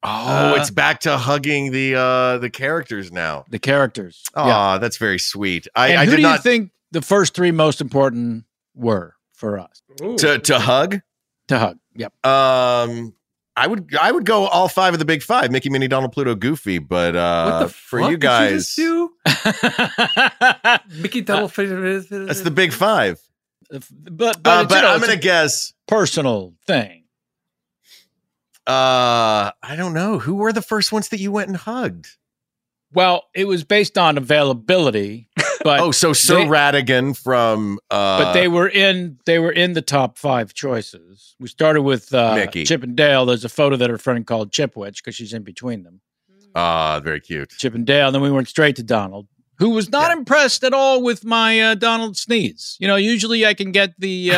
oh, 0.03 0.53
uh, 0.53 0.55
it's 0.57 0.69
back 0.69 0.99
to 1.01 1.17
hugging 1.17 1.71
the 1.71 1.95
uh, 1.95 2.37
the 2.37 2.49
characters 2.49 3.11
now. 3.11 3.45
The 3.49 3.59
characters. 3.59 4.23
Oh, 4.35 4.45
Yeah. 4.47 4.77
that's 4.77 4.97
very 4.97 5.19
sweet. 5.19 5.67
I, 5.75 5.89
and 5.89 5.99
I 5.99 6.05
who 6.05 6.15
do 6.17 6.21
not 6.21 6.39
you 6.39 6.41
think 6.51 6.71
the 6.91 7.01
first 7.01 7.33
three 7.33 7.51
most 7.51 7.81
important 7.81 8.45
were 8.75 9.15
for 9.33 9.57
us 9.59 9.81
to 10.19 10.39
to 10.39 10.59
hug. 10.59 10.99
to 11.47 11.59
hug? 11.59 11.77
Yep. 11.95 12.25
Um, 12.25 13.13
I 13.57 13.67
would 13.67 13.95
I 13.95 14.11
would 14.11 14.25
go 14.25 14.47
all 14.47 14.67
five 14.67 14.93
of 14.93 14.99
the 14.99 15.05
big 15.05 15.23
five: 15.23 15.51
Mickey, 15.51 15.69
Minnie, 15.69 15.87
Donald, 15.87 16.11
Pluto, 16.11 16.35
Goofy. 16.35 16.79
But 16.79 17.15
uh, 17.15 17.49
what 17.49 17.59
the 17.59 17.69
for 17.69 17.99
fuck 18.01 18.09
you 18.11 18.17
did 18.17 18.21
guys, 18.21 18.51
just 18.51 18.75
do? 18.75 19.11
Mickey 21.01 21.21
Double 21.21 21.47
that's 21.47 22.41
the 22.41 22.51
big 22.53 22.73
five. 22.73 23.19
But 23.69 24.43
but, 24.43 24.45
Uh, 24.45 24.61
it's, 24.63 24.75
you 24.75 24.81
know, 24.81 24.87
I'm 24.89 24.99
gonna 24.99 25.15
guess. 25.15 25.73
personal 25.87 26.53
thing. 26.67 27.03
Uh, 28.67 29.51
I 29.61 29.75
don't 29.75 29.93
know 29.93 30.19
who 30.19 30.35
were 30.35 30.51
the 30.51 30.61
first 30.61 30.91
ones 30.91 31.09
that 31.09 31.19
you 31.19 31.31
went 31.31 31.49
and 31.49 31.57
hugged. 31.57 32.07
Well, 32.93 33.23
it 33.33 33.45
was 33.45 33.63
based 33.63 33.97
on 33.97 34.17
availability, 34.17 35.27
but 35.63 35.79
oh, 35.81 35.91
so 35.91 36.13
Sir 36.13 36.35
they- 36.39 36.45
Radigan 36.45 37.17
from 37.17 37.79
uh, 37.91 38.23
but 38.23 38.33
they 38.33 38.47
were 38.47 38.69
in 38.69 39.19
they 39.25 39.39
were 39.39 39.51
in 39.51 39.73
the 39.73 39.81
top 39.81 40.17
five 40.17 40.53
choices. 40.53 41.35
We 41.39 41.47
started 41.49 41.81
with 41.81 42.13
uh, 42.13 42.35
Mickey. 42.35 42.63
Chip 42.63 42.83
and 42.83 42.95
Dale. 42.95 43.25
There's 43.25 43.43
a 43.43 43.49
photo 43.49 43.75
that 43.75 43.89
her 43.89 43.97
friend 43.97 44.25
called 44.25 44.51
Chipwich 44.51 44.97
because 44.97 45.15
she's 45.15 45.33
in 45.33 45.43
between 45.43 45.83
them. 45.83 45.99
ah 46.55 47.01
very 47.03 47.19
cute. 47.19 47.49
Chip 47.57 47.75
and 47.75 47.85
Dale. 47.85 48.07
And 48.07 48.15
then 48.15 48.21
we 48.21 48.31
went 48.31 48.47
straight 48.47 48.77
to 48.77 48.83
Donald, 48.83 49.27
who 49.57 49.71
was 49.71 49.89
not 49.89 50.11
impressed 50.11 50.63
at 50.63 50.73
all 50.73 51.01
with 51.03 51.25
my 51.25 51.59
uh, 51.59 51.75
Donald 51.75 52.15
sneeze. 52.15 52.77
You 52.79 52.87
know, 52.87 52.95
usually 52.95 53.45
I 53.45 53.53
can 53.55 53.71
get 53.73 53.93
the 53.99 54.29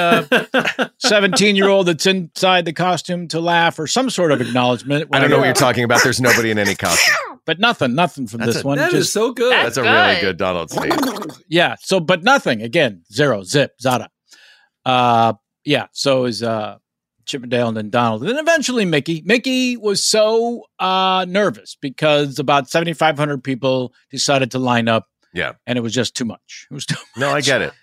17 1.00 1.56
year 1.56 1.68
old 1.68 1.88
that's 1.88 2.06
inside 2.08 2.66
the 2.66 2.74
costume 2.74 3.28
to 3.30 3.40
laugh 3.40 3.78
or 3.78 3.86
some 3.86 4.10
sort 4.10 4.32
of 4.32 4.42
acknowledgement. 4.42 5.10
I 5.14 5.20
don't 5.20 5.30
know 5.30 5.38
what 5.38 5.46
you're 5.46 5.54
talking 5.54 5.84
about. 5.84 6.02
There's 6.04 6.22
nobody 6.22 6.50
in 6.50 6.58
any 6.58 6.74
costume. 6.76 7.16
But 7.48 7.60
nothing, 7.60 7.96
nothing 7.96 8.28
from 8.28 8.42
That's 8.42 8.56
this 8.56 8.64
a- 8.64 8.68
one. 8.68 8.78
That 8.78 8.94
is 8.94 9.06
Just- 9.06 9.14
so 9.14 9.32
good. 9.34 9.52
That's, 9.54 9.78
a 9.78 9.82
really 9.84 10.22
good 10.22 10.38
Donald 10.38 10.70
sneeze. 10.70 10.92
yeah. 11.48 11.76
So, 11.80 12.00
but 12.00 12.22
nothing 12.22 12.62
again. 12.62 13.02
Zero, 13.12 13.42
zip, 13.44 13.72
zada. 13.82 14.10
Uh, 14.86 15.34
yeah. 15.66 15.88
So 15.94 16.26
is 16.26 16.44
uh, 16.44 16.78
Chippendale 17.26 17.70
and 17.70 17.76
then 17.78 17.90
Donald, 17.90 18.22
and 18.22 18.30
then 18.30 18.38
eventually 18.38 18.86
Mickey. 18.86 19.22
Mickey 19.26 19.76
was 19.78 20.06
so 20.06 20.64
uh 20.80 21.26
nervous 21.28 21.76
because 21.82 22.38
about 22.38 22.70
seventy 22.70 22.94
five 22.94 23.18
hundred 23.18 23.44
people 23.44 23.94
decided 24.12 24.52
to 24.52 24.60
line 24.60 24.88
up, 24.88 25.08
Yeah. 25.34 25.54
and 25.66 25.78
it 25.78 25.82
was 25.82 25.94
just 25.94 26.16
too 26.16 26.26
much. 26.26 26.68
It 26.70 26.74
was 26.74 26.86
too. 26.86 26.96
Much. 27.16 27.22
No, 27.22 27.30
I 27.32 27.42
get 27.42 27.62
it. 27.62 27.74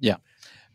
Yeah. 0.00 0.16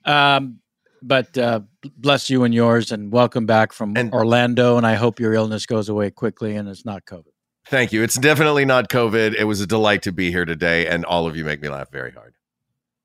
Um, 0.06 0.60
but 1.04 1.38
uh, 1.38 1.60
bless 1.96 2.30
you 2.32 2.44
and 2.44 2.54
yours, 2.54 2.92
and 2.92 3.12
welcome 3.12 3.46
back 3.46 3.74
from 3.74 3.96
Orlando. 4.12 4.78
And 4.78 4.86
I 4.88 4.96
hope 4.96 5.20
your 5.20 5.34
illness 5.34 5.66
goes 5.68 5.88
away 5.90 6.10
quickly, 6.12 6.56
and 6.56 6.68
it's 6.68 6.84
not 6.86 7.06
COVID. 7.06 7.26
Thank 7.70 7.92
you. 7.92 8.02
It's 8.02 8.18
definitely 8.18 8.66
not 8.66 8.90
COVID. 8.90 9.36
It 9.36 9.44
was 9.44 9.60
a 9.60 9.68
delight 9.68 10.04
to 10.04 10.14
be 10.14 10.32
here 10.32 10.46
today, 10.46 10.88
and 10.88 11.04
all 11.04 11.28
of 11.28 11.36
you 11.36 11.44
make 11.44 11.62
me 11.62 11.70
laugh 11.70 11.92
very 11.92 12.12
hard. 12.12 12.34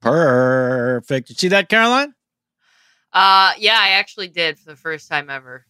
Perfect. 0.01 1.31
You 1.31 1.35
see 1.35 1.49
that, 1.49 1.69
Caroline? 1.69 2.15
Uh, 3.13 3.53
yeah, 3.59 3.79
I 3.79 3.91
actually 3.91 4.29
did 4.29 4.59
for 4.59 4.71
the 4.71 4.77
first 4.77 5.09
time 5.09 5.31
ever. 5.31 5.67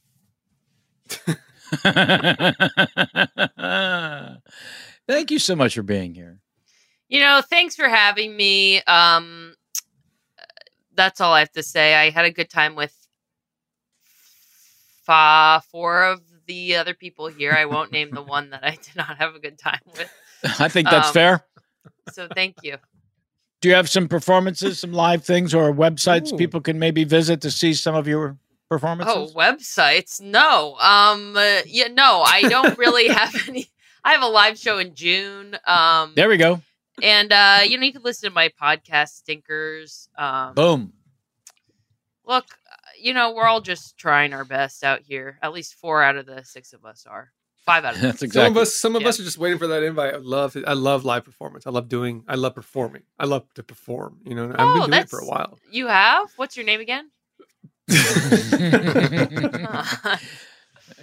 Thank 5.09 5.31
you 5.31 5.39
so 5.39 5.57
much 5.57 5.75
for 5.75 5.83
being 5.83 6.15
here. 6.15 6.39
You 7.09 7.21
know, 7.21 7.43
thanks 7.43 7.77
for 7.77 7.89
having 7.89 8.37
me. 8.37 8.83
Um, 8.83 9.55
that's 10.95 11.21
all 11.21 11.33
I 11.33 11.41
have 11.41 11.53
to 11.53 11.63
say. 11.63 11.95
I 11.95 12.11
had 12.11 12.25
a 12.25 12.31
good 12.31 12.49
time 12.49 12.75
with 12.75 12.95
fa- 15.05 15.63
four 15.71 16.05
of 16.05 16.23
the 16.47 16.77
other 16.77 16.95
people 16.95 17.29
here. 17.29 17.53
I 17.53 17.65
won't 17.67 17.93
name 17.93 18.11
the 18.11 18.23
one 18.37 18.51
that 18.51 18.65
I 18.65 18.71
did 18.73 18.97
not 18.97 19.19
have 19.19 19.35
a 19.35 19.39
good 19.39 19.59
time 19.59 19.81
with. 19.97 20.11
I 20.59 20.69
think 20.69 20.89
that's 20.91 21.09
Um, 21.09 21.15
fair. 21.15 21.45
So 22.13 22.29
thank 22.35 22.57
you. 22.63 22.77
Do 23.61 23.69
you 23.69 23.75
have 23.77 23.89
some 23.89 24.09
performances, 24.09 24.81
some 24.81 24.93
live 24.93 25.25
things, 25.25 25.55
or 25.55 25.73
websites 25.73 26.33
Ooh. 26.33 26.37
people 26.37 26.61
can 26.61 26.79
maybe 26.81 27.05
visit 27.05 27.41
to 27.43 27.51
see 27.51 27.75
some 27.75 27.95
of 27.95 28.09
your 28.09 28.37
performances? 28.69 29.15
Oh, 29.17 29.39
websites? 29.39 30.21
No. 30.21 30.77
Um, 30.81 31.37
uh, 31.37 31.61
yeah, 31.67 31.87
no. 31.89 32.23
I 32.23 32.43
don't 32.43 32.77
really 32.77 33.07
have 33.21 33.35
any. 33.49 33.69
I 34.05 34.13
have 34.15 34.23
a 34.23 34.27
live 34.27 34.59
show 34.59 34.79
in 34.79 34.97
June. 34.97 35.57
Um, 35.65 36.13
There 36.17 36.29
we 36.29 36.39
go. 36.39 36.61
and 37.01 37.33
uh, 37.33 37.61
you 37.65 37.79
know, 37.79 37.85
you 37.87 37.93
can 37.93 38.03
listen 38.03 38.29
to 38.31 38.35
my 38.35 38.49
podcast, 38.61 39.11
Stinkers. 39.11 40.09
Um, 40.19 40.55
Boom. 40.55 40.93
look, 42.27 42.47
you 43.03 43.15
know, 43.15 43.33
we're 43.35 43.47
all 43.47 43.61
just 43.61 43.97
trying 43.99 44.33
our 44.33 44.45
best 44.45 44.85
out 44.85 45.01
here. 45.03 45.39
At 45.43 45.53
least 45.53 45.75
four 45.75 46.03
out 46.03 46.17
of 46.17 46.27
the 46.27 46.45
six 46.45 46.73
of 46.73 46.85
us 46.85 47.05
are. 47.09 47.31
Five 47.67 47.85
out 47.85 47.95
of 47.95 48.01
That's 48.03 48.21
six. 48.21 48.35
Some 48.35 48.47
of 48.47 48.57
us, 48.57 48.75
some 48.75 48.97
of 48.97 49.05
us 49.07 49.21
are 49.21 49.25
just 49.25 49.39
waiting 49.39 49.59
for 49.59 49.67
that 49.69 49.83
invite. 49.83 50.15
I 50.15 50.19
love. 50.19 50.57
I 50.67 50.73
love 50.73 51.05
live 51.05 51.25
performance. 51.25 51.67
I 51.67 51.71
love 51.71 51.89
doing. 51.89 52.25
I 52.29 52.35
love 52.35 52.55
performing. 52.55 53.03
I 53.19 53.27
love 53.27 53.45
to 53.55 53.63
perform. 53.63 54.19
You 54.25 54.35
know, 54.35 54.47
I've 54.51 54.55
Oh, 54.59 54.65
been 54.65 54.75
doing 54.75 54.89
it 54.89 54.91
that's 54.91 55.11
for 55.11 55.19
a 55.21 55.27
while. 55.27 55.59
You 55.71 55.87
have? 55.89 56.29
What's 56.37 56.57
your 56.57 56.67
name 56.67 56.81
again? 56.81 57.11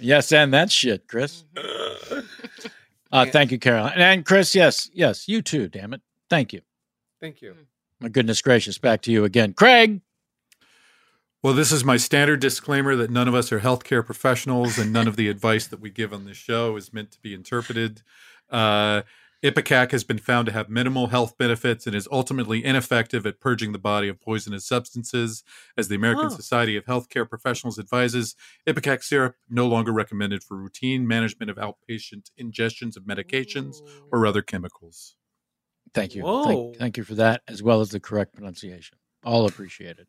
Yes, 0.00 0.32
and 0.32 0.52
that 0.54 0.70
shit, 0.70 1.06
Chris. 1.08 1.44
Uh, 3.12 3.26
thank 3.26 3.50
you, 3.50 3.58
Caroline. 3.58 3.94
And 3.96 4.24
Chris, 4.24 4.54
yes, 4.54 4.88
yes, 4.94 5.26
you 5.26 5.42
too, 5.42 5.66
damn 5.66 5.92
it. 5.92 6.00
Thank 6.28 6.52
you. 6.52 6.60
Thank 7.20 7.42
you. 7.42 7.56
My 7.98 8.08
goodness 8.08 8.40
gracious. 8.40 8.78
Back 8.78 9.02
to 9.02 9.10
you 9.10 9.24
again. 9.24 9.52
Craig. 9.52 10.00
Well, 11.42 11.54
this 11.54 11.72
is 11.72 11.84
my 11.84 11.96
standard 11.96 12.40
disclaimer 12.40 12.94
that 12.96 13.10
none 13.10 13.26
of 13.26 13.34
us 13.34 13.50
are 13.50 13.60
healthcare 13.60 14.04
professionals 14.04 14.78
and 14.78 14.92
none 14.92 15.08
of 15.08 15.16
the 15.16 15.28
advice 15.28 15.66
that 15.68 15.80
we 15.80 15.88
give 15.88 16.12
on 16.12 16.26
this 16.26 16.36
show 16.36 16.76
is 16.76 16.92
meant 16.92 17.10
to 17.12 17.20
be 17.20 17.32
interpreted. 17.32 18.02
Uh, 18.50 19.02
Ipecac 19.42 19.90
has 19.92 20.04
been 20.04 20.18
found 20.18 20.44
to 20.46 20.52
have 20.52 20.68
minimal 20.68 21.06
health 21.06 21.38
benefits 21.38 21.86
and 21.86 21.96
is 21.96 22.06
ultimately 22.12 22.62
ineffective 22.62 23.24
at 23.24 23.40
purging 23.40 23.72
the 23.72 23.78
body 23.78 24.06
of 24.08 24.20
poisonous 24.20 24.66
substances. 24.66 25.42
As 25.78 25.88
the 25.88 25.94
American 25.94 26.26
Oh. 26.26 26.28
Society 26.28 26.76
of 26.76 26.84
Healthcare 26.84 27.26
Professionals 27.26 27.78
advises, 27.78 28.36
Ipecac 28.66 29.02
syrup 29.02 29.36
no 29.48 29.66
longer 29.66 29.92
recommended 29.92 30.44
for 30.44 30.58
routine 30.58 31.08
management 31.08 31.50
of 31.50 31.56
outpatient 31.56 32.30
ingestions 32.38 32.98
of 32.98 33.04
medications 33.04 33.80
or 34.12 34.26
other 34.26 34.42
chemicals. 34.42 35.16
Thank 35.94 36.14
you. 36.14 36.22
Whoa. 36.22 36.44
Thank, 36.44 36.76
thank 36.76 36.96
you 36.98 37.04
for 37.04 37.14
that, 37.14 37.40
as 37.48 37.62
well 37.62 37.80
as 37.80 37.88
the 37.88 37.98
correct 37.98 38.34
pronunciation. 38.34 38.98
All 39.24 39.46
appreciated. 39.46 40.06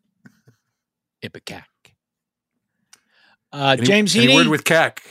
Ipecac. 1.24 1.64
Uh, 3.54 3.76
Any- 3.78 3.86
James 3.86 4.16
any 4.16 4.28
Heaney. 4.28 4.36
word 4.36 4.48
with 4.48 4.64
cac. 4.64 5.02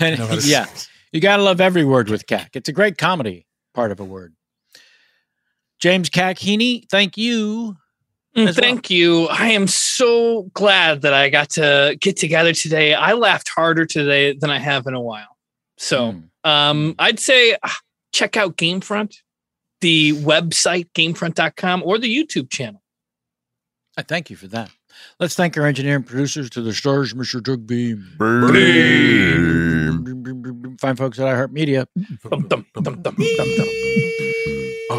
I 0.00 0.10
know 0.14 0.26
how 0.26 0.34
to 0.36 0.40
say 0.40 0.50
yeah. 0.52 0.66
You 1.12 1.20
got 1.20 1.38
to 1.38 1.42
love 1.42 1.60
every 1.60 1.84
word 1.84 2.08
with 2.08 2.26
cac. 2.26 2.54
It's 2.54 2.68
a 2.68 2.72
great 2.72 2.96
comedy 2.98 3.46
part 3.74 3.90
of 3.90 3.98
a 3.98 4.04
word. 4.04 4.34
James 5.80 6.08
Cac 6.08 6.36
Heaney, 6.36 6.84
thank 6.90 7.16
you. 7.16 7.76
Mm, 8.36 8.46
as 8.46 8.56
well. 8.56 8.62
Thank 8.62 8.90
you. 8.90 9.26
I 9.28 9.48
am 9.48 9.66
so 9.66 10.42
glad 10.52 11.02
that 11.02 11.12
I 11.14 11.30
got 11.30 11.50
to 11.50 11.96
get 12.00 12.16
together 12.16 12.52
today. 12.52 12.94
I 12.94 13.14
laughed 13.14 13.48
harder 13.48 13.86
today 13.86 14.34
than 14.38 14.50
I 14.50 14.58
have 14.58 14.86
in 14.86 14.94
a 14.94 15.00
while. 15.00 15.36
So 15.78 16.14
um, 16.44 16.94
I'd 16.98 17.18
say 17.18 17.56
ah, 17.62 17.78
check 18.12 18.36
out 18.36 18.56
Gamefront, 18.56 19.16
the 19.80 20.12
website, 20.12 20.88
gamefront.com, 20.94 21.82
or 21.84 21.98
the 21.98 22.14
YouTube 22.14 22.50
channel. 22.50 22.82
I 23.96 24.02
thank 24.02 24.30
you 24.30 24.36
for 24.36 24.46
that. 24.48 24.70
Let's 25.18 25.34
thank 25.34 25.58
our 25.58 25.66
engineering 25.66 26.02
producers 26.02 26.50
to 26.50 26.62
the 26.62 26.72
stars, 26.72 27.14
Mr. 27.14 27.42
Doug 27.42 27.66
Beam. 27.66 28.06
Beam, 28.18 30.06
Fine 30.80 30.96
folks 30.96 31.18
at 31.18 31.26
iHeartMedia. 31.26 31.86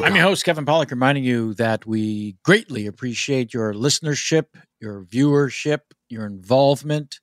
I'm 0.03 0.15
your 0.15 0.23
host, 0.23 0.45
Kevin 0.45 0.65
Pollak, 0.65 0.91
reminding 0.91 1.23
you 1.23 1.53
that 1.55 1.85
we 1.85 2.37
greatly 2.43 2.87
appreciate 2.87 3.53
your 3.53 3.73
listenership, 3.73 4.45
your 4.79 5.03
viewership, 5.03 5.79
your 6.09 6.25
involvement. 6.25 7.19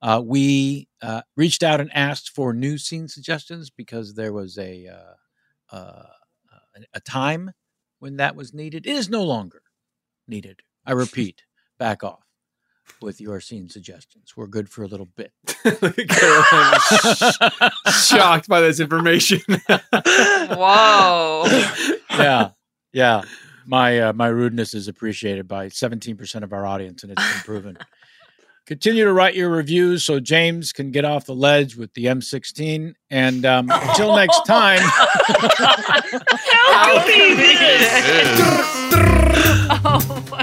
Uh, 0.00 0.22
we 0.24 0.88
uh, 1.00 1.22
reached 1.36 1.62
out 1.62 1.80
and 1.80 1.90
asked 1.94 2.30
for 2.30 2.52
new 2.52 2.78
scene 2.78 3.08
suggestions 3.08 3.70
because 3.70 4.14
there 4.14 4.32
was 4.32 4.58
a 4.58 4.88
uh, 4.88 5.76
uh, 5.76 6.06
a 6.94 7.00
time 7.00 7.52
when 7.98 8.16
that 8.16 8.36
was 8.36 8.52
needed. 8.52 8.86
It 8.86 8.96
is 8.96 9.08
no 9.08 9.22
longer 9.22 9.62
needed. 10.26 10.60
I 10.84 10.92
repeat, 10.92 11.42
back 11.78 12.02
off 12.02 12.21
with 13.00 13.20
your 13.20 13.40
scene 13.40 13.68
suggestions. 13.68 14.36
We're 14.36 14.46
good 14.46 14.68
for 14.68 14.82
a 14.82 14.86
little 14.86 15.08
bit. 15.16 15.32
Caroline 15.62 16.74
is 17.86 18.06
shocked 18.06 18.48
by 18.48 18.60
this 18.60 18.80
information. 18.80 19.40
Whoa. 20.50 21.44
yeah, 22.10 22.50
yeah. 22.92 23.22
My 23.66 24.00
uh, 24.00 24.12
my 24.12 24.26
rudeness 24.26 24.74
is 24.74 24.88
appreciated 24.88 25.46
by 25.46 25.68
17% 25.68 26.42
of 26.42 26.52
our 26.52 26.66
audience, 26.66 27.04
and 27.04 27.12
it's 27.12 27.32
been 27.32 27.42
proven. 27.42 27.78
Continue 28.66 29.04
to 29.04 29.12
write 29.12 29.34
your 29.34 29.50
reviews 29.50 30.04
so 30.04 30.20
James 30.20 30.72
can 30.72 30.92
get 30.92 31.04
off 31.04 31.26
the 31.26 31.34
ledge 31.34 31.74
with 31.76 31.92
the 31.94 32.04
M16. 32.04 32.94
And 33.10 33.44
um, 33.44 33.68
until 33.72 34.14
next 34.14 34.46
time, 34.46 34.78
How 34.80 36.00
convenient. 37.02 37.58
oh 39.84 40.24
my 40.30 40.42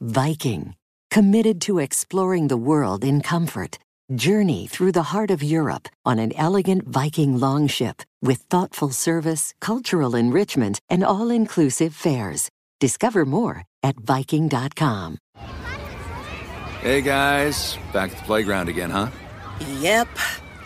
Viking, 0.00 0.76
committed 1.10 1.60
to 1.62 1.80
exploring 1.80 2.46
the 2.46 2.56
world 2.56 3.04
in 3.04 3.20
comfort. 3.20 3.78
Journey 4.14 4.68
through 4.68 4.92
the 4.92 5.02
heart 5.02 5.30
of 5.32 5.42
Europe 5.42 5.88
on 6.06 6.20
an 6.20 6.32
elegant 6.36 6.86
Viking 6.86 7.40
longship 7.40 8.02
with 8.22 8.38
thoughtful 8.48 8.90
service, 8.90 9.54
cultural 9.60 10.14
enrichment, 10.14 10.80
and 10.88 11.02
all 11.02 11.30
inclusive 11.30 11.94
fares. 11.94 12.48
Discover 12.78 13.26
more 13.26 13.64
at 13.82 13.96
Viking.com. 13.96 15.18
Hey 16.80 17.00
guys, 17.00 17.76
back 17.92 18.12
at 18.12 18.18
the 18.18 18.24
playground 18.24 18.68
again, 18.68 18.90
huh? 18.90 19.08
Yep. 19.80 20.08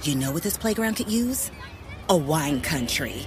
You 0.03 0.15
know 0.15 0.31
what 0.31 0.43
this 0.43 0.59
playground 0.59 0.97
could 0.97 1.11
use? 1.11 1.51
A 2.11 2.17
wine 2.17 2.61
country. 2.61 3.27